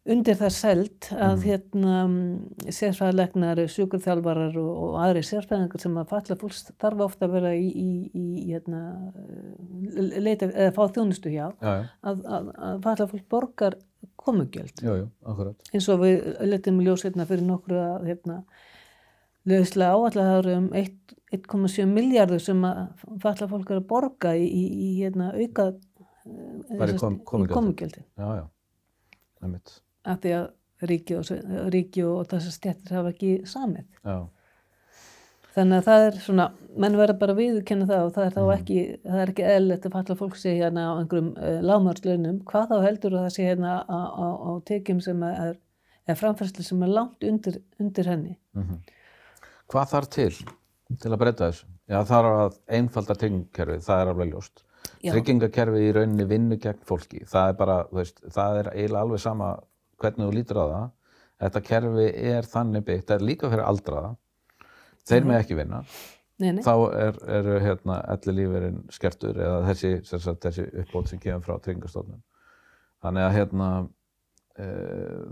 undir 0.09 0.33
það 0.39 0.49
seld 0.55 1.07
að 1.13 1.35
Mhm. 1.35 1.43
hérna 1.45 1.95
sérfæðlegnar, 2.73 3.59
sjúkurþjálfarar 3.69 4.55
og, 4.57 4.69
og 4.83 4.95
aðri 5.03 5.21
sérfæðingar 5.27 5.81
sem 5.83 5.97
að 6.01 6.07
falla 6.09 6.37
fólks 6.41 6.63
þarf 6.81 7.03
ofta 7.05 7.27
að 7.27 7.35
vera 7.35 7.51
í, 7.53 7.67
í, 7.69 8.11
í 8.17 8.47
hérna 8.49 8.81
eh, 9.13 10.19
leita 10.25 10.49
eða 10.49 10.73
fá 10.73 10.87
þjónustu 10.95 11.29
hjá 11.29 11.51
Já, 11.61 11.69
já, 11.69 11.85
að, 12.03 12.25
að, 12.25 12.49
að 12.57 12.81
falla 12.87 13.07
fólk 13.13 13.27
borgar 13.29 13.77
komugjöld 14.17 14.81
eins 15.73 15.87
og 15.93 16.01
við 16.01 16.25
letum 16.49 16.81
ljós 16.81 17.05
hérna 17.05 17.27
fyrir 17.29 17.45
nokkru 17.45 17.77
að 17.81 18.09
hérna 18.09 18.39
löðslega 19.49 19.93
áallega 19.93 20.25
það 20.31 20.39
eru 20.41 20.55
um 20.57 20.67
1 20.73 20.97
1,7 21.31 21.85
miljardur 21.87 22.41
sem 22.43 22.65
að 22.67 22.81
falla 23.23 23.47
fólk 23.53 23.69
að 23.71 23.85
borga 23.87 24.33
í, 24.35 24.49
í, 24.49 24.65
í 24.81 24.89
hérna 25.03 25.29
auka 25.37 25.69
kom- 26.99 27.21
komugjöldin. 27.23 27.53
komugjöldin 27.53 28.03
Já, 28.17 28.27
já, 28.41 28.43
einmitt. 29.45 29.77
Af 30.05 30.21
því 30.23 30.35
að 30.37 30.45
ríki 30.91 31.17
og, 31.17 31.31
ríki 31.73 32.05
og 32.07 32.29
þessar 32.31 32.55
stjættir 32.55 32.97
hafa 32.97 33.11
ekki 33.13 33.31
samið 33.49 33.85
Já, 34.01 34.15
þannig 35.55 35.77
að 35.81 35.87
það 35.89 36.05
er 36.05 36.19
svona, 36.25 36.45
menn 36.79 36.97
verða 36.97 37.17
bara 37.21 37.35
að 37.35 37.41
viðurkenna 37.41 37.89
það 37.89 38.05
og 38.05 38.13
það 38.15 38.25
er 38.27 38.37
þá 38.37 38.41
Mhm. 38.41 38.53
ekki 38.55 38.79
það 39.03 39.23
er 39.23 39.33
ekki 39.33 39.47
eðlilegt 39.55 39.85
að 39.85 39.97
falla 39.97 40.15
fólk 40.21 40.39
sé 40.39 40.55
hérna 40.57 40.85
á 40.87 40.93
einhverjum 41.01 41.33
uh, 41.37 41.59
lágmárslaunum, 41.67 42.39
hvað 42.47 42.71
þá 42.71 42.77
heldur 42.87 43.17
að 43.17 43.25
það 43.27 43.35
sé 43.35 43.49
hérna 43.49 43.75
á, 43.85 43.99
á, 44.15 44.27
á 44.41 44.51
tekjum 44.65 45.01
sem 45.01 45.23
er, 45.27 45.59
er 46.07 46.15
framfærslu 46.15 46.63
sem 46.65 46.81
er 46.83 46.95
langt 46.95 47.23
undir, 47.23 47.61
undir 47.79 48.09
henni 48.09 48.37
mhm. 48.57 48.81
Hvað 49.71 49.93
þarf 49.93 50.09
til 50.11 50.33
til 50.99 51.11
að 51.13 51.21
breyta 51.21 51.47
þessu? 51.47 51.67
Já, 51.91 51.99
er 52.01 52.27
að 52.27 52.57
einfalda 52.71 53.15
tryggingakerfið, 53.19 53.81
það 53.85 54.01
er 54.01 54.09
alveg 54.11 54.29
ljóst. 54.31 54.63
Já. 55.01 55.11
Tryggingakerfið 55.13 55.85
í 55.85 55.91
rauninni 55.95 56.25
vinnu 56.29 56.57
gegn 56.61 56.81
fólki. 56.87 57.23
Það 57.27 57.51
er 57.51 57.57
bara, 57.59 57.77
veist, 57.95 58.21
það 58.31 58.59
er 58.61 58.69
eiginlega 58.73 59.05
alveg 59.05 59.21
sama 59.23 59.49
hvernig 60.01 60.27
þú 60.27 60.33
lítur 60.35 60.61
á 60.61 60.65
það. 60.71 60.89
Þetta 61.41 61.61
kerfi 61.67 62.07
er 62.31 62.49
þannig 62.49 62.83
byggt, 62.87 63.05
það 63.09 63.15
er 63.15 63.27
líka 63.29 63.51
fyrir 63.51 63.63
aldraða. 63.65 64.11
Þeir 65.09 65.29
með 65.29 65.39
ekki 65.39 65.57
vinna. 65.57 65.79
nei, 66.41 66.51
nei. 66.57 66.61
Þá 66.65 66.73
er, 66.97 67.21
er 67.37 67.49
hérna, 67.65 68.01
elli 68.13 68.35
lífurinn 68.37 68.83
skertur 68.93 69.39
eða 69.41 69.61
þessi, 69.69 69.93
þessi 70.05 70.67
uppbót 70.83 71.09
sem 71.09 71.21
kemur 71.21 71.45
frá 71.45 71.57
tryggingastofnun. 71.61 72.21
Þannig 73.01 73.25
að 73.25 73.37
hérna, 73.37 73.69
e, 74.57 74.67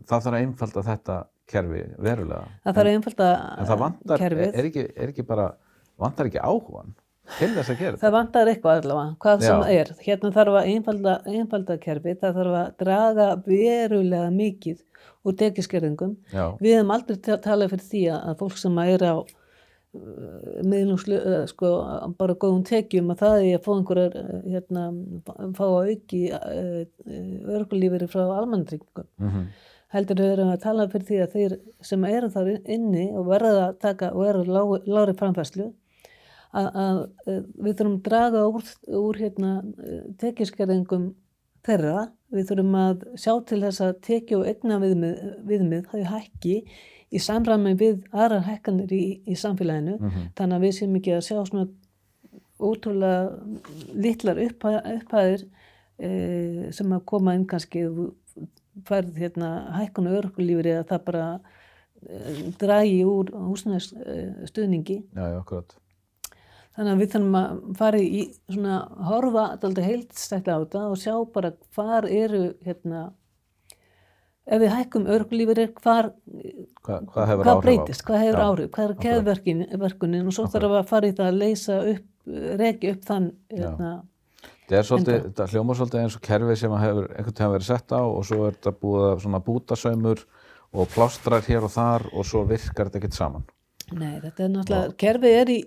það 0.10 0.16
þarf 0.16 0.32
að 0.32 0.40
einfalda 0.40 0.86
þetta 0.90 1.20
kerfi 1.50 1.84
verulega. 1.98 2.50
það 2.66 2.80
þarf 2.80 2.94
einfalda 2.96 3.30
En 3.58 3.70
það 3.70 3.84
vantar, 3.84 4.24
kerfið 4.24 4.50
er 4.50 4.70
ekki, 4.70 4.86
er 4.96 5.14
ekki 5.14 5.26
bara, 5.30 5.48
vantar 6.02 6.30
ekki 6.30 6.42
áhugan 6.42 6.94
til 7.38 7.50
þess 7.56 7.72
að 7.74 7.82
gera 7.84 8.00
það 8.02 8.14
vantar 8.16 8.52
eitthvað 8.52 8.82
allavega, 8.84 9.16
hvað 9.24 9.44
sem 9.46 9.64
Já. 9.64 9.74
er. 9.82 9.92
Hérna 10.06 10.32
þarf 10.36 10.58
að 10.60 10.70
einfalda, 10.74 11.16
einfalda 11.30 11.78
kerfið 11.84 12.22
það 12.24 12.40
þarf 12.40 12.58
að 12.62 12.70
draga 12.84 13.28
verulega 13.46 14.30
mikið 14.36 14.80
úr 15.28 15.36
tekiskerðingum 15.44 16.16
við 16.64 16.78
hefum 16.78 16.96
aldrei 16.96 17.20
ta- 17.28 17.40
talað 17.44 17.76
fyrir 17.76 17.88
því 17.92 18.04
að 18.18 18.36
fólk 18.40 18.58
sem 18.60 18.78
er 18.86 19.04
á 19.06 19.16
uh, 19.20 19.26
miðlungslu, 20.64 21.18
uh, 21.20 21.42
sko, 21.52 21.72
bara 22.20 22.38
góðum 22.40 22.64
tekjum 22.68 23.12
að 23.14 23.24
það 23.24 23.42
er 23.46 23.58
að 23.60 23.66
fá 23.66 23.72
einhverjar 23.76 24.20
uh, 24.22 24.38
hérna, 24.54 24.86
fá 25.58 25.66
að 25.68 25.92
auki 25.94 26.22
örgulíferi 27.58 28.08
frá 28.12 28.24
almannatryggingum. 28.40 29.12
Mm 29.22 29.50
heldur 29.90 30.20
við 30.22 30.32
erum 30.36 30.52
að 30.54 30.60
tala 30.62 30.84
fyrir 30.92 31.06
því 31.08 31.20
að 31.24 31.32
þeir 31.34 31.54
sem 31.90 32.04
eru 32.10 32.28
þar 32.34 32.50
inni 32.70 33.08
og 33.10 33.30
verða 33.30 33.70
að 33.70 33.78
taka 33.82 34.12
og 34.14 34.28
eru 34.30 34.44
lágri 34.86 35.16
framfæslu 35.18 35.70
að, 36.54 36.68
að 36.84 37.00
eh, 37.28 37.42
við 37.66 37.76
þurfum 37.80 37.98
að 38.00 38.06
draga 38.10 38.46
úr, 38.50 38.64
úr 39.00 39.20
hérna, 39.22 39.52
tekjaskerðingum 40.22 41.10
þeirra 41.68 42.08
við 42.34 42.48
þurfum 42.52 42.76
að 42.80 43.04
sjá 43.20 43.34
til 43.50 43.60
þess 43.66 43.82
að 43.86 44.00
tekja 44.08 44.40
og 44.40 44.48
egna 44.50 44.80
viðmið, 44.82 45.20
viðmið 45.50 45.90
þau 45.92 46.04
hækki 46.14 46.56
í 47.10 47.20
samræmi 47.26 47.74
við 47.78 48.04
aðrar 48.14 48.44
hækkanir 48.46 48.92
í, 48.94 49.04
í 49.26 49.36
samfélaginu 49.36 49.98
Mhm. 50.00 50.28
þannig 50.38 50.56
að 50.60 50.66
við 50.68 50.76
séum 50.80 50.96
ekki 51.00 51.16
að 51.18 51.26
sjá 51.26 51.40
svona 51.50 51.68
ótrúlega 52.60 53.40
litlar 53.96 54.38
upphæ- 54.44 54.84
upphæðir 54.98 55.46
e, 56.00 56.72
sem 56.76 56.92
að 56.96 57.06
koma 57.06 57.34
inn 57.36 57.46
kannski 57.48 57.86
færð 58.88 59.16
hérna 59.20 59.50
hækkun 59.80 60.08
og 60.12 60.18
örkulífri 60.24 60.74
að 60.80 60.86
það 60.92 61.04
bara 61.08 61.26
e, 62.04 62.52
dragi 62.62 63.00
úr 63.08 63.32
húsnæðs 63.36 63.90
e, 63.96 64.18
já, 65.16 65.26
já, 65.34 65.40
akkurat. 65.42 65.76
Þannig 66.80 66.94
að 66.94 67.02
við 67.04 67.14
þurfum 67.14 67.38
að 67.40 67.56
fara 67.76 68.02
í 68.02 68.26
svona 68.48 68.76
horfa 69.10 69.46
alltaf 69.58 69.84
heildstætt 69.84 70.48
á 70.48 70.56
þetta 70.56 70.84
og 70.88 71.00
sjá 71.02 71.16
bara 71.34 71.54
hvar 71.76 72.08
eru 72.08 72.44
hérna 72.64 73.02
ef 74.50 74.62
við 74.64 74.72
hækkum 74.74 75.10
örkulífri 75.12 75.66
hvar 75.82 76.14
Hva, 76.80 77.02
hvað 77.12 77.34
hvað 77.44 77.60
breytist, 77.66 78.06
hvað 78.08 78.24
hefur 78.24 78.46
áhrif, 78.46 78.70
hvað 78.74 78.86
er 78.86 79.02
keðverkunin 79.04 80.30
og 80.30 80.34
svo 80.34 80.48
þarf 80.50 80.78
að 80.80 80.88
fara 80.90 81.10
í 81.12 81.18
það 81.18 81.28
að 81.28 81.42
leysa 81.44 81.82
upp, 81.92 82.08
reki 82.64 82.94
upp 82.96 83.04
þann 83.10 83.28
hérna, 83.52 83.92
Það 84.70 84.78
er 84.78 84.86
svolítið, 84.86 85.22
þetta 85.26 85.46
hljómar 85.50 85.78
svolítið 85.80 86.04
eins 86.04 86.16
og 86.16 86.22
kerfi 86.26 86.56
sem 86.62 86.74
hefur 86.78 87.06
einhvern 87.10 87.36
tíma 87.40 87.54
verið 87.56 87.70
sett 87.72 87.94
á 87.94 88.02
og 88.06 88.20
svo 88.30 88.44
er 88.46 88.54
þetta 88.54 88.74
búið 88.78 89.06
að 89.08 89.24
svona 89.24 89.40
bútasaumur 89.48 90.20
og 90.70 90.92
plástrar 90.94 91.48
hér 91.48 91.66
og 91.66 91.74
þar 91.74 92.06
og 92.14 92.28
svo 92.30 92.44
virkar 92.46 92.92
þetta 92.92 93.02
ekkert 93.02 93.18
saman. 93.18 93.48
Nei, 93.98 94.20
þetta 94.24 94.46
er 94.46 94.52
náttúrulega, 94.54 94.98
kerfið 95.04 95.38
er 95.40 95.54
í, 95.54 95.58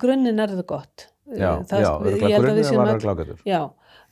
grunninn 0.00 0.42
er 0.42 0.52
þetta 0.52 0.66
gott. 0.72 1.06
Já, 1.32 1.62
Það- 1.70 1.82
já, 1.82 2.38
grunninn 2.42 2.76
var 2.82 3.00
glágætur. 3.00 3.40
Já, 3.48 3.60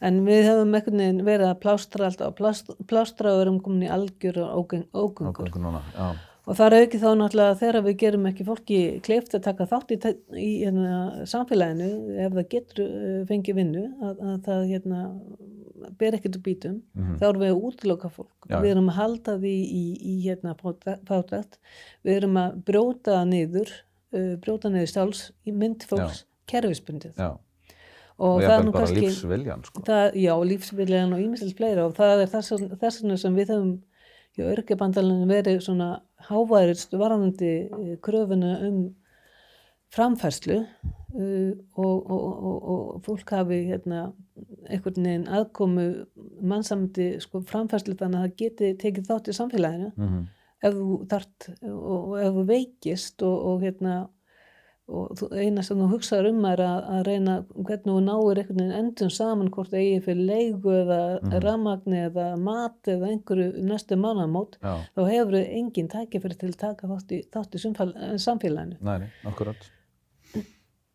en 0.00 0.24
við 0.24 0.42
hefum 0.48 0.74
einhvern 0.78 1.02
veginn 1.04 1.22
verið 1.26 1.50
að 1.50 1.60
plástra 1.60 2.08
alltaf, 2.08 2.34
plástra, 2.38 2.76
plástra 2.86 3.34
og 3.34 3.44
erum 3.44 3.60
komin 3.60 3.88
í 3.88 3.92
algjör 3.92 4.42
og 4.46 4.74
ógöngur. 4.94 5.54
Núna, 5.56 5.82
já. 5.96 6.10
Og 6.48 6.56
það 6.56 6.72
er 6.72 6.84
aukið 6.86 7.02
þá 7.04 7.10
náttúrulega 7.20 7.58
þegar 7.60 7.84
við 7.84 7.96
gerum 8.00 8.26
ekki 8.30 8.44
fólki 8.48 8.78
kleift 9.06 9.34
að 9.36 9.42
taka 9.44 9.66
þátt 9.70 9.92
í, 9.94 9.98
í 10.40 10.48
hérna, 10.64 11.26
samfélaginu 11.28 11.90
ef 12.24 12.32
það 12.32 12.48
getur 12.54 12.80
uh, 12.86 13.26
fengið 13.28 13.58
vinnu 13.60 13.84
að, 14.00 14.22
að 14.24 14.38
það 14.48 14.64
hérna, 14.72 15.02
ber 16.00 16.16
ekkert 16.16 16.38
úr 16.38 16.42
bítum. 16.46 16.80
Mhm. 16.94 17.18
þá 17.20 17.26
erum 17.28 17.44
við 17.44 17.52
að 17.52 17.68
útloka 17.68 18.10
fólk. 18.12 18.48
Já. 18.48 18.58
við 18.60 18.70
erum 18.74 18.90
að 18.92 18.98
halda 19.00 19.36
því 19.42 19.54
í, 19.80 19.84
í 20.00 20.14
hérna, 20.24 20.56
fátækt. 21.08 21.60
Við 22.06 22.16
erum 22.16 22.40
að 22.40 22.58
brjóta 22.64 23.18
það 23.18 23.30
niður 23.34 23.76
uh, 24.14 24.34
brjóta 24.42 24.72
niður 24.72 24.90
sjálfs 24.94 25.22
í 25.46 25.54
mynd 25.54 25.86
fólks 25.88 26.24
kerfisbundið. 26.50 27.14
Og, 28.20 28.36
og 28.36 28.42
það 28.44 28.54
er 28.54 28.64
nú 28.66 28.72
kannski 28.74 29.04
lífsviljan, 29.06 29.62
sko. 29.64 29.82
það, 29.86 30.16
já, 30.20 30.32
lífsviljan 30.44 31.14
og 31.16 31.22
ímislegt 31.24 31.56
fleira. 31.56 31.86
Og 31.88 31.94
það 31.96 32.24
er 32.26 32.32
þess, 32.34 32.66
vegna 32.82 33.16
sem 33.20 33.38
við 33.38 33.54
höfum 33.54 33.76
hjá 34.36 34.44
örgjabandalinu 34.52 35.28
verið 35.30 35.62
svona 35.64 35.88
háværist 36.28 36.92
varðandi 36.98 37.52
eh, 37.64 37.94
kröfuna 38.04 38.58
um 38.68 38.82
framfærslu 39.94 40.58
uh, 40.60 41.52
og, 41.74 42.10
og, 42.10 42.26
og, 42.50 42.58
og 42.74 43.00
fólk 43.06 43.32
hafi 43.34 43.62
hérna, 43.70 44.10
einhvern 44.70 45.06
veginn 45.06 45.28
aðkomu 45.28 45.86
mannsamandi 46.42 47.12
sko, 47.22 47.42
framfærslu 47.46 47.96
þannig 47.98 48.20
að 48.20 48.28
það 48.28 48.36
geti 48.44 48.74
tekið 48.84 49.10
þátt 49.10 49.32
í 49.32 49.38
samfélaginu 49.40 49.90
Mm 49.96 50.28
ef 50.60 50.74
þú 50.76 50.96
þart 51.08 51.50
og, 51.72 52.16
ef 52.20 52.34
þú 52.36 52.42
veikist 52.50 53.22
og, 53.24 53.36
og 53.48 53.62
hérna 53.64 53.94
eina 55.38 55.62
sem 55.62 55.78
þú 55.78 55.86
hugsaður 55.92 56.32
um 56.32 56.46
er 56.50 56.60
að, 56.64 56.78
að 56.90 57.02
reyna 57.06 57.34
hvernig 57.54 57.84
þú 57.86 57.98
náir 58.02 58.40
einhvern 58.42 58.58
veginn 58.58 58.74
endum 58.74 59.12
saman 59.14 59.50
hvort 59.54 59.70
það 59.70 59.84
eigi 59.84 60.00
fyrir 60.08 60.24
leigu 60.32 60.72
eða 60.74 61.00
mm 61.20 61.30
Mhm. 61.30 61.98
eða 62.00 62.36
mat 62.36 62.88
eða 62.88 63.10
einhverju 63.12 63.64
næstu 63.70 63.96
mannamót 63.96 64.58
já, 64.60 64.74
þá 64.96 65.00
hefur 65.08 65.36
þau 65.38 65.46
engin 65.60 65.88
tækifæri 65.88 66.38
til 66.38 66.48
að 66.50 66.56
taka 66.56 66.86
þátt 66.90 67.12
í, 67.12 67.20
þátt 67.32 67.54
í 67.54 67.58
samfélaginu. 68.18 68.76
nei, 68.80 68.98
nei, 68.98 69.08
akkurat 69.24 69.70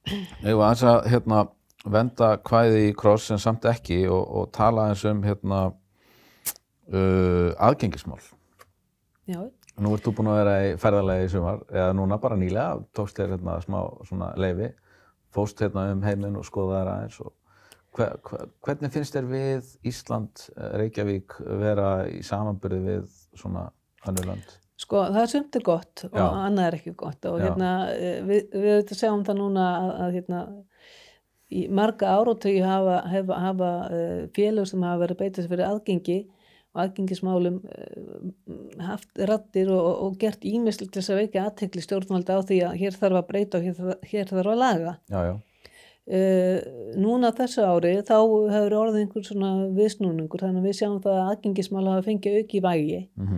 Var 0.05 0.53
aðeins 0.53 0.85
að 0.85 1.09
hérna, 1.11 1.41
venda 1.85 2.31
kvæði 2.45 2.87
í 2.89 2.95
kross 2.97 3.31
en 3.33 3.41
samt 3.41 3.65
ekki 3.69 4.03
og, 4.09 4.23
og 4.23 4.49
tala 4.55 4.89
eins 4.91 5.05
um 5.09 5.21
hérna, 5.25 5.61
uh, 6.93 7.51
aðgengismál 7.57 8.21
Já, 9.25 9.41
Nú 9.75 9.91
ert 9.91 10.05
þú 10.05 10.13
búin 10.15 10.29
að 10.31 10.37
vera 10.39 10.51
í 10.63 10.75
ferðalegi 10.79 11.25
í 11.27 11.31
sumar 11.33 11.63
eða 11.67 11.95
núna 11.97 12.17
bara 12.23 12.37
nýlega, 12.39 12.77
tókst 12.95 13.17
þér 13.19 13.33
hérna 13.35 13.57
smá 13.63 13.79
svona 14.07 14.29
leifi, 14.39 14.69
fóst 15.35 15.59
hérna 15.59 15.89
um 15.91 16.05
heiminn 16.05 16.37
og 16.39 16.45
skoða 16.47 16.77
þær 16.79 16.91
aðeins 16.93 17.17
og 17.25 17.33
hver, 17.95 18.13
hver, 18.23 18.45
hvernig 18.63 18.93
finnst 18.93 19.17
þér 19.17 19.27
við 19.33 19.73
Ísland, 19.91 20.45
eh, 20.55 20.77
Reykjavík 20.79 21.35
vera 21.59 21.89
í 22.07 22.21
samanbyrði 22.23 22.81
við 22.85 23.19
svona 23.35 23.67
önnur 24.07 24.31
lönd? 24.31 24.55
Sko 24.77 25.05
það 25.07 25.21
er 25.21 25.29
sumt 25.31 25.55
er 25.55 25.63
gott 25.63 26.05
og 26.09 26.15
Já. 26.19 26.25
annað 26.49 26.65
er 26.69 26.77
ekki 26.79 26.93
gott 26.99 27.25
og 27.29 27.37
hérna 27.39 27.69
eh, 27.95 28.17
við, 28.27 28.47
við 28.51 28.71
auðvitað 28.75 28.99
sjáum 28.99 29.21
það 29.27 29.37
núna 29.39 29.65
að, 29.79 29.91
að 30.05 30.15
hérna 30.19 30.39
í 31.55 31.67
marga 31.71 32.09
áratögi 32.17 32.63
hafa, 32.65 32.95
hafa, 33.07 33.35
hafa 33.39 33.69
uh, 33.93 34.23
félög 34.35 34.65
sem 34.67 34.81
hafa 34.83 35.03
verið 35.05 35.19
beitast 35.21 35.47
fyrir 35.51 35.67
aðgengi 35.69 36.17
og 36.75 36.81
aðgengismálum 36.83 37.59
uh, 37.63 38.85
haft 38.89 39.21
rattir 39.29 39.69
og, 39.71 39.79
og, 39.79 39.99
og 40.09 40.17
gert 40.19 40.43
ímisl 40.49 40.87
til 40.89 40.97
þess 40.99 41.13
að 41.13 41.21
veika 41.21 41.43
aðtekli 41.47 41.83
stjórnvalda 41.85 42.35
á 42.35 42.41
því 42.49 42.57
að 42.67 42.79
hér 42.81 42.97
þarf 42.99 43.19
að 43.21 43.27
breyta 43.29 43.61
og 43.61 43.67
hér, 43.69 43.77
þarf- 43.79 44.09
hér 44.11 44.31
þarf 44.33 44.51
að 44.55 44.63
laga. 44.65 44.95
Já, 45.13 45.19
já, 45.31 45.35
Uh, 46.05 46.59
núna 47.01 47.31
þessu 47.33 47.63
ári 47.65 47.95
þá 48.05 48.19
hefur 48.53 48.73
orðið 48.77 48.99
einhver 48.99 49.23
svona 49.25 49.47
viðsnúningur 49.73 50.43
þannig 50.43 50.61
að 50.61 50.67
við 50.67 50.75
sjáum 50.77 50.99
það 51.01 51.15
að 51.17 51.29
aðgengismál 51.31 51.85
hafa 51.89 52.03
fengið 52.05 52.35
auki 52.43 52.59
vægi 52.61 52.99
mm 53.17 53.31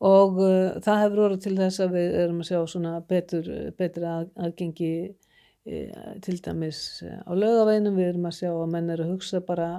og 0.00 0.38
uh, 0.40 0.80
það 0.80 1.00
hefur 1.04 1.22
orðið 1.26 1.42
til 1.44 1.54
þess 1.58 1.82
að 1.84 1.94
við 1.98 2.14
erum 2.22 2.40
að 2.40 2.48
sjá 2.48 2.60
svona 2.72 2.92
betur, 3.10 3.48
betur 3.76 4.06
að, 4.08 4.28
aðgengi 4.40 4.92
uh, 5.10 6.12
til 6.24 6.36
dæmis 6.40 6.80
uh, 7.04 7.20
á 7.28 7.32
lögaveginum, 7.36 7.98
við 8.00 8.12
erum 8.14 8.28
að 8.30 8.36
sjá 8.38 8.50
að 8.54 8.70
menn 8.72 8.92
eru 8.94 9.04
að 9.06 9.14
hugsa 9.14 9.42
bara 9.44 9.70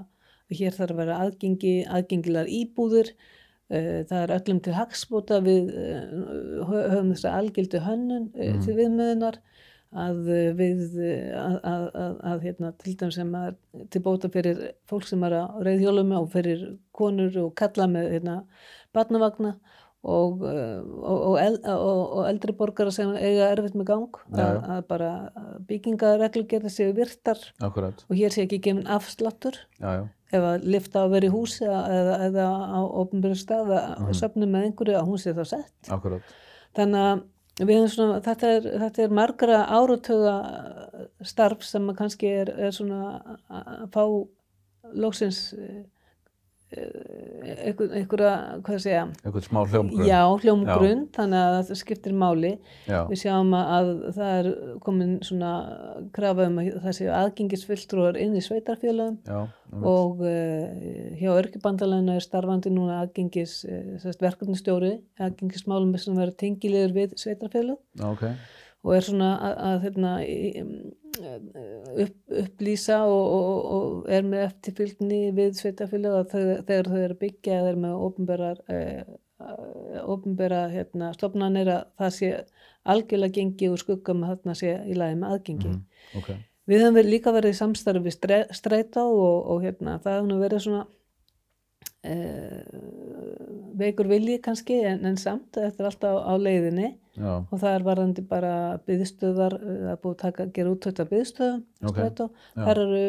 að 0.52 0.58
hér 0.60 0.76
þarf 0.78 0.94
að 0.94 1.02
vera 1.02 1.20
aðgengi, 1.26 1.76
aðgengilegar 1.90 2.52
íbúður 2.54 3.10
uh, 3.16 4.02
það 4.12 4.20
er 4.22 4.36
öllum 4.38 4.62
til 4.62 4.76
hagsbóta. 4.78 5.42
Við 5.46 5.74
uh, 5.74 6.68
hö- 6.70 6.86
höfum 6.92 7.14
þess 7.16 7.28
að 7.32 7.40
algildu 7.40 7.82
hönnun 7.88 8.30
uh, 8.36 8.54
til 8.66 8.78
viðmiðunar. 8.78 9.42
Að 9.92 10.20
uh, 10.32 10.52
við 10.56 10.84
uh, 11.02 11.34
að, 11.36 11.56
að, 11.68 11.82
að, 12.04 12.14
að 12.30 12.46
hérna, 12.46 12.70
til 12.80 12.94
dæmis 13.00 13.18
sem 13.20 13.34
er 13.42 13.58
til 13.92 14.04
bóta 14.06 14.30
fyrir 14.32 14.62
fólk 14.88 15.10
sem 15.10 15.26
er 15.28 15.40
að 15.42 15.66
reyðhjólum 15.68 16.14
og 16.20 16.30
fyrir 16.32 16.62
konur 16.96 17.42
og 17.42 17.52
kalla 17.60 17.90
með 17.92 18.14
hérna, 18.14 18.38
barnavagna 18.96 19.58
og, 20.04 20.42
uh, 20.42 20.80
og, 21.02 21.18
og, 21.32 21.36
el, 21.42 21.58
og, 21.70 22.00
og 22.18 22.24
eldri 22.30 22.56
borgara 22.58 22.92
sem 22.92 23.12
eiga 23.16 23.52
erfitt 23.54 23.76
með 23.78 23.86
gang 23.92 24.08
Já, 24.34 24.46
já. 24.48 24.62
að, 24.78 24.80
bara 24.90 25.10
byggingareglugerði 25.70 26.72
séu 26.74 26.94
virtar 26.98 27.38
akkurat, 27.62 28.06
og 28.10 28.16
hér 28.18 28.34
sé 28.34 28.46
ekki 28.48 28.60
gefin 28.66 28.88
afsláttur. 28.90 29.60
Já, 29.82 30.08
ef 30.32 30.48
að 30.48 30.64
lifta 30.74 31.04
að 31.06 31.14
vera 31.18 31.28
í 31.30 31.34
húsi 31.34 31.66
eða, 31.68 32.16
eða 32.30 32.48
á 32.50 32.80
ofnbjörn 33.04 33.38
stað 33.42 33.74
að 33.78 34.00
Mhm. 34.00 34.14
söfnum 34.22 34.50
með 34.56 34.66
einhverju 34.70 34.98
að 34.98 35.08
hún 35.12 35.22
sé 35.22 35.34
þá 35.38 35.44
sett. 35.46 35.92
Akkurat, 35.92 36.22
þannig 36.76 37.06
að 37.06 37.88
svona, 37.92 38.22
þetta 38.26 38.48
er, 38.58 38.62
þetta 38.86 39.04
er 39.04 39.10
margra 39.10 39.58
áratöga 39.70 40.36
starf 41.22 41.62
sem 41.68 41.88
kannski 41.94 42.28
er, 42.42 42.50
er 42.58 42.72
svona 42.72 43.38
að 43.52 43.90
fá 43.94 44.04
loksins 44.96 45.54
eh, 46.72 46.86
eh, 47.44 47.56
einhver- 47.68 47.92
einhverja, 48.00 48.34
hvað 48.64 48.76
að 48.78 48.84
segja? 48.86 49.04
Eitthvað 49.26 49.46
smá 49.48 49.60
hljómgrunn. 49.68 50.06
já, 50.08 50.20
hljómgrunn, 50.44 51.02
þannig 51.18 51.42
að 51.48 51.58
það 51.72 51.80
skiptir 51.82 52.14
máli. 52.14 52.52
Já, 52.88 53.00
við 53.10 53.22
sjáum 53.24 53.52
að, 53.58 53.72
að 53.78 54.14
það 54.18 54.32
er 54.40 54.50
komin 54.86 55.14
svona 55.28 55.52
krafa 56.16 56.48
um 56.48 56.60
að 56.64 56.70
það 56.86 56.96
séu 57.00 57.10
aðgengisfulltrúar 57.22 58.18
inn 58.24 58.36
í 58.40 58.44
sveitarfélagum 58.46 59.18
já, 59.28 59.42
og 59.84 60.22
uh, 60.24 60.66
hjá 61.20 61.30
örkibandalaginu 61.42 62.16
er 62.16 62.26
starfandi 62.26 62.72
núna 62.74 63.02
aðgengis 63.06 63.60
uh, 63.68 64.12
verkefnistjóri, 64.22 64.96
aðgengismálum 65.20 65.94
sem 66.00 66.16
verður 66.18 66.38
tengilegur 66.44 66.96
við 66.96 67.16
sveitarfélag 67.20 67.78
Já, 68.00 68.08
ok, 68.12 68.26
og 68.84 68.96
er 68.98 69.06
svona 69.06 69.30
að, 69.38 69.56
að 69.70 69.84
hérna, 69.86 70.12
í- 70.26 70.66
upp, 71.20 72.16
upplýsa 72.44 73.02
og, 73.08 73.26
og, 73.38 73.66
og 73.76 74.12
er 74.12 74.24
með 74.28 74.46
eftirfylgni 74.48 75.22
við 75.36 75.58
þau, 75.60 75.72
þegar 75.82 76.90
þau 76.90 77.00
eru 77.02 77.16
að 77.16 77.20
byggja 77.26 77.58
eða 77.60 77.74
er 77.74 77.82
með 77.86 78.06
opinberar 78.08 78.62
uh, 78.72 79.02
opinbera 80.12 80.68
hérna, 80.70 81.12
stofnanir 81.18 81.72
að 81.74 81.84
það 81.98 82.16
sé 82.20 82.32
algjörlega 82.92 83.36
gengi 83.40 83.70
og 83.72 83.80
skuggum 83.82 84.24
að 84.26 84.36
þarna 84.36 84.56
sé 84.58 84.74
í 84.86 84.98
lagi 84.98 85.18
með 85.18 85.36
aðgengi. 85.36 85.74
mm, 85.74 86.18
ok, 86.22 86.32
Við 86.70 86.84
höfum 86.86 86.98
líka 87.10 87.34
verið 87.34 87.56
í 87.56 87.58
samstarfi 87.58 88.04
við 88.06 88.16
stre- 88.16 88.48
strætó 88.54 89.04
og, 89.10 89.38
og 89.56 89.64
hérna, 89.66 89.98
það 90.04 90.20
hefur 90.20 90.44
verið 90.46 90.64
svona 90.68 90.84
uh, 90.86 90.94
veikur 93.82 94.10
vilji 94.10 94.40
kannski 94.44 94.80
en, 94.90 95.06
en 95.06 95.18
samt 95.22 95.54
þetta 95.58 95.84
er 95.84 95.90
alltaf 95.92 96.18
á, 96.18 96.20
á 96.28 96.34
leiðinni. 96.42 96.90
Já, 97.12 97.32
og 97.44 97.60
það 97.60 97.74
er 97.76 97.84
varðandi 97.84 98.24
bara 98.24 98.52
byðstöðar, 98.88 99.58
það 99.60 99.90
er 99.92 99.98
búið 100.00 100.14
að 100.14 100.22
taka, 100.22 100.46
gera 100.56 100.72
útökt 100.72 101.02
af 101.04 101.10
byðstöðum, 101.12 101.58
Ok, 101.84 101.90
strætó, 101.92 102.28
já. 102.32 102.62
þar 102.62 102.80
eru 102.86 103.02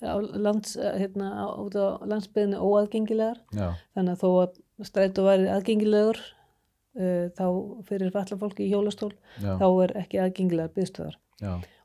á 0.00 0.14
lands, 0.46 0.76
hérna, 0.80 1.28
á, 1.36 1.46
út 1.60 1.76
á 1.76 1.86
landsbyðinu 2.08 2.62
óaðgengilegar, 2.64 3.42
já, 3.52 3.66
þannig 3.98 4.16
að 4.16 4.22
þó 4.22 4.30
að 4.46 4.88
strætó 4.88 5.26
væri 5.28 5.50
aðgengilegur 5.52 6.22
uh, 6.24 7.26
þá 7.36 7.44
fyrir 7.90 8.14
falla 8.16 8.40
fólki 8.40 8.64
í 8.64 8.70
hjólastól, 8.72 9.12
já, 9.36 9.52
þá 9.60 9.68
er 9.84 9.94
ekki 10.06 10.24
aðgengilegar 10.24 10.72
byðstöðar 10.80 11.20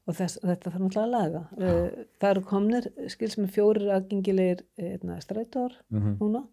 og 0.05 0.13
þess, 0.15 0.39
þetta 0.45 0.71
þarf 0.71 0.81
náttúrulega 0.85 1.05
að 1.05 1.13
laga. 1.17 1.43
Uh, 1.59 2.07
það 2.21 2.31
eru 2.31 2.47
komnir, 2.47 2.87
skils 3.11 3.35
með 3.41 3.51
fjórir 3.57 3.91
aðgengilegir 3.97 4.63
hérna, 4.79 5.19
strætóar 5.23 5.75
mhm, 5.91 6.15
núna 6.23 6.45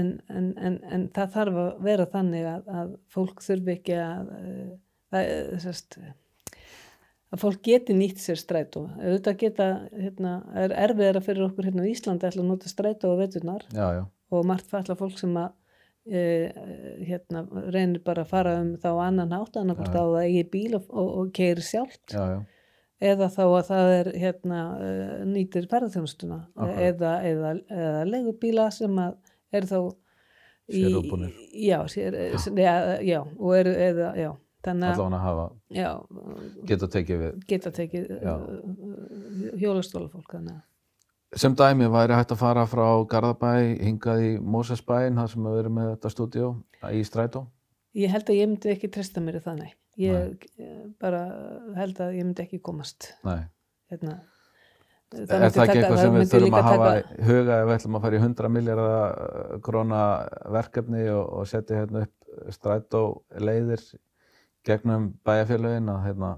en, 0.00 0.08
en, 0.32 0.48
en, 0.56 0.78
en 0.88 1.06
það 1.14 1.36
þarf 1.36 1.60
að 1.62 1.70
vera 1.86 2.08
þannig 2.12 2.48
að, 2.48 2.68
að 2.80 2.92
fólk 3.12 3.42
þurfi 3.44 3.74
ekki 3.76 3.96
að 4.00 4.28
það, 5.12 5.22
eh, 5.22 5.56
sest, 5.62 5.98
að 7.32 7.42
fólk 7.42 7.64
geti 7.66 7.96
nýtt 7.96 8.22
sér 8.22 8.40
strætó. 8.40 8.86
Auðvitað 9.00 9.40
geta, 9.40 9.66
hérna, 9.96 10.36
er 10.64 10.76
erfiðara 10.86 11.24
fyrir 11.24 11.48
okkur 11.48 11.68
hérna 11.68 11.84
á 11.84 11.90
Íslandi 11.92 12.28
ætla 12.28 12.44
að 12.44 12.52
nota 12.52 12.72
strætó 12.72 13.12
á 13.12 13.20
veturnar 13.20 13.66
já, 13.72 13.84
já, 13.98 14.04
og 14.32 14.48
margt 14.48 14.72
falla 14.72 14.96
fólk 14.98 15.20
sem 15.20 15.36
að 15.40 15.52
e, 16.08 16.24
hérna, 17.08 17.44
reynir 17.72 18.02
bara 18.04 18.24
að 18.24 18.32
fara 18.32 18.56
um 18.62 18.74
þá 18.80 18.90
annan 19.06 19.36
hátt 19.36 19.60
annarkvort 19.60 19.96
á 19.96 20.04
það 20.04 20.18
eigi 20.24 20.48
bíl 20.56 20.78
og, 20.80 20.88
og, 20.90 21.12
og 21.22 21.32
keiri 21.36 21.64
sjálft 21.64 22.16
já, 22.16 22.22
já, 22.34 22.38
eða 23.12 23.28
þá 23.32 23.42
að 23.44 23.68
það 23.70 23.92
er 23.98 24.10
hérna 24.24 24.62
nýtir 25.28 25.68
ferðarþjónustuna 25.70 26.40
Akkurat. 26.52 26.82
eða, 26.88 27.14
eða, 27.28 27.54
eða 27.76 28.02
leigubíla 28.08 28.68
sem 28.74 29.00
að 29.02 29.16
er 29.52 29.66
þá 29.68 29.76
í- 30.72 30.82
Sérútbúnir. 30.84 31.32
já, 31.52 31.78
sér, 31.88 32.16
já. 32.56 33.00
já, 33.02 33.20
og 33.38 33.54
eru 33.58 33.72
eða, 33.74 34.10
já, 34.16 34.30
þannig 34.64 34.98
að 34.98 35.16
hafa, 35.26 35.46
já, 35.70 35.88
geta 36.70 36.88
tekið 36.88 37.22
við. 37.24 37.40
geta 37.50 37.70
tekið 37.70 38.12
Já. 38.22 38.34
uh, 38.36 39.56
hjólastólafólk 39.58 40.36
Sem 41.34 41.54
dæmi 41.56 41.86
væri 41.88 42.12
hægt 42.12 42.32
að 42.34 42.42
fara 42.42 42.66
frá 42.68 42.84
Garðabæ 43.08 43.52
hingað 43.80 44.18
í 44.20 44.32
Mósesbæinn, 44.38 45.16
þar 45.16 45.30
sem 45.32 45.46
við 45.48 45.58
erum 45.62 45.78
með 45.78 45.86
þetta 45.94 46.10
stúdíó 46.12 46.48
í 46.92 47.00
Strætó. 47.08 47.46
ég 47.96 48.10
held 48.12 48.28
að 48.28 48.36
ég 48.36 48.48
myndi 48.50 48.70
ekki 48.74 48.90
treysta 48.92 49.20
mér 49.20 49.38
í 49.40 49.40
þannig 49.44 49.72
ég 50.00 50.44
eh, 50.58 50.84
bara 51.00 51.22
held 51.76 51.98
að 52.00 52.14
ég 52.18 52.24
myndi 52.24 52.42
ekki 52.44 52.60
komast 52.64 53.14
Nei, 53.24 53.42
hérna 53.90 54.20
er 55.12 55.28
það 55.28 55.62
ekki 55.64 55.78
eitthvað 55.78 56.00
sem 56.00 56.16
við 56.16 56.30
þurfum 56.32 56.56
að 56.58 56.68
hafa 56.68 56.90
í 56.96 57.26
huga 57.28 57.58
ef 57.58 57.66
við 57.68 57.74
ætlum 57.76 57.98
að 57.98 58.06
fara 58.06 58.18
í 58.18 58.22
100 58.22 58.52
miljardar 58.56 59.60
króna 59.66 60.00
verkefni 60.56 61.04
og, 61.12 61.24
og 61.38 61.50
setja 61.50 61.82
hérna 61.82 62.06
upp 62.06 62.18
Strætó 62.52 63.02
leiðir 63.44 63.82
gegnum 64.66 65.10
bæjarfélögin 65.26 65.90
að, 65.92 66.04
hérna, 66.06 66.30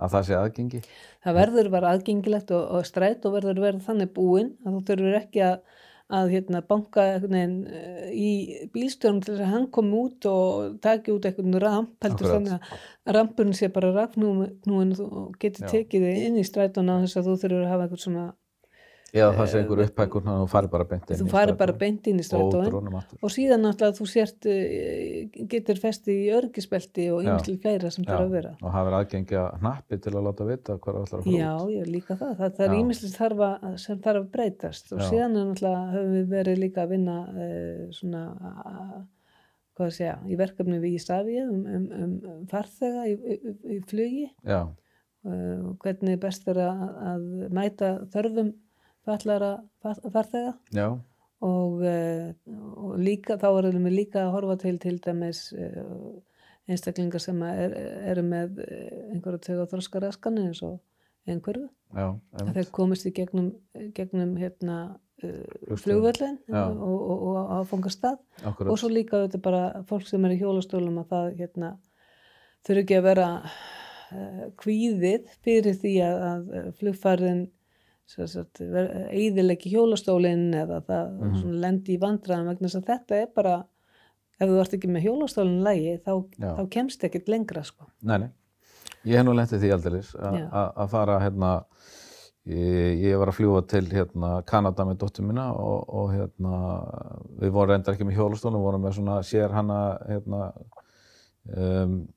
að 0.00 0.14
það 0.14 0.26
sé 0.28 0.36
aðgengi? 0.36 0.80
það 1.24 1.38
verður 1.38 1.70
bara 1.72 1.92
aðgengilegt 1.94 2.52
og, 2.56 2.66
og 2.76 2.88
stræt 2.88 3.24
og 3.24 3.36
verður 3.38 3.62
verið 3.64 3.86
þannig 3.86 4.12
búinn 4.16 4.50
að 4.64 4.76
þú 4.76 4.82
þurfur 4.90 5.18
ekki 5.20 5.44
að, 5.46 5.56
að 6.10 6.32
hérna, 6.34 6.62
banka 6.66 7.06
veginn 7.22 7.56
uh, 7.66 8.08
í 8.10 8.30
bílstjórnum 8.74 9.22
til 9.24 9.34
þess 9.34 9.46
að 9.46 9.54
hann 9.54 9.68
komi 9.74 10.00
út 10.00 10.28
og 10.30 10.78
taki 10.84 11.14
út 11.14 11.28
einhvern 11.28 11.58
ramp 11.62 12.06
heldur 12.06 12.34
þannig 12.34 12.56
að 12.56 13.14
rampurinn 13.16 13.56
sé 13.56 13.70
bara 13.72 13.92
rafnúin 13.94 14.94
og 15.06 15.38
Já. 15.40 15.66
tekið 15.66 16.06
þig 16.06 16.22
inn 16.26 16.40
í 16.40 16.46
strætuna 16.46 17.00
þess 17.04 17.20
að 17.20 17.30
þú 17.30 17.36
þurfur 17.44 17.64
að 17.64 17.72
hafa 17.74 17.86
einhvern 17.86 18.04
svona 18.04 18.26
eða 19.14 19.30
það 19.38 19.50
sé 19.50 19.60
einhver 19.60 19.82
upphækun 19.86 20.30
og 20.30 20.42
þú 20.44 20.48
fari 20.52 20.70
bara 20.72 20.86
beint 20.90 21.10
inn 21.10 21.20
þú 21.20 21.26
í 21.26 21.32
fari 21.32 21.56
bara 21.58 21.76
beint 21.80 22.10
inn 22.10 22.20
í 22.20 22.24
og 22.24 22.28
strætóin 22.28 22.68
drónum 22.70 22.98
aftur 23.00 23.24
og 23.26 23.34
síðan 23.34 23.64
náttúrulega 23.66 23.98
þú 23.98 24.06
sért 24.12 24.48
eh, 24.50 25.44
getur 25.50 25.80
festi 25.82 26.16
í 26.26 26.28
örgisbelti 26.36 27.08
og 27.14 27.24
Já. 27.24 27.32
ýmislega 27.32 27.62
fleira 27.64 27.92
sem 27.94 28.06
þarf 28.06 28.26
að 28.26 28.34
vera 28.36 28.52
og 28.60 28.74
hafið 28.76 28.96
aðgengi 29.00 29.38
að 29.40 29.48
hnappi 29.60 30.00
til 30.04 30.14
að 30.14 30.26
láta 30.28 30.46
vita 30.48 30.76
hvað 30.76 30.98
það 30.98 31.06
ætlar 31.06 31.20
að 31.20 31.28
fara 31.28 31.38
Já, 31.40 31.50
út 31.56 31.74
ég 31.74 31.90
líka 31.90 32.16
það. 32.20 32.34
Það, 32.40 32.52
það 32.56 32.66
er 32.66 32.74
Já. 32.74 32.80
að, 33.50 33.76
sem 33.84 34.02
þarf 34.04 34.20
að 34.20 34.28
breytast 34.34 34.92
og 34.94 35.00
Já. 35.02 35.06
síðan 35.08 35.36
náttúrulega 35.38 35.82
höfum 35.94 36.14
við 36.16 36.34
verið 36.34 36.62
líka 36.64 36.84
að 36.84 36.94
vinna 36.94 37.16
uh, 37.30 37.84
svona, 37.96 38.24
uh, 38.50 38.96
hvað 39.78 39.88
að 39.88 39.96
segja, 39.98 40.16
í 40.26 40.40
verkefni 40.40 40.80
við 40.82 40.96
Ísafið 41.00 41.42
um, 41.44 41.60
um, 41.60 41.86
um, 41.98 42.16
um 42.34 42.48
farþega 42.50 43.06
í, 43.10 43.14
í, 43.16 43.54
í 43.76 43.78
flugi 43.90 44.26
já, 44.28 44.60
uh, 44.64 45.56
og 45.70 45.78
hvernig 45.84 46.20
best 46.22 46.48
er 46.50 46.62
að, 46.66 46.84
að 47.12 47.30
mæta 47.56 47.94
þörfum 48.12 48.52
fallara 49.10 49.52
fa- 49.82 50.10
farþega. 50.14 50.54
Og, 51.40 51.80
uh, 51.80 52.32
og 52.84 52.96
líka, 53.00 53.38
þá 53.40 53.46
erum 53.62 53.86
við 53.88 53.94
líka 53.96 54.26
að 54.26 54.32
horfa 54.34 54.56
til 54.60 54.74
til 54.82 54.98
dæmis 55.00 55.38
uh, 55.56 56.10
einstaklingar 56.70 57.22
sem 57.24 57.38
er, 57.48 57.72
eru 58.12 58.22
með 58.26 58.58
uh, 58.60 58.96
einhverja 59.14 59.40
tega 59.46 59.64
þroska 59.70 60.02
raskanir 60.04 60.50
eins 60.50 60.60
og 60.66 60.78
einhverju 61.30 61.68
þeir 62.54 62.68
komist 62.76 63.06
í 63.08 63.10
gegnum, 63.16 63.48
gegnum 63.96 64.34
hérna, 64.38 64.76
uh, 65.24 65.70
Já. 66.48 66.60
og, 66.70 67.00
og, 67.10 67.22
og 67.30 67.50
áfangastað. 67.62 68.18
Akkurat. 68.44 68.70
og 68.70 68.78
svo 68.78 68.88
líka 68.92 69.24
þetta 69.24 69.40
bara 69.42 69.62
fólk 69.88 70.06
sem 70.06 70.24
er 70.28 70.36
í 70.36 70.40
hjólastólum 70.42 71.00
að 71.02 71.08
það 71.14 71.30
hérna, 71.40 71.72
þurfi 72.68 72.84
ekki 72.84 72.98
að 73.00 73.08
vera 73.08 73.26
uh, 73.40 74.44
kvíðið 74.60 75.32
fyrir 75.44 75.80
því 75.80 75.94
að, 76.04 76.20
að 76.30 76.70
flugfærðin 76.82 77.42
eðilegi 78.18 79.70
hjólastólinn 79.74 80.48
eða 80.54 80.80
það 80.86 81.12
Mhm. 81.20 81.36
svona 81.42 81.60
lendi 81.66 81.96
í 81.96 82.00
vandræðum 82.02 82.48
vegna 82.50 82.68
þess 82.68 82.80
að 82.80 82.88
þetta 82.90 83.20
er 83.22 83.26
bara 83.36 83.54
ef 84.40 84.48
þú 84.48 84.60
ert 84.60 84.74
ekki 84.74 84.88
með 84.90 85.04
hjólastólinn 85.06 85.62
lægi 85.64 85.94
þá, 86.04 86.12
þá 86.40 86.62
kemst 86.70 87.04
ekkert 87.04 87.28
lengra 87.28 87.62
sko. 87.64 87.86
Nei, 88.02 88.18
nei. 88.18 88.30
Ég 89.04 89.16
hef 89.16 89.24
nú 89.26 89.32
lentið 89.36 89.60
því 89.62 89.72
aldeilis 89.76 90.12
Já. 90.14 90.48
að 90.76 90.88
fara 90.90 91.18
hérna 91.20 91.64
ég, 92.46 93.00
ég 93.04 93.18
var 93.18 93.28
að 93.28 93.36
fljúa 93.38 93.62
til 93.68 93.84
hérna 93.86 94.42
Kanada 94.44 94.84
með 94.84 94.98
dóttur 94.98 95.24
mína 95.24 95.50
og, 95.56 95.84
og 95.88 96.10
hérna 96.12 96.54
við 97.40 97.50
vorum 97.52 97.70
reyndar 97.74 97.94
ekki 97.94 98.04
með 98.08 98.16
hjólastól 98.18 98.52
við 98.56 98.64
vorum 98.64 98.82
með 98.84 98.96
svona 98.98 99.18
sér 99.22 99.52
hana 99.52 99.98
hérna 100.08 100.52
um, 101.56 102.08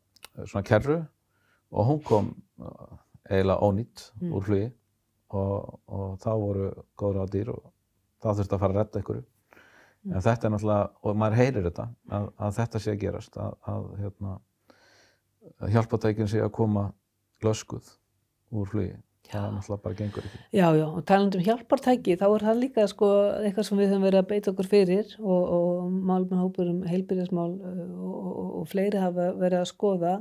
svona 0.45 0.63
kerru 0.67 0.97
og 1.71 1.87
hún 1.87 2.01
kom 2.03 2.31
uh, 2.59 2.97
eiginlega 3.29 3.59
ónýtt 3.63 4.09
Mm. 4.21 4.33
úr 4.33 4.43
flugi 4.43 4.71
og, 5.33 5.79
og 5.87 6.17
þá 6.23 6.31
voru 6.45 6.71
góður 6.99 7.23
á 7.23 7.27
dýr 7.33 7.53
og 7.53 7.63
þá 8.23 8.29
þurfti 8.33 8.57
að 8.57 8.63
fara 8.65 8.73
að 8.73 8.81
redda 8.81 9.03
ykkur 9.03 9.23
Mm. 10.03 10.17
en 10.17 10.23
þetta 10.25 10.47
er 10.47 10.51
náttúrulega, 10.51 10.87
og 10.99 11.15
maður 11.15 11.37
heyrir 11.39 11.63
þetta 11.63 11.83
að, 12.11 12.25
að 12.35 12.55
þetta 12.57 12.79
sé 12.83 12.91
að 12.91 12.99
gerast 13.05 13.37
að, 13.39 13.53
að 13.71 13.85
hérna 14.01 14.33
hjálpatækin 15.71 16.27
sé 16.27 16.41
að 16.43 16.51
koma 16.57 16.83
löskuð 17.43 17.93
úr 18.51 18.67
flugi 18.67 18.97
það 19.31 19.45
er 19.45 19.53
náttúrulega 19.55 19.83
bara 19.85 19.97
gengur 20.01 20.27
ekki 20.27 20.41
Já, 20.59 20.65
já, 20.75 20.83
og 20.89 21.05
talandi 21.07 21.39
um 21.39 21.45
hjálpartæki, 21.47 22.17
þá 22.19 22.25
er 22.27 22.45
það 22.49 22.59
líka 22.65 22.87
sko 22.91 23.11
eitthvað 23.39 23.67
sem 23.69 23.79
við 23.79 23.93
höfum 23.93 24.05
verið 24.09 24.19
að 24.19 24.29
beita 24.33 24.51
okkur 24.51 24.69
fyrir 24.73 25.15
og, 25.21 25.55
og 25.57 25.95
málmannhópur 26.11 26.73
um 26.73 26.83
heilbyrðismál 26.89 27.53
og, 27.55 28.17
og, 28.19 28.51
og 28.59 28.67
fleiri 28.73 28.99
hafa 28.99 29.29
verið 29.39 29.61
að 29.61 29.69
skoða. 29.71 30.17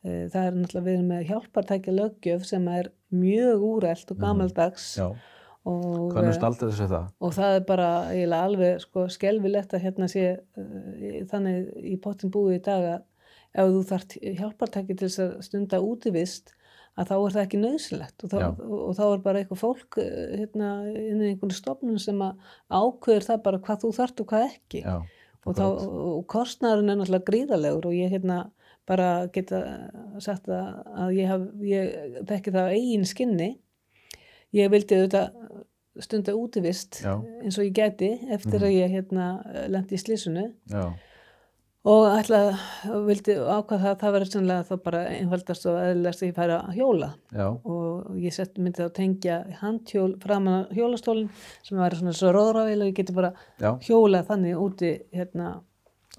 Eh, 0.00 0.28
Það 0.32 0.46
er 0.46 0.54
náttúrulega 0.56 0.86
við 0.86 0.94
erum 0.94 1.10
með 1.12 1.26
hjálpartæki 1.28 1.92
löggjöf 1.92 2.44
sem 2.48 2.68
er 2.72 2.86
mjög 3.12 3.64
úrælt 3.68 4.12
og 4.14 4.20
gamaldags 4.22 4.86
Já, 4.96 5.08
og, 5.68 6.14
hvernig 6.14 6.30
eh, 6.30 6.36
staldir 6.38 6.70
þessi 6.70 6.86
það? 6.88 7.10
og 7.20 7.34
það 7.36 7.56
er 7.58 7.66
bara 7.68 7.88
alveg 8.38 8.78
sko 8.80 9.04
skelfilegt 9.12 9.74
að 9.76 9.84
hérna 9.84 10.08
sé 10.08 10.22
uh, 10.38 11.18
þannig 11.28 11.68
í 11.84 11.98
pottin 12.00 12.32
búið 12.32 12.56
í 12.56 12.62
dag 12.70 12.86
að 12.94 13.02
ef 13.60 13.74
þú 13.74 13.82
þarft 13.90 14.16
hjálpartæki 14.38 14.96
til 14.96 15.10
þess 15.10 15.22
að 15.26 15.34
stunda 15.50 15.82
útivist 15.84 16.54
að 16.96 17.10
þá 17.10 17.14
er 17.18 17.34
það 17.34 17.42
ekki 17.42 17.60
nöðsilegt 17.60 18.24
og, 18.24 18.36
og, 18.40 18.72
og 18.78 18.96
þá 18.96 19.02
er 19.04 19.22
bara 19.26 19.42
eitthvað 19.42 19.62
fólk 19.66 19.98
hérna, 20.00 20.70
inn 20.88 21.20
í 21.20 21.34
einhvern 21.34 21.52
stofnun 21.54 22.00
sem 22.00 22.24
að 22.24 22.40
ákveður 22.72 23.28
það 23.28 23.44
bara 23.44 23.60
hvað 23.68 23.84
þú 23.84 23.92
þarft 23.98 24.24
og 24.24 24.32
hvað 24.32 24.46
ekki. 24.48 24.80
Já, 24.80 24.96
og, 25.44 25.54
þá, 25.56 25.64
og 25.66 26.24
kostnæðurinn 26.30 26.92
er 26.94 27.00
náttúrulega 27.00 27.28
gríðalegur 27.30 27.90
og 27.90 27.96
ég 27.96 28.16
hérna 28.16 28.40
bara 28.90 29.10
geta 29.34 29.60
sagt 30.22 30.50
að, 30.50 30.70
að 31.04 31.16
ég, 31.16 31.30
haf, 31.30 31.44
ég 31.62 32.22
þekki 32.28 32.54
það 32.56 32.70
á 32.70 32.74
eigin 32.74 33.06
skinni. 33.08 33.50
Ég 34.56 34.72
vildi 34.72 34.98
auðvitað 34.98 35.36
stunda 36.00 36.34
útivist 36.38 37.00
Já. 37.02 37.14
eins 37.42 37.58
og 37.58 37.66
ég 37.66 37.76
gæti 37.76 38.10
eftir 38.32 38.62
að 38.62 38.74
ég 38.76 38.92
hérna 38.94 39.30
lendi 39.70 39.96
í 39.96 40.00
slísunu 40.00 40.46
já, 40.70 40.84
og 41.90 42.06
og 42.30 43.06
vildi 43.08 43.34
ákvað 43.40 43.82
það 43.82 43.90
að 43.90 44.00
það 44.02 44.14
verður 44.16 44.30
sannlega 44.34 44.66
þá 44.68 44.72
bara 44.84 45.02
einfaldast 45.16 45.66
og 45.70 45.78
eðlilegast 45.80 46.22
að 46.22 46.28
ég 46.28 46.38
færi 46.38 46.56
að 46.56 46.78
hjóla. 46.78 47.10
Já, 47.32 47.46
og 47.48 48.16
ég 48.20 48.36
sett 48.36 48.58
myndi 48.60 48.84
þá 48.84 48.96
tengja 49.00 49.38
handhjól 49.62 50.10
framan 50.22 50.66
á 50.66 50.72
hjólastólinn 50.76 51.30
sem 51.66 51.80
væri 51.80 52.00
svona 52.00 52.16
svo 52.16 52.34
róðravél 52.36 52.80
og 52.84 52.90
ég 52.90 52.98
geti 53.00 53.16
bara 53.16 53.32
hjóla 53.86 54.22
þannig 54.28 54.60
úti 54.60 54.92
hérna. 55.14 55.54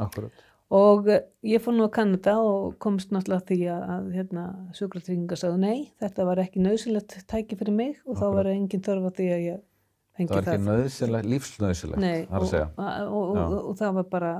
Akkurat 0.01 0.47
Og 0.71 1.09
ég 1.43 1.59
fór 1.59 1.75
nú 1.75 1.83
að 1.83 1.95
Kanada 1.97 2.37
og 2.39 2.77
komst 2.79 3.09
náttúrulega 3.11 3.41
að 3.41 3.49
því 3.49 3.57
að, 3.73 3.81
að 3.95 4.05
hérna, 4.15 4.45
sjúkratrygginga 4.77 5.37
sagði 5.41 5.59
nei, 5.65 5.81
þetta 5.99 6.27
var 6.29 6.39
ekki 6.45 6.63
nöðsilegt 6.63 7.17
tæki 7.27 7.57
fyrir 7.59 7.75
mig 7.75 7.97
og 8.05 8.15
þá 8.15 8.23
Akkurat. 8.23 8.37
var 8.37 8.49
engin 8.53 8.85
þörf 8.85 9.09
á 9.09 9.11
því 9.17 9.27
að 9.35 9.43
ég 9.49 9.59
fengi 10.15 10.31
það 10.31 10.37
var 10.37 10.47
það. 10.47 10.55
ekki 10.55 10.67
nöðsilegt, 10.69 11.29
lífsnöðsilegt 11.33 12.01
Nei, 12.03 12.19
það 12.23 12.31
er 12.31 12.39
að 12.39 12.45
og, 12.45 12.49
segja 12.53 12.67
og, 12.71 13.19
og, 13.19 13.35
Já. 13.35 13.43
og, 13.43 13.57
og 13.59 13.77
það 13.81 13.93
var 13.99 14.09
bara, 14.15 14.31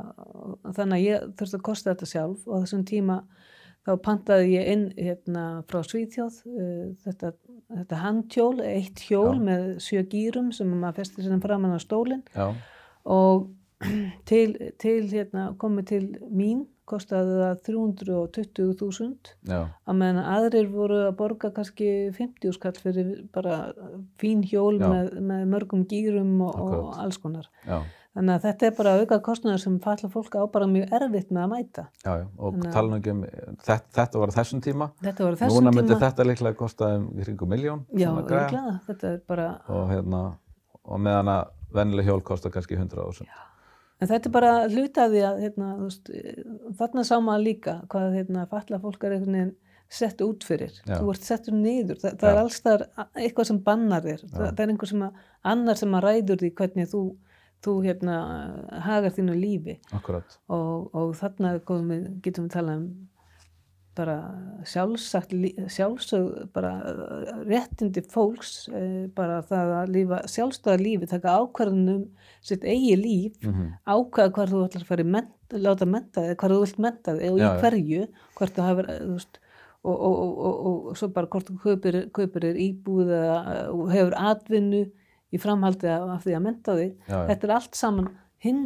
þannig 0.79 0.97
að 0.97 1.05
ég 1.05 1.29
þurfti 1.41 1.59
að 1.59 1.65
kosta 1.67 1.93
þetta 1.93 2.11
sjálf 2.13 2.47
og 2.47 2.65
þessum 2.65 2.83
tíma 2.91 3.19
þá 3.81 3.93
pantaði 4.05 4.51
ég 4.55 4.67
inn 4.75 4.83
hérna 4.95 5.45
frá 5.67 5.79
Svíþjóð 5.87 6.41
uh, 6.47 6.83
þetta, 7.05 7.31
þetta 7.79 8.01
handhjól, 8.05 8.53
eitt 8.67 9.03
hjól 9.07 9.33
Já. 9.35 9.41
með 9.47 9.65
sjö 9.83 10.03
gýrum 10.11 10.51
sem 10.55 10.69
maður 10.75 11.01
festir 11.01 11.25
sinna 11.25 11.41
framan 11.43 11.75
á 11.75 11.79
stólinn 11.81 12.23
já, 12.35 12.51
og 13.03 13.49
til, 14.29 14.53
til 14.81 15.01
hérna, 15.11 15.49
komið 15.61 15.85
til 15.93 16.03
mín 16.31 16.65
kostaði 16.91 17.37
það 17.39 17.59
320.000 17.69 19.31
já, 19.47 19.59
að 19.87 19.95
meðan 20.01 20.25
aðrir 20.27 20.67
voru 20.73 20.97
að 21.05 21.13
borga 21.21 21.51
kannski 21.55 21.87
50 22.17 22.51
skall 22.57 22.73
fyrir 22.81 23.11
bara 23.33 23.59
fín 24.19 24.41
hjól 24.43 24.75
Já. 24.81 24.87
með, 24.91 25.13
með 25.23 25.45
mörgum 25.53 25.85
gýrum 25.87 26.33
og, 26.47 26.57
og 26.59 26.99
alls 27.01 27.19
konar. 27.21 27.47
já, 27.67 27.79
Þannig 28.11 28.33
að 28.35 28.43
þetta 28.43 28.65
er 28.67 28.73
bara 28.75 28.93
auka 28.99 29.17
kostnaður 29.23 29.61
sem 29.63 29.75
falla 29.79 30.09
fólk 30.11 30.33
á 30.35 30.43
bara 30.51 30.65
mjög 30.67 30.89
erfitt 30.97 31.29
með 31.31 31.45
að 31.45 31.51
mæta. 31.53 31.85
já, 32.03 32.11
já. 32.19 32.25
og 32.37 32.57
Þannig 32.57 32.67
að- 32.67 32.73
tala 32.75 32.89
nú 32.91 32.97
ekki 32.99 33.13
um 33.15 33.21
þetta, 33.63 33.77
þetta 34.01 34.19
var 34.25 34.33
þessum 34.35 34.61
tíma 34.65 34.89
Þetta 35.05 35.23
var 35.29 35.37
þessum 35.39 35.61
núna 35.61 35.71
myndi 35.77 35.93
tíma. 35.93 36.01
þetta 36.09 36.25
líklega 36.27 36.59
kosta 36.59 36.89
um 36.97 37.05
í 37.15 37.23
kringum 37.29 37.49
miljón 37.55 37.85
Já, 37.95 38.09
örglega. 38.11 38.79
Þetta 38.89 39.13
er 39.13 39.21
bara, 39.31 39.47
og 39.71 39.87
hérna 39.93 40.21
og 40.83 40.99
meðan 40.99 41.31
að 41.37 41.55
vennileg 41.71 42.05
hjól 42.11 42.19
kosta 42.21 42.49
kannski 42.51 42.75
100.000 42.75 43.31
en 44.01 44.09
þetta 44.09 44.29
er 44.29 44.33
bara 44.35 44.53
hlutaði 44.71 45.23
að 45.27 45.41
hérna, 45.45 45.71
veist, 45.81 46.09
þarna 46.79 47.03
sá 47.07 47.15
maður 47.21 47.45
líka 47.47 47.75
hvað 47.91 48.15
hérna, 48.19 48.47
falla 48.51 48.79
fólk 48.81 49.05
er 49.05 49.17
einhvern 49.17 49.37
veginn 49.37 49.53
sett 49.91 50.21
út 50.23 50.45
fyrir. 50.47 50.71
Já. 50.87 50.95
Þú 51.01 51.09
ert 51.11 51.25
settur 51.27 51.57
niður. 51.57 51.97
Þa, 51.99 52.13
það 52.15 52.29
Já. 52.29 52.31
er 52.31 52.39
alls 52.41 52.61
þar 52.63 52.85
eitthvað 53.19 53.49
sem 53.49 53.59
bannar 53.65 54.05
þér. 54.05 54.21
Það, 54.29 54.45
það 54.45 54.63
er 54.63 54.71
einhver 54.73 54.91
sem 54.91 55.03
að, 55.03 55.25
annar 55.53 55.79
sem 55.81 55.97
að 55.97 56.05
ræður 56.05 56.41
því 56.41 56.51
hvernig 56.61 56.89
þú, 56.93 57.01
þú 57.67 57.73
hérna, 57.85 58.15
hagar 58.87 59.15
þínu 59.17 59.35
lífi. 59.35 59.77
akkurat, 59.99 60.37
Og, 60.47 60.87
og 60.95 61.11
þarna 61.19 61.57
við, 61.59 62.05
getum 62.23 62.47
við 62.47 62.55
talað 62.55 62.79
um 62.79 62.87
bara 64.01 64.15
sjálfsagt, 64.65 65.31
sjálfsög, 65.69 66.49
bara 66.55 66.71
uh, 66.81 67.43
réttindi 67.47 68.01
fólks, 68.09 68.65
eh, 68.73 69.05
bara 69.15 69.39
það 69.45 69.73
að 69.77 69.93
lífa 69.95 70.19
sjálfstæða 70.33 70.81
lífi, 70.81 71.09
taka 71.11 71.35
ákvarðunum 71.43 72.07
sitt 72.41 72.65
eigi 72.65 72.95
líf, 72.97 73.37
mm 73.45 73.69
ákvaða 73.91 74.33
hvar 74.35 74.51
þú 74.51 74.63
ætlar 74.65 74.83
að 74.85 74.89
fara 74.89 75.05
í 75.05 75.11
ment, 75.13 75.31
láta 75.61 75.85
menta 75.89 76.25
þig, 76.25 76.35
hvar 76.41 76.53
þú 76.55 76.59
vilt 76.65 76.81
menta 76.87 77.15
þig 77.17 77.29
og 77.31 77.39
í 77.39 77.43
Já, 77.43 77.47
já. 77.51 77.61
hverju, 77.63 78.01
hvort 78.39 78.55
þú 78.57 78.65
hafur, 78.67 78.89
þú 79.01 79.15
veist, 79.17 79.39
og, 79.81 79.95
og, 79.95 80.15
og, 80.21 80.41
og, 80.47 80.89
og 80.91 80.97
svo 80.99 81.07
bara 81.15 81.29
hvort 81.33 81.47
þú 81.49 81.55
kaupir, 81.65 81.97
kaupir 82.13 82.45
þér 82.49 82.59
íbúð 82.67 83.13
eða 83.17 83.37
og 83.73 83.87
hefur 83.95 84.17
atvinnu 84.21 84.81
í 85.31 85.39
framhaldi 85.41 85.89
af, 85.89 86.21
því 86.25 86.35
að 86.37 86.43
menta 86.45 86.75
þig. 86.77 86.91
já, 87.07 87.15
já, 87.15 87.21
Þetta 87.31 87.47
er 87.49 87.53
allt 87.57 87.77
saman, 87.79 88.09
hin, 88.45 88.61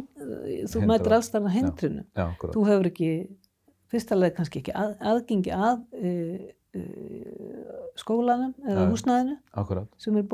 þú 0.72 0.84
mætir 0.88 1.14
alls 1.16 1.32
þarna 1.32 1.52
hindrunu. 1.56 2.04
já, 2.16 2.24
akkurat 2.26 2.54
Þú 2.56 2.64
hefur 2.70 2.88
ekki, 2.90 3.10
fyrsta 3.92 4.18
leið 4.18 4.34
kannski 4.38 4.62
ekki 4.62 4.74
að, 4.76 4.94
aðgengi 5.12 5.52
að 5.54 5.82
e, 6.00 6.10
e, 6.76 6.82
skólanum 8.00 8.52
eða 8.66 8.82
já. 8.84 8.90
húsnæðinu 8.90 9.36
akkurat, 9.62 9.88
sem 10.02 10.18
er 10.18 10.26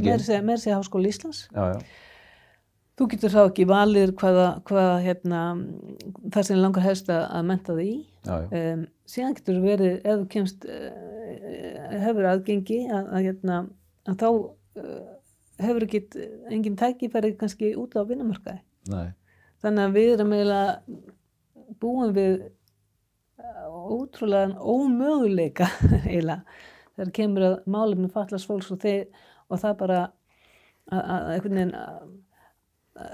ekki 0.00 0.12
inn. 0.20 0.26
segja, 0.64 0.80
Háskóla 0.80 1.10
Íslands. 1.12 1.46
já, 1.54 1.64
já, 1.74 1.80
Þú 2.96 3.06
getur 3.12 3.28
þá 3.34 3.40
ekki 3.44 3.64
valið 3.68 4.12
hvaða, 4.16 4.44
hvaða 4.64 4.92
hérna, 5.04 5.40
það 6.32 6.46
sem 6.48 6.60
langar 6.62 6.84
helst 6.86 7.10
að, 7.12 7.24
menta 7.44 7.74
þig 7.76 7.90
í. 7.92 7.96
já, 8.24 8.36
já, 8.40 8.60
Um, 8.72 8.86
síðan 9.06 9.34
getur 9.36 9.58
verið, 9.60 9.98
ef 10.00 10.22
þú 10.22 10.28
kemst, 10.32 10.64
uh, 10.64 11.90
hefur 12.06 12.28
aðgengi 12.30 12.78
að, 12.88 13.10
að, 13.12 13.26
hérna, 13.26 13.58
að 14.08 14.16
þá 14.22 14.26
uh, 14.32 15.04
hefur 15.60 15.84
ekki 15.86 16.00
engin 16.56 16.78
tækifæri 16.80 17.34
kannski 17.36 17.74
út 17.76 17.98
á 18.00 18.02
vinnumarkaði. 18.08 18.62
nei, 18.88 19.12
Þannig 19.60 19.84
að 19.90 19.94
við 20.00 20.10
erum 20.16 20.32
eiginlega 20.32 20.80
búin 21.80 22.16
við 22.16 22.34
ótrúlega 23.96 24.60
ómöguleika 24.60 25.68
eiginlega 26.08 26.42
þegar 26.96 27.14
kemur 27.18 27.46
að 27.46 27.56
málefni 27.70 28.12
fallast 28.12 28.48
fólks 28.48 28.70
og, 28.72 28.80
þeir, 28.82 29.08
og 29.50 29.60
það 29.62 29.74
bara 29.82 29.98
að, 30.90 31.26
einhvern 31.34 31.60
veginn 31.60 31.74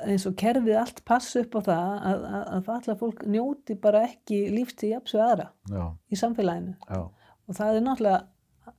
eins 0.06 0.26
og 0.28 0.36
kerfið 0.38 0.76
allt 0.78 1.00
passa 1.08 1.42
upp 1.42 1.56
á 1.58 1.60
það 1.66 1.88
að, 2.10 2.26
að, 2.28 2.44
að 2.56 2.68
falla 2.68 2.98
fólk 3.00 3.24
njóti 3.26 3.76
bara 3.82 4.04
ekki 4.06 4.44
lífstíð 4.54 4.94
jafns 4.94 5.16
við 5.16 5.24
aðra 5.26 5.48
já, 5.72 5.82
í 6.06 6.18
samfélaginu. 6.20 6.76
Já, 6.86 7.00
og 7.48 7.58
það 7.58 7.78
er 7.78 7.84
náttúrulega 7.88 8.76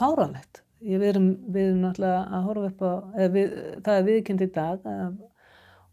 fáranlegt. 0.00 0.62
Við, 0.80 1.04
erum, 1.10 1.28
við 1.52 1.66
erum 1.68 1.82
náttúrulega 1.84 2.20
að 2.36 2.46
horfa 2.48 2.70
upp 2.70 2.82
á, 2.82 2.92
við, 3.36 3.56
það 3.86 3.98
er 3.98 4.06
viðkjönd 4.08 4.44
í 4.44 4.50
dag 4.56 4.86
að, 4.88 5.18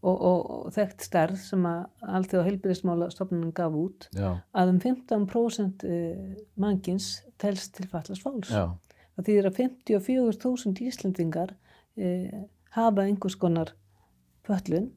og, 0.02 0.14
og, 0.14 0.50
og 0.66 0.72
þekkt 0.76 1.02
stærð 1.08 1.36
sem 1.42 1.64
að 1.66 1.86
allþjóða 2.16 2.44
heilbyrðismála 2.48 3.08
stofnunum 3.10 3.52
gaf 3.56 3.72
út 3.74 4.08
já, 4.14 4.28
að 4.54 4.70
um 4.74 4.78
15% 4.84 5.84
eh, 5.88 6.36
mannkins 6.56 7.08
telst 7.38 7.74
til 7.78 7.88
fallast 7.90 8.22
fólks. 8.22 8.52
Það 9.18 9.26
þýðir 9.28 9.48
að 9.50 9.56
54.000 9.58 10.84
Íslendingar 10.86 11.54
eh, 11.98 12.44
hafa 12.76 13.02
einhvers 13.08 13.34
konar 13.40 13.72
föllun 14.46 14.90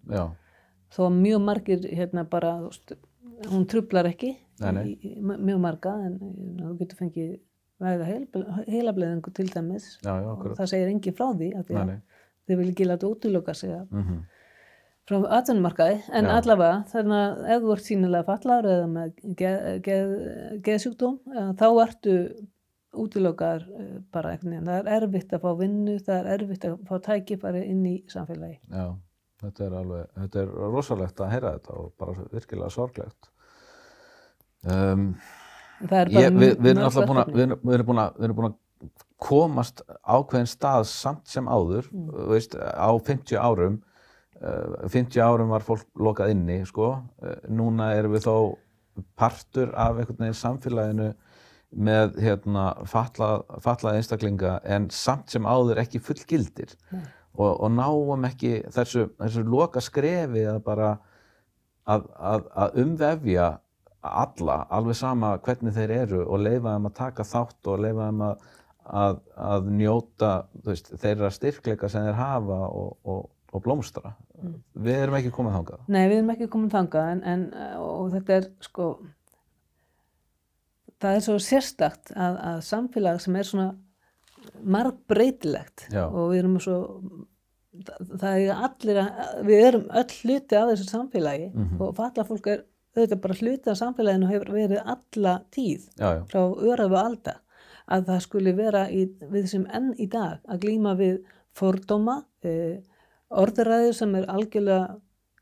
þó 0.94 1.08
að 1.08 1.18
mjög 1.24 1.42
margir 1.48 1.86
hérna 1.98 2.24
bara, 2.30 2.52
hún 3.50 3.66
trublar 3.68 4.06
ekki 4.12 4.36
Nei, 4.62 4.72
nei. 4.78 4.84
Í, 5.02 5.16
mjög 5.26 5.58
marga 5.64 5.96
en 6.06 6.20
eh, 6.22 6.62
þú 6.68 6.76
getur 6.84 7.00
fengið 7.00 7.32
væga 7.82 8.06
heilableðingu 8.70 9.32
til 9.34 9.48
dæmis. 9.50 9.88
Já, 10.06 10.12
já, 10.22 10.28
og 10.36 10.52
það 10.60 10.68
segir 10.70 10.92
engin 10.92 11.16
frá 11.18 11.32
því 11.34 11.48
af 11.58 11.66
því 11.66 11.78
að 11.82 11.88
þau 12.46 12.58
vil 12.60 12.68
ekki 12.70 12.86
láta 12.86 13.10
útiloka 13.10 13.56
sig 13.58 13.72
af- 13.74 13.90
mhm, 13.90 14.20
frá 15.12 15.20
atvinnumarkaði 15.38 16.00
en 16.18 16.30
Já. 16.30 16.32
allavega 16.40 16.80
þannig 16.94 17.20
að 17.20 17.44
ef 17.56 17.62
þú 17.68 17.76
ert 17.76 17.86
sínilega 17.92 18.28
fallar 18.32 18.70
eða 18.72 18.88
með 18.96 19.14
geð, 19.44 19.70
geð, 19.90 20.16
geðsjúkdóm 20.70 21.20
eh, 21.36 21.52
þá 21.62 21.68
ertu 21.86 22.16
útilokar 23.02 23.62
bara 24.12 24.34
einhvern 24.34 24.52
veginn, 24.52 24.66
það 24.68 24.80
er 24.82 24.90
erfitt 24.98 25.36
að 25.38 25.44
fá 25.46 25.52
vinnu, 25.62 25.94
það 26.04 26.18
er 26.20 26.32
erfitt 26.34 26.66
að 26.68 26.74
fá 26.90 26.98
tækifæri 27.06 27.62
inn 27.72 27.86
í 27.88 27.94
samfélagi. 28.12 28.58
já, 28.68 28.88
þetta 29.46 29.64
er 29.70 29.76
alveg, 29.80 30.10
þetta 30.18 30.42
er 30.42 30.50
rosalegt 30.74 31.22
að 31.24 31.30
heyra 31.32 31.54
þetta 31.56 31.78
og 31.80 31.94
bara 32.02 32.26
virkilega 32.34 32.74
sorglegt. 32.76 33.30
Um, 34.68 35.06
Það 35.82 35.96
er 36.04 36.10
bara 36.12 36.22
Ég, 36.22 36.36
við, 36.38 36.52
við 36.62 36.70
erum 36.76 36.84
alltaf 36.86 37.08
búin 37.10 37.20
að, 37.24 37.32
við 37.34 37.44
erum, 37.48 37.62
við 37.66 37.74
erum 37.78 37.88
búin 37.88 38.02
að, 38.04 38.18
við 38.20 38.26
erum 38.28 38.38
búin 38.38 38.50
að 38.52 38.92
komast 39.22 39.82
ákveðin 40.06 40.50
stað 40.52 40.84
samt 40.92 41.32
sem 41.32 41.48
áður, 41.50 41.88
Mm. 41.96 42.12
veist, 42.30 42.54
á 42.60 42.90
50 43.08 43.40
árum, 43.42 43.80
50 44.42 45.22
árum 45.22 45.52
var 45.54 45.66
fólk 45.66 45.86
lokað 46.02 46.34
inni, 46.34 46.62
sko, 46.66 46.94
uh, 46.98 47.36
núna 47.50 47.92
erum 47.98 48.16
við 48.16 48.26
þó 48.26 48.36
partur 49.20 49.72
af 49.78 50.00
einhvern 50.00 50.26
veginn 50.26 50.38
samfélaginu 50.38 51.12
með 51.72 52.18
hérna 52.20 52.66
fallað, 52.90 53.46
fallað 53.64 54.00
einstaklinga 54.00 54.58
en 54.68 54.90
samt 54.92 55.32
sem 55.32 55.48
áður 55.48 55.80
ekki 55.86 56.02
fullgildir 56.04 56.74
Nei. 56.92 57.06
og, 57.38 57.62
og 57.64 57.70
náum 57.72 58.28
ekki 58.28 58.58
þessu, 58.76 59.08
þessu 59.22 59.46
loka 59.48 59.84
skrefi 59.84 60.44
að 60.52 60.60
bara 60.66 60.90
að, 61.88 62.10
að, 62.20 62.48
að 62.64 62.82
umvefja 62.84 63.48
alla, 64.02 64.64
alveg 64.74 64.98
sama 64.98 65.36
hvernig 65.46 65.76
þeir 65.78 65.96
eru 66.02 66.24
og 66.26 66.42
leifa 66.44 66.76
þeim 66.76 66.90
að 66.90 66.98
taka 66.98 67.28
þátt 67.28 67.72
og 67.72 67.84
leifa 67.86 68.08
þeim 68.10 68.24
að, 68.28 68.48
að, 69.02 69.20
að 69.48 69.70
njóta 69.78 70.32
veist, 70.66 70.92
þeirra 71.02 71.32
styrkleika 71.32 71.90
sem 71.92 72.08
þeir 72.10 72.20
hafa 72.20 72.60
og, 72.68 72.98
og, 73.06 73.30
og 73.52 73.64
blómstra. 73.66 74.14
Mm. 74.42 74.54
Við 74.86 74.96
erum 75.04 75.16
ekki 75.20 75.32
komið 75.36 75.56
þangað. 75.58 75.82
Nei, 75.92 76.04
við 76.08 76.18
erum 76.22 76.30
ekki 76.36 76.48
komin 76.54 76.70
þangað 76.72 77.10
en, 77.16 77.24
en 77.34 77.42
uh, 77.54 77.80
og 77.84 78.12
þetta 78.14 78.38
er 78.40 78.48
sko 78.64 78.86
það 81.02 81.16
er 81.18 81.24
svo 81.26 81.36
sérstakt 81.42 82.12
að, 82.14 82.38
að 82.52 82.60
samfélag 82.68 83.22
sem 83.24 83.36
er 83.42 83.48
svona 83.50 83.70
margbreytilegt 84.62 85.88
og 86.14 86.32
við 86.32 86.40
erum 86.42 86.58
svo 86.62 86.78
það, 87.86 88.10
það 88.22 88.42
er 88.46 88.64
allir 88.68 89.00
að, 89.04 89.22
við 89.48 89.64
erum 89.68 89.86
öll 90.02 90.16
hluti 90.22 90.58
af 90.60 90.72
þessu 90.72 90.88
samfélagi 90.92 91.48
Mhm. 91.54 91.80
og 91.82 91.96
falla 91.98 92.26
fólk 92.28 92.48
er 92.54 92.64
auðvitað 92.96 93.22
bara 93.24 93.38
hluti 93.40 93.72
af 93.72 93.78
samfélaginu 93.80 94.28
og 94.28 94.34
hefur 94.36 94.54
verið 94.58 94.82
alla 94.96 95.36
tíð 95.56 95.88
Já, 95.98 96.08
já, 96.18 96.24
frá 96.32 96.42
örafu 96.72 96.98
alda 97.00 97.36
að 97.92 98.06
það 98.08 98.20
skuli 98.28 98.54
vera 98.56 98.86
í, 98.90 99.06
við 99.32 99.48
sem 99.52 99.66
enn 99.74 99.94
í 100.00 100.08
dag 100.12 100.40
að 100.48 100.60
glíma 100.64 100.94
við 101.00 101.22
fordóma, 101.58 102.22
eh, 102.44 102.80
orðuræði 103.32 103.94
sem 103.96 104.16
er 104.20 104.28
algjörlega 104.32 105.00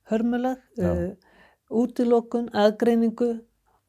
hörmuleg, 0.09 0.61
Já. 0.77 0.89
eh, 0.89 1.35
útilokun, 1.69 2.49
aðgreiningu 2.53 3.29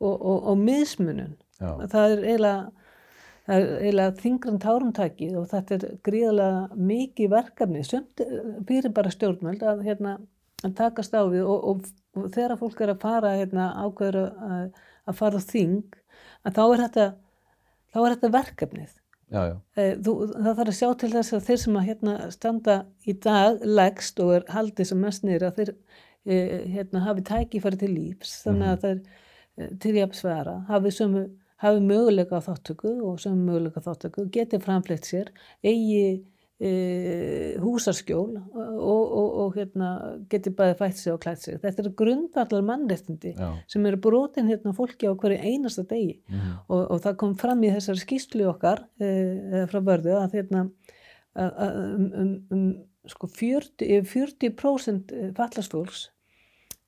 og, 0.01 0.15
og, 0.15 0.45
og 0.53 0.59
mismunun. 0.59 1.37
já, 1.61 1.71
Það 1.93 2.15
er 2.15 2.25
eiginlega, 2.35 4.11
þingran 4.21 4.61
tárumtækið 4.63 5.39
og 5.41 5.49
þetta 5.51 5.75
er 5.77 5.87
gríðarlega 6.07 6.77
mikið 6.91 7.33
verkefni, 7.33 7.85
sumt 7.85 8.21
eh, 8.25 8.37
fyrir 8.69 8.93
bara 8.97 9.13
stjórnvöld 9.13 9.65
að, 9.65 9.83
hérna, 9.89 10.19
að 10.65 10.77
takast 10.79 11.17
á 11.17 11.25
við 11.29 11.49
og, 11.49 11.65
og, 11.73 12.31
þegar 12.35 12.59
fólk 12.61 12.81
er 12.85 12.95
að 12.95 13.03
fara 13.03 13.35
hérna, 13.39 13.71
ákveður 13.87 14.21
að, 14.29 14.71
að 15.09 15.19
fara 15.21 15.43
þing, 15.45 15.83
að 16.45 16.57
þá 16.57 16.63
er 16.69 16.85
þetta, 16.87 17.07
þá 17.91 18.01
er 18.05 18.15
þetta 18.15 18.35
verkefnið. 18.37 19.00
Já, 19.31 19.43
já, 19.49 19.57
Eh, 19.77 19.97
Þú, 20.05 20.15
það 20.35 20.59
þarf 20.59 20.73
að 20.73 20.79
sjá 20.79 20.89
til 21.01 21.11
þess 21.15 21.35
að 21.37 21.45
þeir 21.49 21.61
sem 21.65 21.79
að 21.81 21.89
hérna, 21.89 22.15
standa 22.35 22.77
í 23.07 23.17
dag 23.27 23.65
legst 23.65 24.23
og 24.25 24.33
er 24.37 24.47
haldið 24.55 24.91
sem 24.91 25.01
mest 25.01 25.25
að 25.25 25.61
þeir 25.61 25.75
e, 26.27 26.39
hérna, 26.75 27.05
hafi 27.07 27.27
tækifæri 27.31 27.81
til 27.81 27.93
lífs. 27.95 28.35
Þannig 28.45 28.73
að 28.73 28.83
þeir 28.85 28.99
e, 29.01 29.71
til 29.85 29.95
jafnsvara 30.01 30.57
hafi, 30.69 30.93
sömu, 30.97 31.25
hafi 31.65 31.85
möguleika 31.87 32.41
á 32.41 32.47
þáttöku 32.49 32.97
og 33.07 33.21
sömu 33.23 33.47
möguleika 33.49 33.81
á 33.83 33.89
þáttöku 33.89 34.27
geti 34.35 34.61
framfleytt 34.63 35.09
sér 35.09 35.33
eigi 35.63 36.23
húsaskjól 36.61 38.35
og, 38.37 39.05
og, 39.17 39.29
og 39.43 39.55
hérna, 39.57 39.91
geti 40.29 40.53
bæði 40.53 40.75
fætt 40.77 40.99
sig 41.01 41.15
og 41.15 41.23
klætt 41.23 41.41
sig. 41.41 41.57
Þetta 41.63 41.85
eru 41.85 41.93
grundvallar 41.97 42.67
mannréttindi 42.69 43.33
já, 43.33 43.49
sem 43.71 43.87
eru 43.89 44.01
brotin 44.05 44.51
hérna 44.51 44.75
fólki 44.77 45.09
á 45.09 45.17
hverju 45.17 45.41
einasta 45.41 45.87
degi. 45.89 46.19
Mhm, 46.29 46.53
og, 46.69 46.83
og 46.85 47.03
það 47.07 47.19
kom 47.23 47.35
fram 47.41 47.65
í 47.65 47.73
þessari 47.73 48.05
skýslu 48.05 48.51
okkar 48.53 48.85
e, 49.01 49.65
frá 49.73 49.81
vörðu 49.81 50.19
að 50.21 50.37
hérna 50.37 50.67
að, 51.33 51.51
að, 51.51 51.81
um, 51.81 52.07
um, 52.21 52.33
um 52.53 52.65
sko 53.09 53.31
40, 53.33 53.87
yfir 53.87 54.35
40% 54.37 55.15
fallasfólks 55.39 56.09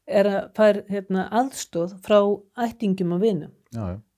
er 0.07 0.29
að 0.29 0.49
fær 0.57 0.81
hérna, 0.91 1.29
aðstóð 1.33 1.97
frá 2.05 2.19
ættingum 2.67 3.15
og 3.17 3.23
vinum, 3.23 3.53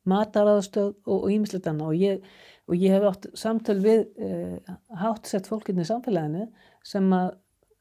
mataraðstóð 0.09 0.95
og 1.07 1.29
ímislegt 1.33 1.69
annað. 1.71 1.93
Og 1.93 2.03
ég, 2.03 2.25
og 2.69 2.77
ég 2.81 2.95
hef 2.95 3.07
átt 3.11 3.27
samtöl 3.39 3.79
við 3.85 4.05
eh, 4.25 4.75
háttsett 5.01 5.49
fólkinni 5.51 5.85
í 5.85 5.89
samfélaginu 5.89 6.47
sem 6.87 7.11
að 7.17 7.35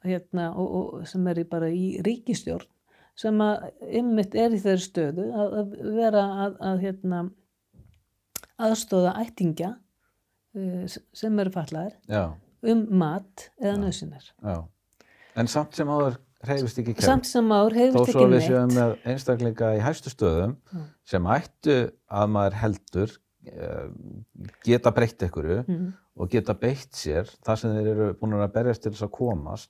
hérna, 0.04 0.50
og, 0.60 0.74
og 0.74 1.08
sem 1.08 1.28
er 1.32 1.44
í 1.44 1.48
bara 1.48 1.70
í 1.72 1.86
ríkistjórn 2.04 2.68
sem 3.20 3.40
að 3.46 3.70
ymmit 4.02 4.36
er 4.36 4.56
í 4.56 4.60
þeirri 4.60 4.84
stöðu 4.84 5.30
að, 5.30 5.56
að 5.62 5.74
vera 5.94 6.24
að, 6.46 6.56
að 6.66 6.84
hérna, 6.88 7.24
aðstóða 8.68 9.16
ættingja 9.22 9.72
eh, 10.58 10.86
sem 10.90 11.40
eru 11.44 11.54
fallaðir 11.54 11.96
já, 12.10 12.24
um 12.74 12.86
mat 13.04 13.50
eða 13.62 13.78
nöðsynir. 13.86 14.32
En 15.38 15.50
samt 15.50 15.78
sem 15.78 15.90
áður 15.90 16.18
hreyfist 16.44 16.80
ekki 16.82 16.96
kerf. 16.98 17.08
Samt 17.08 17.28
sem 17.30 17.52
ár 17.54 17.74
Þó 17.74 17.80
hefur 17.80 18.10
svo 18.10 18.24
ekki 18.24 18.32
við 18.34 18.46
séum 18.48 18.70
neitt. 18.70 18.78
með 18.78 19.12
einstaklinga 19.14 19.70
í 19.78 19.84
hæstu 19.84 20.14
stöðum 20.14 20.56
Já. 20.74 20.82
sem 21.14 21.30
ættu 21.36 21.78
að 22.22 22.34
maður 22.36 22.58
heldur 22.62 23.14
uh, 23.14 23.20
geta 24.64 24.92
breytt 24.96 25.24
einhverju 25.26 25.64
Mhm. 25.68 25.94
og 26.18 26.30
geta 26.30 26.54
beitt 26.54 26.92
sér 26.96 27.26
þar 27.44 27.58
sem 27.60 27.72
þeir 27.76 27.88
eru 27.94 28.14
búin 28.14 28.34
að 28.38 28.52
berjast 28.54 28.84
til 28.84 28.92
þess 28.92 29.04
að 29.08 29.12
komast. 29.12 29.70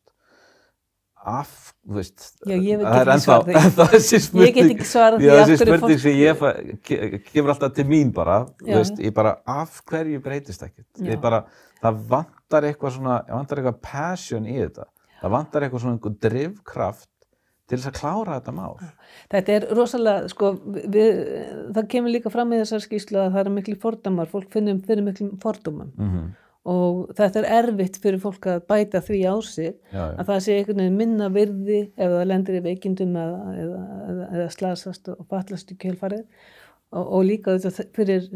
Af, 1.26 1.74
þú 1.88 1.94
veist 1.96 2.26
Já, 2.46 2.56
ég 2.60 2.82
get 2.82 2.82
ekki 2.84 3.70
þessi 3.94 4.18
Ég 4.44 4.54
get 4.58 4.72
ekki 4.74 4.88
af 5.32 5.48
þessi 5.48 5.56
spurning 5.62 6.00
sem 6.04 6.18
ég 6.20 7.24
kemur 7.32 7.54
alltaf 7.54 7.74
til 7.78 7.86
mín 7.88 8.12
bara, 8.14 8.42
veist, 8.60 8.98
ég 9.00 9.14
bara 9.16 9.38
af 9.48 9.78
hverju 9.88 10.20
breytist 10.26 10.66
ekkert, 10.68 11.00
bara 11.24 11.46
það 11.82 12.02
vantar 12.12 12.68
eitthvað 12.68 12.92
svona, 12.98 13.22
það 13.24 13.38
vantar 13.40 13.58
eitthvað 13.62 13.80
passion 13.88 14.46
í 14.52 14.58
þetta, 14.66 14.86
það 15.22 15.32
vantar 15.38 15.62
eitthvað 15.64 15.80
svona 15.86 15.96
einhver 15.96 16.20
drivkraft 16.28 17.10
til 17.74 17.82
þess 17.82 17.90
að 17.92 17.98
klára 17.98 18.38
þetta 18.38 18.54
mál. 18.60 18.78
Þetta 19.34 19.58
er 19.58 19.68
rosalega, 19.80 20.30
sko, 20.32 20.54
við, 20.86 21.20
það 21.76 21.92
kemur 21.96 22.16
líka 22.16 22.32
fram 22.34 22.54
í 22.54 22.62
þessar 22.62 22.86
skýslu 22.86 23.20
að 23.26 23.34
það 23.34 23.44
eru 23.44 23.58
miklu 23.58 23.76
fordómar, 23.84 24.32
fólk 24.32 24.54
finnum 24.54 24.80
fyrir 24.86 25.06
miklu 25.10 25.34
fordómum. 25.44 25.92
Mm 25.98 26.32
og 26.70 27.12
þetta 27.18 27.42
er 27.42 27.48
erfitt 27.60 27.98
fyrir 28.00 28.22
fólk 28.24 28.46
að 28.48 28.62
bæta 28.70 29.02
því 29.04 29.20
á 29.28 29.36
sig 29.44 29.72
já, 29.92 30.00
já, 30.00 30.04
að 30.16 30.28
það 30.30 30.44
sé 30.46 30.58
einhvern 30.58 30.80
veginn 30.80 31.00
minna 31.00 31.30
virði 31.34 31.80
ef 31.92 32.14
það 32.14 32.28
lendir 32.30 32.60
í 32.60 32.62
veikindum 32.64 33.18
eða, 33.20 33.56
eða, 33.64 33.82
eða, 34.12 34.28
eða 34.30 34.46
slasast 34.56 35.10
og 35.12 35.26
fallast 35.32 35.74
í 35.74 35.78
kjölfarið. 35.82 36.24
Og, 36.94 37.08
og 37.18 37.26
líka 37.26 37.58
þetta 37.58 37.88
fyrir 37.98 38.30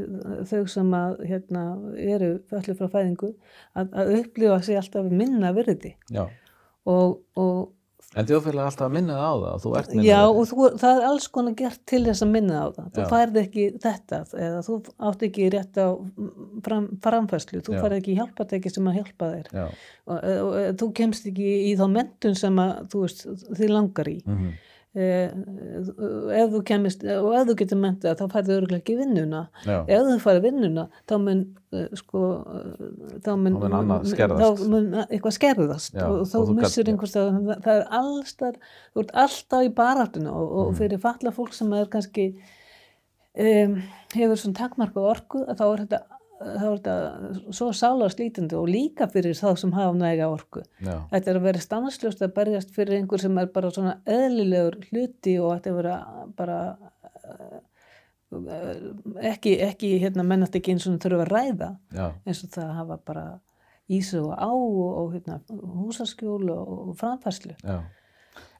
þau 0.50 0.64
sem 0.74 0.94
að 0.98 1.20
hérna, 1.30 1.64
eru 2.02 2.30
föllu 2.50 2.76
frá 2.80 2.90
fæðingu 2.98 3.32
að, 3.78 3.92
að 3.94 4.14
upplifa 4.18 4.60
sig 4.66 4.80
alltaf 4.80 5.12
minna 5.14 5.54
virði. 5.56 5.94
Já. 6.12 6.26
og, 6.90 7.22
og 7.40 7.70
En 8.16 8.26
þjóðfélag 8.26 8.62
er 8.62 8.70
alltaf 8.70 8.86
að 8.88 8.94
minna 8.96 9.16
það 9.18 9.26
á 9.28 9.36
það 9.38 9.50
og 9.52 9.64
þú 9.64 9.72
ert 9.78 9.90
minna 9.92 10.06
Já, 10.08 10.20
og 10.28 10.46
þú, 10.48 10.68
það 10.80 11.00
er 11.00 11.08
alls 11.10 11.26
konar 11.36 11.56
gert 11.60 11.82
til 11.92 12.00
þess 12.06 12.24
að 12.24 12.32
minna 12.32 12.62
á 12.64 12.68
það. 12.78 12.86
Þú 12.96 13.02
Já. 13.04 13.08
færð 13.12 13.40
ekki 13.42 13.66
þetta 13.84 14.20
eða 14.48 14.62
þú 14.68 14.78
átt 15.10 15.26
ekki 15.28 15.50
rétt 15.58 15.82
á 15.84 15.88
fram, 16.64 16.88
framfæslu, 17.04 17.62
þú 17.68 17.76
Já. 17.76 17.82
færð 17.84 17.98
ekki 18.00 18.16
hjálpatæki 18.22 18.72
sem 18.72 18.88
að 18.88 19.02
hjálpa 19.02 19.30
þér 19.34 19.52
Já. 19.60 19.66
og, 19.68 20.16
og, 20.16 20.48
og 20.48 20.80
þú 20.80 20.90
kemst 21.02 21.28
ekki 21.34 21.52
í 21.68 21.76
þá 21.76 21.86
mentun 21.98 22.40
sem 22.40 22.64
að 22.64 22.74
þú 22.94 23.04
veist, 23.04 23.28
þið 23.60 23.76
langar 23.76 24.14
í. 24.14 24.18
Mm 24.24 24.48
Eh, 24.48 24.66
ef 24.98 26.48
þú 26.54 26.60
kemist, 26.68 27.04
og 27.06 27.28
ef 27.38 27.46
þú 27.50 27.56
getur 27.62 27.80
mentað 27.82 28.16
þá 28.20 28.24
færðu 28.34 28.56
örgulega 28.58 28.82
ekki 28.82 28.96
vinnuna. 28.98 29.42
Já. 29.68 29.78
Ef 29.86 30.06
þú 30.08 30.16
færðu 30.24 30.44
vinnuna 30.48 30.86
þá 31.10 31.14
mun 31.24 31.44
uh, 31.78 31.86
sko, 32.00 32.22
þá 33.26 33.32
mun, 33.38 33.58
Þá 33.62 33.68
mun 33.70 34.06
þá 34.42 34.64
mun 34.74 34.88
eitthvað 35.08 35.36
skerðast 35.38 35.98
Já, 36.00 36.06
og 36.10 36.26
þá 36.26 36.38
gat- 36.88 36.92
einhvers 36.94 37.16
það, 37.18 37.40
er 37.76 37.88
allstar, 38.02 38.60
þú 38.96 39.04
ert 39.06 39.16
alltaf 39.26 39.68
í 39.68 39.74
baráttinu 39.82 40.32
og, 40.34 40.48
Mm. 40.48 40.60
og 40.66 40.78
fyrir 40.82 41.00
falla 41.04 41.32
fólk 41.36 41.54
sem 41.54 41.74
er 41.78 41.86
kannski 41.94 42.28
um, 43.38 43.76
hefur 44.16 44.40
svona 44.42 44.58
takmarka 44.64 45.04
orku 45.14 45.44
að 45.46 45.60
þá 45.60 45.66
er 45.74 45.84
þetta 45.86 46.00
þá 46.38 46.66
er 46.68 46.82
þetta 46.82 47.54
svo 47.58 47.70
sála 47.76 48.10
slítandi 48.14 48.58
og 48.58 48.68
líka 48.70 49.08
fyrir 49.12 49.38
þá 49.38 49.50
sem 49.58 49.74
hafa 49.76 49.96
næga 49.98 50.28
orku 50.30 50.62
Já. 50.84 51.00
Þetta 51.14 51.32
er 51.32 51.40
að 51.40 51.48
vera 51.48 51.64
stansljóst 51.64 52.22
að 52.26 52.36
berjast 52.36 52.76
fyrir 52.76 53.00
einhver 53.00 53.24
sem 53.24 53.40
er 53.42 53.50
bara 53.54 53.72
svona 53.74 53.98
eðlilegur 54.06 54.80
hluti 54.90 55.38
og 55.42 55.56
þetta 55.56 55.72
er 55.72 55.74
að 55.74 55.82
vera 55.82 55.98
bara 56.38 56.60
uh, 57.32 57.60
ekki, 59.34 59.58
ekki 59.66 59.96
hérna 60.04 60.26
mennast 60.28 60.56
ekki 60.60 60.76
eins 60.76 60.88
og 60.90 61.00
þurfa 61.04 61.26
að 61.26 61.34
ræða 61.34 61.74
Já. 61.96 62.08
eins 62.26 62.44
og 62.44 62.54
það 62.54 62.66
að 62.68 62.80
hafa 62.82 63.00
bara 63.12 63.28
ísu 63.88 64.20
og 64.26 64.34
á 64.36 64.52
og, 64.52 64.90
og 65.00 65.14
hérna, 65.16 65.40
húsaskjól 65.50 66.50
og, 66.52 66.90
og 66.90 66.98
framfæslu. 67.00 67.56
Já. 67.64 67.80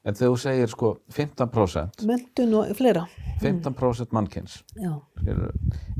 En 0.06 0.14
þegar 0.14 0.30
þú 0.32 0.38
segir 0.44 0.70
sko 0.72 0.90
15%, 1.14 2.04
Möntun 2.08 2.54
og 2.60 2.70
fleira. 2.78 3.06
15% 3.42 4.12
mannkins, 4.14 4.60
Já, 4.78 4.92
skilur, 5.20 5.52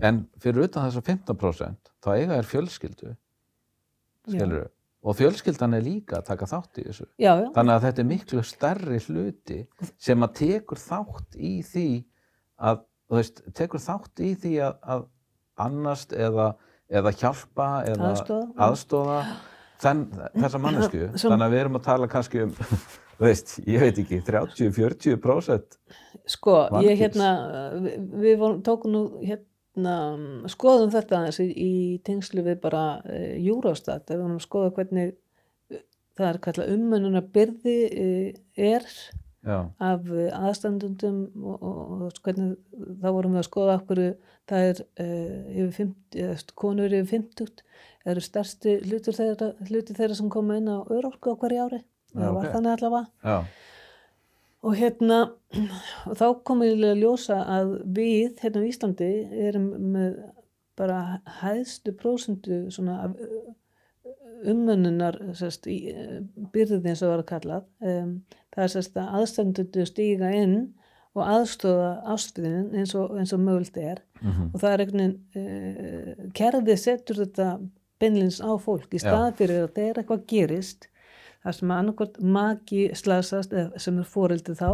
en 0.02 0.24
fyrir 0.42 0.64
utan 0.68 0.86
þessa 0.88 1.02
15% 1.06 1.92
þá 2.02 2.08
eiga 2.16 2.36
er 2.38 2.46
fjölskyldu, 2.48 3.12
og 5.02 5.14
fjölskyldan 5.16 5.74
er 5.78 5.84
líka 5.86 6.18
að 6.18 6.26
taka 6.32 6.46
þátt 6.50 6.80
í 6.82 6.84
þessu. 6.88 7.06
já, 7.18 7.30
já. 7.42 7.48
Þannig 7.54 7.74
að 7.74 7.84
þetta 7.86 8.02
er 8.02 8.08
miklu 8.08 8.42
stærri 8.44 8.98
hluti 9.06 9.58
sem 10.02 10.22
að 10.26 10.32
tekur 10.40 10.80
þátt 10.82 11.38
í 11.38 11.52
því 11.62 11.86
að, 12.58 12.80
veist, 13.14 13.42
tekur 13.54 13.80
þátt 13.82 14.20
í 14.26 14.32
því 14.42 14.54
að, 14.66 14.74
að 14.82 15.04
annast 15.68 16.12
eða, 16.12 16.48
eða 16.90 17.12
hjálpa 17.18 17.68
eða 17.88 18.10
Aðstoða. 18.12 18.48
aðstóða 18.66 19.18
þenn, 19.82 20.04
þessa 20.34 20.60
mannesku. 20.62 21.04
Þannig 21.14 21.46
að 21.46 21.54
við 21.54 21.62
erum 21.64 21.78
að 21.78 21.86
tala 21.86 22.10
kannski 22.10 22.42
um, 22.48 22.54
þú 23.18 23.26
veist, 23.26 23.54
ég 23.66 23.84
veit 23.84 24.00
ekki, 24.02 24.20
30-40% 24.26 25.78
Sko, 26.28 26.56
ég 26.84 26.98
hérna, 27.00 27.30
við, 27.80 28.34
vorum, 28.40 28.58
tókum 28.64 28.94
nú 28.94 29.04
hérna, 29.22 29.94
skoðum 30.52 30.92
þetta 30.92 31.22
aðeins 31.22 31.40
í, 31.44 31.48
í 31.52 31.72
tengslu 32.06 32.44
við 32.46 32.60
bara 32.64 32.82
e, 33.08 33.38
Júrastat, 33.44 34.08
við 34.10 34.24
vorum 34.24 34.36
að 34.40 34.44
skoða 34.44 34.74
hvernig 34.76 35.14
eh, 35.72 35.84
það 36.18 36.28
er 36.32 36.42
kallað 36.44 36.74
umönnuna 36.76 37.24
byrði 37.34 37.78
e, 37.88 38.10
er 38.54 38.86
Já, 39.46 39.68
af 39.78 40.08
eh, 40.10 40.32
aðstandundum 40.34 41.20
og, 41.38 41.62
og, 41.62 42.00
og 42.08 42.16
hvernig 42.24 42.56
þá 42.98 43.06
vorum 43.14 43.36
við 43.36 43.40
að 43.40 43.46
skoða 43.46 43.76
hverju 43.86 44.08
það 44.50 44.64
er 44.64 44.80
uh, 45.04 45.44
yfir 45.52 45.70
50, 45.76 46.18
eða 46.24 46.56
konur 46.58 46.96
yfir 46.98 47.22
50 47.22 47.62
eru 48.08 48.24
stærsti 48.24 48.74
hlutur 48.88 49.14
þeirra, 49.14 49.52
hluti 49.68 49.94
þeirra 49.94 50.16
sem 50.18 50.32
koma 50.32 50.58
inn 50.58 50.68
á 50.72 50.82
örorku 50.82 51.36
á 51.36 51.40
hverju 51.40 51.68
ári 51.68 51.80
það 52.14 52.34
var 52.38 52.44
ok. 52.44 52.52
þannig 52.56 52.74
allavega. 52.76 53.06
Já, 53.24 53.38
og 54.68 54.74
hérna 54.74 55.20
og 56.08 56.16
þá 56.18 56.26
komum 56.46 56.66
við 56.66 56.88
að 56.90 57.04
ljósa 57.04 57.38
að 57.46 57.76
við 57.94 58.42
hérna 58.42 58.64
á 58.64 58.68
Íslandi 58.68 59.12
erum 59.48 59.70
með 59.94 60.18
bara 60.78 60.98
hæðstu 61.40 61.94
prósentu 61.98 62.64
svona 62.74 63.00
af 63.06 63.16
umönnunar 64.46 65.16
sérst, 65.34 65.66
í, 65.66 65.90
eh, 65.90 66.18
byrði 66.54 66.82
eins 66.84 67.02
og 67.02 67.08
það 67.08 67.12
var 67.12 67.22
að 67.22 67.30
kallað. 67.32 67.64
Um, 67.82 68.12
það 68.54 68.64
er 68.64 68.72
sérst 68.74 68.98
að 69.00 69.16
aðstandutu 69.18 69.86
stíga 69.88 70.30
inn 70.34 70.54
og 71.18 71.24
aðstofa 71.24 71.88
ástviðin 72.14 72.76
eins 72.78 72.94
og, 72.94 73.16
og 73.18 73.42
mögult 73.42 73.80
er. 73.82 74.02
Mhm, 74.20 74.52
og 74.52 74.60
það 74.62 74.70
er 74.70 74.84
einhvern 74.84 75.02
veginn 75.02 75.18
uh, 75.42 76.30
kerfið 76.38 76.78
setur 76.84 77.22
þetta 77.24 77.48
beinlins 77.98 78.38
á 78.38 78.50
fólk 78.62 78.94
í 78.94 79.02
stað 79.02 79.32
fyrir 79.40 79.64
að 79.64 79.74
þegar 79.74 80.02
eitthvað 80.02 80.26
gerist 80.30 80.88
þar 81.48 81.58
sem 81.58 81.76
annarkvort 81.80 82.18
maki 82.38 82.88
slasast 82.98 83.54
eða 83.56 83.80
sem 83.82 83.98
er 84.02 84.08
fóreldið 84.14 84.60
þá 84.60 84.68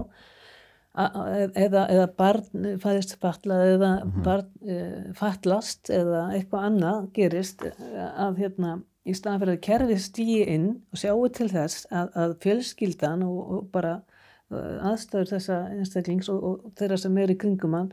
a- 0.95 1.11
eða, 1.59 1.85
eða 1.91 2.07
barn 2.18 2.66
fæðist 2.83 3.16
fatlað 3.22 3.62
eða 3.75 3.93
barn 4.25 4.51
uh, 4.62 5.12
fatlast 5.18 5.91
eða 5.91 6.27
eitthvað 6.37 6.66
annað 6.68 7.07
gerist 7.16 7.64
eh, 7.66 8.11
að 8.27 8.43
hérna 8.45 8.75
í 9.05 9.14
staðan 9.16 9.43
fyrir 9.43 9.57
að 9.59 9.64
kerfið 9.66 10.03
stýi 10.05 10.43
inn 10.55 10.68
og 10.95 11.01
sjáu 11.03 11.25
til 11.37 11.49
þess 11.53 11.89
að, 11.93 12.12
að 12.22 12.37
fjölskyldan 12.45 13.25
og, 13.27 13.41
og 13.59 13.64
bara 13.75 13.95
uh, 13.99 14.91
aðstæður 14.93 15.33
þessa 15.35 15.59
einstaklings 15.75 16.31
og, 16.33 16.45
og 16.51 16.77
þeirra 16.79 17.01
sem 17.03 17.18
er 17.25 17.35
í 17.35 17.39
kringum 17.43 17.75
hann 17.79 17.91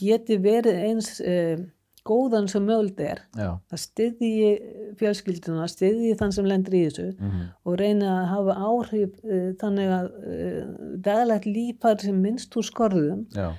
geti 0.00 0.38
verið 0.42 0.80
eins 0.88 1.12
uh, 1.20 1.60
góðan 2.08 2.48
sem 2.50 2.64
möguld 2.66 3.00
er 3.04 3.20
já, 3.36 3.50
að 3.72 3.82
styðji 3.84 4.50
fjölskylduna, 5.00 5.66
styðji 5.70 6.14
þann 6.20 6.34
sem 6.38 6.48
lendir 6.48 6.76
í 6.78 6.84
þessu 6.88 7.08
mhm, 7.16 7.48
og 7.68 7.78
reyna 7.80 8.12
að 8.22 8.28
hafa 8.34 8.56
áhrif 8.68 9.18
uh, 9.24 9.48
þannig 9.60 9.92
að 9.98 10.12
uh, 10.18 10.62
daglegt 11.08 11.48
líf 11.50 11.82
fari 11.84 12.08
sem 12.08 12.22
minnst 12.24 12.56
úr 12.58 12.66
skorðum 12.68 13.26
já, 13.36 13.50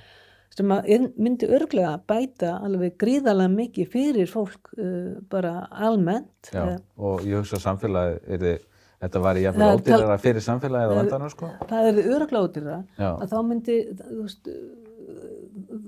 sem 0.56 0.72
inn- 0.90 1.12
myndi 1.16 1.46
örglega 1.46 1.94
bæta 2.10 2.56
alveg 2.66 2.96
gríðarlega 3.00 3.52
mikið 3.54 3.92
fyrir 3.92 4.26
fólk 4.30 4.72
uh, 4.76 5.14
bara 5.30 5.52
almennt. 5.70 6.50
Eh, 6.52 6.74
og 6.98 7.22
ég 7.24 7.38
hugsa 7.38 7.56
að 7.60 7.62
samfélagið 7.68 8.34
er 8.34 8.42
þið, 8.44 8.66
þetta 9.04 9.22
var 9.24 9.38
í 9.40 9.44
er 9.46 9.54
tal- 9.62 9.78
ódýrara 9.78 10.16
fyrir 10.20 10.44
samfélagið 10.44 10.90
á 10.90 10.94
er- 10.96 11.02
endanum, 11.04 11.30
sko. 11.32 11.52
það 11.70 11.88
er 11.92 12.00
Já, 12.98 13.08
að 13.14 13.30
þá 13.30 13.38
myndi 13.52 13.76
þú 14.02 14.18
veist, 14.26 14.50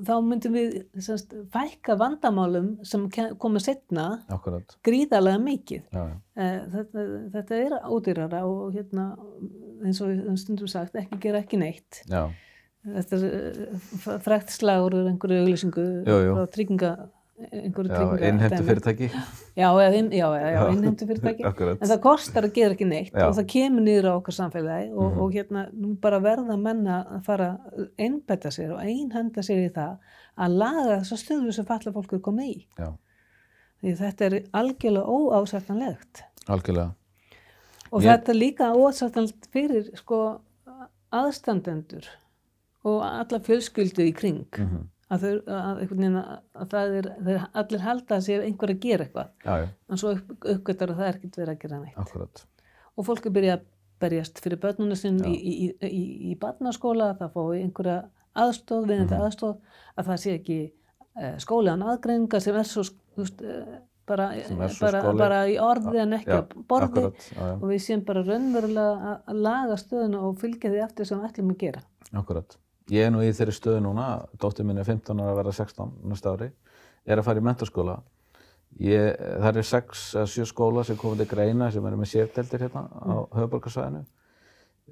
þá 0.06 0.12
myndum 0.26 0.54
við 0.56 0.76
semst, 1.02 1.32
fækka 1.54 1.96
vandamálum 2.00 2.72
sem 2.86 3.08
koma 3.40 3.60
setna 3.62 4.06
akkurat, 4.32 4.76
gríðarlega 4.86 5.40
mikið. 5.42 5.82
Já, 5.92 6.02
já, 6.10 6.18
Eh, 6.42 6.60
þetta, 6.72 7.02
þetta 7.34 7.56
er 7.60 7.72
ódýrara 7.92 8.38
og 8.48 8.72
hérna 8.72 9.10
eins 9.84 9.98
og 10.00 10.14
stundum 10.40 10.70
sagt 10.70 10.94
ekki 10.96 11.18
gera 11.20 11.42
ekki 11.44 11.58
neitt. 11.60 11.98
Já, 12.08 12.22
þetta 12.86 13.18
er 13.18 13.26
eh, 13.28 13.82
frækt 14.24 14.54
slagur 14.54 14.96
úr 14.96 15.10
einhverju 15.10 15.42
auglýsingu 15.42 15.84
frá 16.32 16.46
trygginga 16.54 16.92
innheimtu 17.52 18.64
fyrirtæki, 18.66 19.08
já, 19.56 19.68
já, 19.78 19.88
innheimtu 20.72 21.06
fyrirtæki 21.06 21.44
en 21.82 21.88
það 21.90 22.00
kostar 22.04 22.46
að 22.48 22.52
gera 22.54 22.74
ekki 22.76 22.86
neitt 22.88 23.12
Já. 23.12 23.26
og 23.28 23.34
það 23.38 23.46
kemur 23.54 23.84
niður 23.86 24.08
á 24.08 24.12
okkar 24.20 24.36
samfélagi 24.38 24.90
og, 24.92 25.02
Mhm. 25.12 25.20
og 25.20 25.32
hérna 25.36 25.64
nú 25.74 25.94
bara 26.00 26.20
verða 26.20 26.56
menna 26.60 26.98
að 27.16 27.24
fara 27.24 27.48
að 27.72 27.88
einbetta 27.98 28.50
sér 28.54 28.72
og 28.76 28.80
einhenda 28.84 29.42
sér 29.42 29.64
í 29.66 29.72
það 29.72 29.98
að 30.38 30.56
laga 30.62 31.00
þessa 31.02 31.20
stöðu 31.24 31.52
sem 31.52 31.64
falla 31.64 31.92
fólk 31.92 32.12
er 32.12 32.18
komið 32.18 32.48
í. 32.54 32.66
Já, 32.78 32.92
því 33.82 33.96
þetta 33.98 34.24
er 34.30 34.38
algjörlega 34.52 35.06
óásættanlegt. 35.06 36.22
Algjörlega, 36.48 36.94
og 37.92 38.02
Ég- 38.02 38.08
þetta 38.08 38.28
er 38.32 38.38
líka 38.38 38.72
óásættanlegt 38.74 39.48
fyrir 39.52 39.90
sko 39.96 40.40
aðstandendur 41.12 42.06
og 42.84 43.02
alla 43.04 43.38
fjölskyldu 43.38 44.06
í 44.08 44.14
kring. 44.16 44.46
Mhm, 44.58 44.86
að, 45.12 45.24
þau, 45.24 45.32
að, 45.52 45.82
að, 45.82 46.16
að 46.62 46.72
það 46.72 46.96
er 47.00 47.08
allir 47.62 47.84
halda 47.84 48.16
að 48.18 48.24
sé 48.26 48.38
einhver 48.46 48.72
að 48.74 48.80
gera 48.86 49.06
eitthvað. 49.06 49.28
Já, 49.44 49.52
já, 49.62 49.68
en 49.92 50.00
svo 50.02 50.14
upp, 50.16 50.32
uppgötar 50.54 50.92
að 50.94 51.02
það 51.02 51.10
er 51.10 51.18
ekkert 51.20 51.38
verið 51.42 51.54
að 51.54 51.60
gera 51.66 51.80
neitt. 51.82 52.00
Akkurat, 52.02 52.44
og 52.96 53.06
fólk 53.08 53.28
er 53.28 53.36
byrjað 53.36 53.58
að 53.58 53.68
berjast 54.02 54.40
fyrir 54.42 54.58
börnunum 54.62 54.98
sinn 54.98 55.20
í, 55.28 55.36
í, 55.36 55.68
í, 55.86 56.02
í, 56.32 56.34
barnaskóla, 56.42 57.12
það 57.20 57.36
fái 57.36 57.60
einhverja 57.62 57.98
aðstóð, 58.42 58.86
viðandi 58.90 59.14
Mhm. 59.14 59.24
aðstóð, 59.28 59.56
að 60.00 60.08
það 60.10 60.20
sé 60.24 60.34
ekki 60.40 60.58
uh, 61.20 61.36
skólegan 61.44 61.84
aðgreininga 61.92 62.40
sem 62.42 62.56
er 62.56 62.64
svo, 62.66 62.82
veist, 63.20 63.42
uh, 63.44 63.76
bara, 64.08 64.30
svo 64.48 64.56
bara, 64.82 65.02
bara 65.20 65.38
í 65.52 65.54
orði 65.62 66.00
en 66.02 66.16
ekki 66.18 66.34
á 66.34 66.42
borði. 66.66 66.88
akkurat, 66.88 67.28
já, 67.36 67.52
og 67.54 67.66
við 67.70 67.82
séum 67.84 68.02
bara 68.08 68.24
raunverulega 68.26 69.12
að 69.30 69.42
laga 69.46 69.76
stöðuna 69.78 70.24
og 70.26 70.40
fylgja 70.40 70.72
því 70.72 70.82
eftir 70.88 71.06
sem 71.06 71.20
við 71.20 71.28
ætlum 71.30 71.52
að 71.54 71.58
gera. 71.62 71.82
akkurat. 72.12 72.56
Ég 72.92 73.06
er 73.06 73.12
nú 73.12 73.22
í 73.24 73.30
þeirri 73.32 73.54
stöðu 73.56 73.82
núna, 73.86 74.06
dóttir 74.40 74.66
mín 74.68 74.80
er 74.82 74.88
15 74.88 75.20
ára 75.22 75.32
að 75.32 75.38
vera 75.38 75.54
16 75.56 75.94
næsta 76.10 76.34
ári, 76.34 76.50
er 77.08 77.20
að 77.20 77.28
fara 77.28 77.40
í 77.40 77.46
mentaskóla. 77.46 77.96
Ég, 78.82 79.16
það 79.16 79.48
eru 79.50 79.64
sex 79.68 80.02
eða 80.16 80.28
sjö 80.32 80.44
skóla 80.48 80.84
sem 80.84 80.98
komið 81.00 81.22
til 81.22 81.28
greina 81.30 81.70
sem 81.72 81.86
eru 81.88 82.00
með 82.00 82.10
sérdeldir 82.12 82.66
hérna 82.66 82.84
á 82.88 83.14
höfuborgarsvæðinu. 83.36 84.04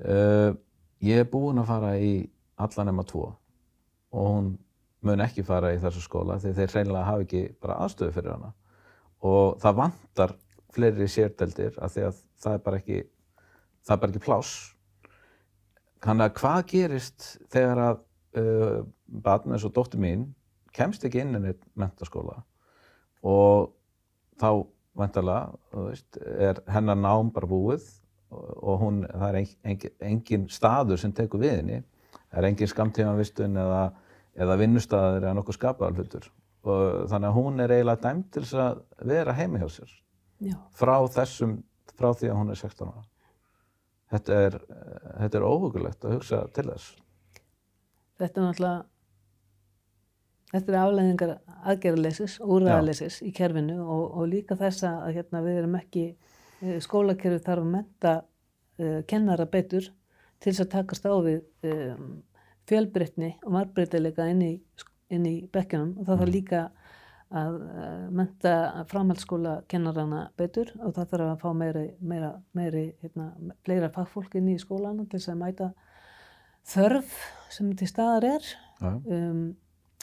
Uh, 0.01 0.57
ég 1.05 1.21
er 1.21 1.29
búinn 1.29 1.61
að 1.61 1.71
fara 1.73 1.95
í 2.01 2.13
alla 2.61 2.89
nema 2.89 3.05
tvo. 3.09 3.27
Og 4.17 4.33
hún 4.33 4.51
mun 5.05 5.25
ekki 5.25 5.45
fara 5.45 5.73
í 5.75 5.81
þessu 5.81 6.05
skóla 6.05 6.39
því 6.41 6.55
þeir 6.57 6.75
hreinlega 6.75 7.07
hafa 7.09 7.25
ekki 7.25 7.45
bara 7.61 7.79
aðstöðu 7.85 8.17
fyrir 8.17 8.35
hana. 8.37 8.53
Og 9.25 9.61
það 9.61 9.81
vantar 9.81 10.37
fleiri 10.73 11.09
sérdeldir 11.09 11.77
af 11.81 11.95
því 11.95 12.09
að 12.09 12.21
það 12.41 12.57
er 12.57 12.65
bara 12.65 12.81
ekki 12.81 13.01
það 13.85 13.95
er 13.95 14.03
bara 14.03 14.15
ekki 14.15 14.25
pláss 14.25 14.53
þannig 16.05 16.27
að 16.27 16.37
hvað 16.41 16.61
gerist 16.73 17.29
þegar 17.53 17.83
að 17.85 18.03
uh, 18.41 18.81
batn 19.25 19.55
eins 19.57 19.67
og 19.67 19.75
dóttur 19.77 20.03
mín 20.03 20.29
kemst 20.77 21.05
ekki 21.05 21.23
inn 21.25 21.37
inn 21.39 21.51
í 21.51 21.55
mentaskóla 21.79 22.41
og 23.27 23.73
þá 24.41 24.65
vantarlega, 24.97 25.53
er 26.41 26.61
hennar 26.71 26.99
nám 26.99 27.31
bara 27.35 27.49
búið 27.49 27.87
og 28.31 28.83
hún, 28.83 29.03
það 29.07 29.29
er 29.29 29.39
engin, 29.41 29.95
engin 30.01 30.45
staður 30.53 31.01
sem 31.03 31.13
tekur 31.15 31.43
við 31.43 31.57
henni, 31.59 31.81
það 32.31 32.41
er 32.41 32.49
engin 32.51 32.71
skamtímanvistun 32.71 33.59
eða, 33.59 33.81
eða 34.39 34.59
vinnustæður 34.61 35.25
eða 35.25 35.35
nokkuð 35.39 35.59
skapaðalhutur 35.59 36.29
og 36.61 37.09
þannig 37.11 37.31
að 37.31 37.37
hún 37.39 37.65
er 37.65 37.75
eiginlega 37.75 38.05
dæmt 38.05 38.31
til 38.37 38.45
að 38.61 38.83
vera 39.09 39.35
heimi 39.37 39.63
hjá 39.63 39.71
sér. 39.73 39.95
Frá 40.77 40.95
þessum, 41.15 41.57
frá 41.97 42.11
því 42.13 42.31
að 42.31 42.39
hún 42.39 42.53
er 42.53 42.61
16 42.61 42.91
ára. 42.91 43.07
Þetta 44.11 44.39
er, 44.47 44.57
þetta 45.21 45.39
er 45.39 45.47
óhugulegt 45.47 46.07
að 46.07 46.17
hugsa 46.17 46.41
til 46.55 46.67
þess. 46.73 46.95
Þetta 48.21 48.41
er 48.41 48.47
náttúrulega 48.49 48.89
Þetta 50.51 50.73
er 50.73 50.77
aflæðingar 50.81 51.33
aðgerðarleysis 51.71 52.33
og 52.43 52.57
úrræðarleysis 52.57 53.21
í 53.23 53.31
kerfinu 53.35 53.77
og, 53.85 54.01
og 54.19 54.25
líka 54.33 54.57
þess 54.59 54.83
að 54.89 55.13
hérna, 55.15 55.43
við 55.45 55.61
erum 55.61 55.77
ekki, 55.79 56.03
skólakerfi 56.83 57.39
þarf 57.45 57.63
að 57.63 57.71
menta 57.77 58.15
uh, 58.19 58.99
kennara 59.09 59.47
betur 59.47 59.87
til 59.87 60.51
þess 60.51 60.65
að 60.65 60.73
takast 60.73 61.07
á 61.07 61.15
við 61.23 61.71
um, 61.71 62.09
fjölbreytni 62.67 63.31
og 63.45 63.55
marbreytileika 63.55 64.27
inn 64.33 64.43
í, 64.43 64.53
í 65.15 65.37
bekkjunum. 65.55 65.95
Og 66.01 66.09
það 66.09 66.23
þarf 66.25 66.35
líka 66.35 66.65
að 67.31 67.57
uh, 67.63 68.07
menta 68.11 68.53
framhaldsskóla 68.91 69.61
kennarana 69.71 70.25
betur 70.39 70.73
og 70.81 70.95
það 70.97 71.13
þarf 71.13 71.27
að 71.29 71.43
fá 71.45 71.51
meiri, 71.55 71.87
meira, 72.03 72.33
meiri, 72.59 72.85
hérna, 73.05 73.31
fleira 73.67 73.91
fagfólk 73.95 74.35
inn 74.41 74.51
í 74.51 74.59
skólanu 74.59 75.07
til 75.07 75.21
þess 75.21 75.33
að 75.35 75.43
mæta 75.45 75.71
þörf 76.71 77.19
sem 77.55 77.71
til 77.79 77.91
staðar 77.91 78.27
er. 78.35 78.55
Um, 78.83 79.43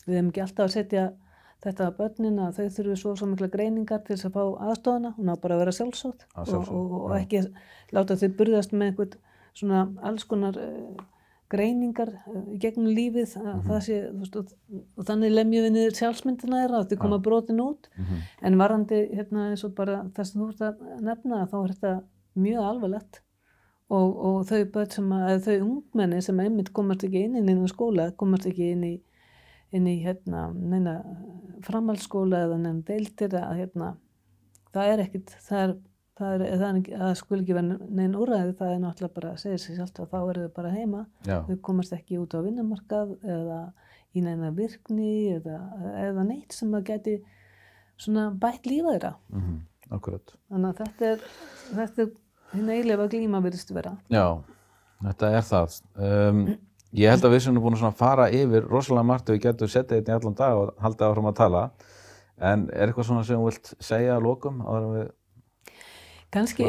Við 0.07 0.15
hefum 0.15 0.29
ekki 0.31 0.43
alltaf 0.45 0.69
að 0.69 0.75
setja 0.77 1.01
þetta 1.65 1.87
að 1.89 1.95
börnin 1.97 2.39
að 2.39 2.59
þau 2.59 2.75
þurfu 2.77 2.97
svo 3.01 3.13
svo 3.19 3.27
mikla 3.27 3.49
greiningar 3.51 4.03
til 4.05 4.15
þess 4.15 4.29
að 4.29 4.37
fá 4.37 4.43
aðstofana, 4.69 5.13
hún 5.17 5.31
á 5.33 5.35
bara 5.41 5.57
að 5.57 5.63
vera 5.65 5.73
sjálfsótt 5.75 6.23
og, 6.37 6.53
og, 6.53 6.93
og 7.09 7.15
ekki 7.17 7.41
láta 7.95 8.15
þau 8.19 8.29
burðast 8.39 8.75
með 8.75 8.91
einhvern 8.91 9.17
svona 9.57 9.81
alls 10.07 10.23
konar 10.29 10.59
uh, 10.61 11.01
greiningar 11.51 12.11
uh, 12.15 12.41
í 12.53 12.57
gegnum 12.63 12.89
lífið 12.91 13.37
mm 13.39 13.47
-hmm. 13.47 13.79
sé, 13.85 13.99
veist, 14.13 14.35
og, 14.35 14.51
og 14.97 15.07
þannig 15.07 15.35
lemjum 15.35 15.67
við 15.67 15.73
niður 15.75 15.95
sjálfsmyndina 16.01 16.63
þeirra 16.63 16.81
að 16.81 16.89
þau 16.91 16.97
koma 17.05 17.19
brotin 17.19 17.63
út 17.63 17.89
mm 17.95 18.03
-hmm. 18.03 18.27
en 18.41 18.57
varandi 18.57 18.99
hérna 19.13 19.49
eins 19.49 19.63
og 19.63 19.75
bara 19.75 20.03
þess 20.15 20.35
að 20.35 20.41
þú 20.41 20.49
ert 20.49 20.61
að 20.61 21.01
nefna 21.01 21.47
þá 21.47 21.57
er 21.63 21.73
þetta 21.73 21.93
mjög 22.35 22.63
alvarlegt 22.63 23.21
og 23.89 24.45
þau 24.45 24.65
börn 24.71 24.89
sem 24.91 25.11
að 25.11 25.43
þau 25.45 25.57
ungmenni 25.63 26.21
sem 26.21 26.39
einmitt 26.39 26.73
komast 26.73 27.03
ekki 27.03 27.23
inn 27.23 27.35
inn 27.35 27.63
í 27.63 27.67
skóla 27.71 28.11
komast 28.11 28.45
ekki 28.45 28.71
inn 28.71 28.83
í 28.83 28.95
inn 29.75 29.87
í 29.89 29.97
hérna, 30.03 30.47
neina 30.53 30.99
framhaldsskóla 31.65 32.45
eða 32.45 32.59
neina 32.61 32.83
deildir 32.87 33.35
að 33.39 33.61
hérna, 33.61 33.91
það 34.75 34.91
er 34.93 35.03
ekkit, 35.03 35.33
það 35.47 35.63
er, 35.63 35.73
það 36.17 36.35
er, 36.35 36.43
það 36.61 36.77
það 36.91 37.13
skul 37.21 37.39
ekki 37.39 37.55
vera 37.57 37.77
neina 37.99 38.21
úræði, 38.21 38.55
það 38.59 38.73
er 38.73 38.83
náttúrulega 38.83 39.15
bara 39.19 39.33
segja 39.41 39.61
sér 39.61 39.79
sjálft 39.79 40.01
að 40.03 40.11
þá 40.11 40.17
eru 40.19 40.45
þau 40.45 40.53
bara 40.57 40.73
heima, 40.73 41.05
Já. 41.27 41.37
þau 41.47 41.57
komast 41.69 41.95
ekki 41.97 42.19
út 42.21 42.35
á 42.35 42.39
vinnumarkað 42.45 43.15
eða 43.23 43.61
í 44.17 44.23
neina 44.25 44.51
virkni 44.55 45.11
eða, 45.37 45.57
eða 46.07 46.27
neitt 46.27 46.55
sem 46.55 46.73
að 46.73 46.87
geti 46.91 47.17
svona 47.97 48.29
bætt 48.31 48.69
lífa 48.69 48.95
þeirra. 48.95 49.15
Mm 49.33 49.41
-hmm. 49.41 49.59
Akkurat. 49.97 50.35
Þannig 50.51 50.69
að 50.69 50.79
þetta 50.83 51.11
er, 51.11 51.27
þetta 51.73 52.01
er 52.01 52.13
hinn 52.53 52.69
eiginlega 52.69 53.09
glíma 53.11 53.43
virðist 53.43 53.73
vera. 53.73 53.97
Já, 54.11 54.41
þetta 55.03 55.29
er 55.37 55.45
það. 55.47 55.81
Um, 55.95 56.47
Ég 56.95 57.11
held 57.11 57.25
að 57.27 57.33
við 57.35 57.41
sem 57.43 57.51
erum 57.51 57.65
búin 57.65 57.81
að 57.83 57.97
fara 57.99 58.29
yfir 58.31 58.63
rosalega 58.65 59.03
margt 59.03 59.29
og 59.29 59.35
við 59.35 59.43
getum 59.43 59.69
settið 59.69 59.99
þetta 59.99 60.13
í 60.13 60.15
allan 60.15 60.37
dag 60.39 60.57
og 60.57 60.69
haldið 60.79 61.07
áfram 61.09 61.29
að 61.29 61.35
tala. 61.41 61.63
En 62.37 62.63
er 62.71 62.87
eitthvað 62.87 63.09
svona 63.09 63.23
sem 63.27 63.41
þú 63.41 63.49
vilt 63.49 63.71
segja 63.83 64.15
að 64.15 64.27
lókum 64.27 64.61
áður 64.63 64.85
en 64.85 64.93
við... 64.95 65.09
Kanski 66.33 66.65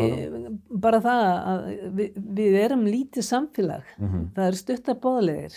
bara 0.70 1.00
það 1.02 1.22
að 1.52 1.64
við, 1.98 2.18
við 2.38 2.58
erum 2.62 2.84
lítið 2.86 3.24
samfélag. 3.26 3.86
Mm 3.98 4.08
-hmm. 4.08 4.26
Það 4.34 4.46
eru 4.46 4.56
stuttar 4.56 5.00
bóðlegir. 5.02 5.56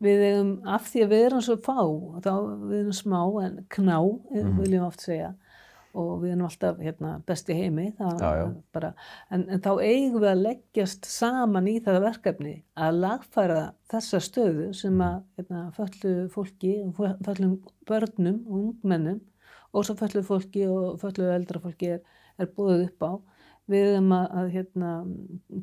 Við 0.00 0.22
erum, 0.24 0.50
af 0.64 0.88
því 0.88 1.04
að 1.04 1.12
við 1.12 1.24
erum 1.26 1.42
svo 1.44 1.56
fá, 1.56 1.80
þá 2.24 2.34
við 2.68 2.78
erum 2.80 2.92
smá 2.92 3.22
en 3.44 3.64
kná, 3.68 4.00
mm 4.00 4.40
-hmm. 4.40 4.60
viljum 4.60 4.84
oft 4.84 5.00
segja 5.00 5.34
og 5.98 6.20
við 6.22 6.34
erum 6.34 6.46
alltaf 6.46 6.78
hérna, 6.78 7.10
besti 7.26 7.54
heimi 7.56 7.88
já, 7.98 8.10
já. 8.20 8.44
Bara, 8.72 8.92
en, 9.30 9.46
en 9.50 9.62
þá 9.62 9.70
eigum 9.82 10.22
við 10.22 10.28
að 10.30 10.42
leggjast 10.44 11.08
saman 11.10 11.68
í 11.70 11.80
það 11.82 12.04
verkefni 12.04 12.54
að 12.78 13.00
lagfæra 13.04 13.60
þessa 13.90 14.20
stöðu 14.22 14.68
sem 14.76 15.02
að 15.02 15.16
hérna, 15.38 15.64
föllu 15.74 16.14
fólki, 16.30 16.76
föllum 17.26 17.58
börnum 17.88 18.38
og 18.46 18.56
ungmennum 18.60 19.20
og 19.74 19.86
svo 19.86 19.96
föllu 19.98 20.22
fólki 20.26 20.66
og 20.70 21.00
föllu 21.02 21.30
eldra 21.34 21.62
fólki 21.62 21.96
er, 21.96 22.00
er 22.38 22.52
búið 22.56 22.86
upp 22.88 23.06
á 23.06 23.12
við 23.70 23.86
erum 23.92 24.12
að, 24.14 24.26
að 24.40 24.52
hérna, 24.54 24.92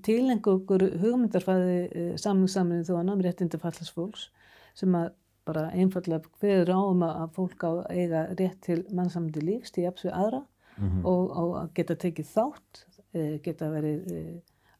tilengu 0.05 0.53
okkur 0.57 0.86
hugmyndarfæði 1.01 1.80
eh, 1.88 2.11
samlingssamlinu 2.22 2.88
þóna 2.88 3.15
um 3.15 3.24
réttindi 3.24 3.59
fallasfólks 3.61 4.30
sem 4.78 4.95
að 4.95 5.09
bara 5.47 5.70
einfallega 5.76 6.28
hverður 6.41 6.74
áum 6.76 7.03
að 7.07 7.32
fólk 7.38 7.63
á 7.63 7.72
eiga 7.91 8.26
rétt 8.36 8.59
til 8.68 8.82
mannsamandi 8.95 9.43
lífs 9.43 9.74
til 9.74 9.86
jafs 9.86 10.05
við 10.05 10.15
aðra 10.15 10.41
mm 10.43 10.88
-hmm. 10.89 11.05
og, 11.05 11.24
og 11.41 11.51
að 11.61 11.74
geta 11.80 11.95
tekið 12.03 12.32
þátt, 12.36 12.84
e, 13.13 13.39
geta 13.43 13.70
verið 13.72 14.11
e, 14.11 14.22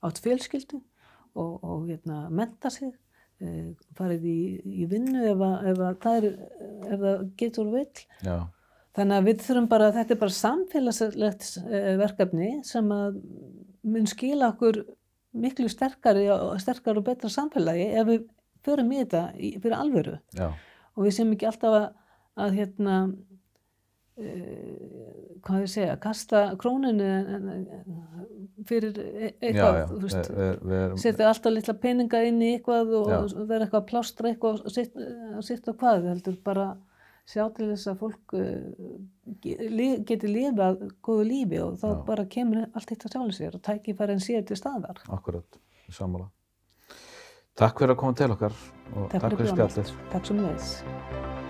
átt 0.04 0.22
fjölskyldu 0.24 0.82
og, 1.36 1.64
og 1.64 1.88
hérna, 1.88 2.28
menta 2.30 2.70
sig, 2.70 2.94
e, 3.40 3.74
farið 3.96 4.26
í, 4.26 4.40
í 4.84 4.86
vinnu 4.92 5.24
ef, 5.32 5.40
að, 5.40 5.72
ef, 5.72 5.80
að 5.80 5.98
það 6.04 6.18
er, 6.18 6.30
ef 6.92 7.00
það 7.00 7.26
getur 7.38 7.72
vill. 7.72 8.06
Já. 8.24 8.38
Þannig 8.98 9.20
að 9.20 9.28
við 9.30 9.42
þurfum 9.46 9.70
bara, 9.70 9.92
þetta 9.94 10.14
er 10.16 10.20
bara 10.24 10.34
samfélagslegt 10.34 11.50
verkefni 12.00 12.52
sem 12.66 12.88
að 12.96 13.20
mun 13.88 14.08
skila 14.10 14.52
okkur 14.56 14.82
miklu 15.38 15.70
sterkari 15.72 16.28
og, 16.34 16.58
sterkari 16.62 17.02
og 17.02 17.08
betra 17.08 17.30
samfélagi 17.32 17.88
ef 18.00 18.10
við 18.10 18.26
förum 18.66 18.92
í 18.92 19.02
þetta 19.04 19.24
fyrir 19.38 19.78
alvöru 19.78 20.18
Já. 20.38 20.50
og 20.96 21.06
við 21.06 21.18
sem 21.20 21.34
ekki 21.36 21.50
alltaf 21.50 21.78
að, 21.78 21.88
að 22.46 22.58
hérna 22.58 22.96
uh, 24.18 25.08
hvað 25.46 25.64
ég 25.64 25.72
segja, 25.72 25.98
kasta 26.02 26.44
króninu 26.60 27.12
fyrir 28.68 28.98
e, 28.98 29.30
eitthvað, 29.38 29.78
þú 29.92 30.00
veist 30.04 31.04
setja 31.04 31.30
alltaf 31.30 31.54
litla 31.54 31.78
peninga 31.78 32.24
inn 32.28 32.42
í 32.42 32.56
eitthvað 32.56 32.94
og 32.98 33.12
já. 33.14 33.20
vera 33.46 33.68
eitthvað 33.68 33.88
plástra 33.92 34.32
eitthvað 34.32 34.66
og 34.66 35.46
setja 35.46 35.76
hvað, 35.78 36.02
við 36.04 36.14
heldur 36.16 36.40
bara 36.44 36.68
sjá 37.28 37.44
til 37.56 37.68
þess 37.74 37.92
að 37.92 38.00
fólk 38.04 38.38
uh, 38.40 38.48
geti 39.44 40.32
lifað 40.32 40.88
góðu 41.04 41.28
lífi 41.28 41.62
og 41.66 41.78
þá 41.82 41.88
bara 42.08 42.28
kemur 42.32 42.66
allt 42.72 42.96
eitt 42.96 43.06
að 43.06 43.18
sjálf 43.18 43.38
sér 43.38 43.60
og 43.60 43.66
tækifæri 43.68 44.16
en 44.16 44.24
sér 44.24 44.48
til 44.48 44.60
staðar 44.60 45.04
Akkurat, 45.12 45.60
samála 45.92 46.30
Takk 47.58 47.80
fyrir 47.82 47.96
að 47.96 48.02
koma 48.04 48.14
til 48.14 48.30
okkar 48.36 48.54
og 48.94 49.10
takk, 49.10 49.24
takk 49.24 49.40
fyrir 49.40 49.52
spjallið. 49.56 49.94
Takk 50.14 50.30
svo 50.30 50.38
mjög. 50.38 51.46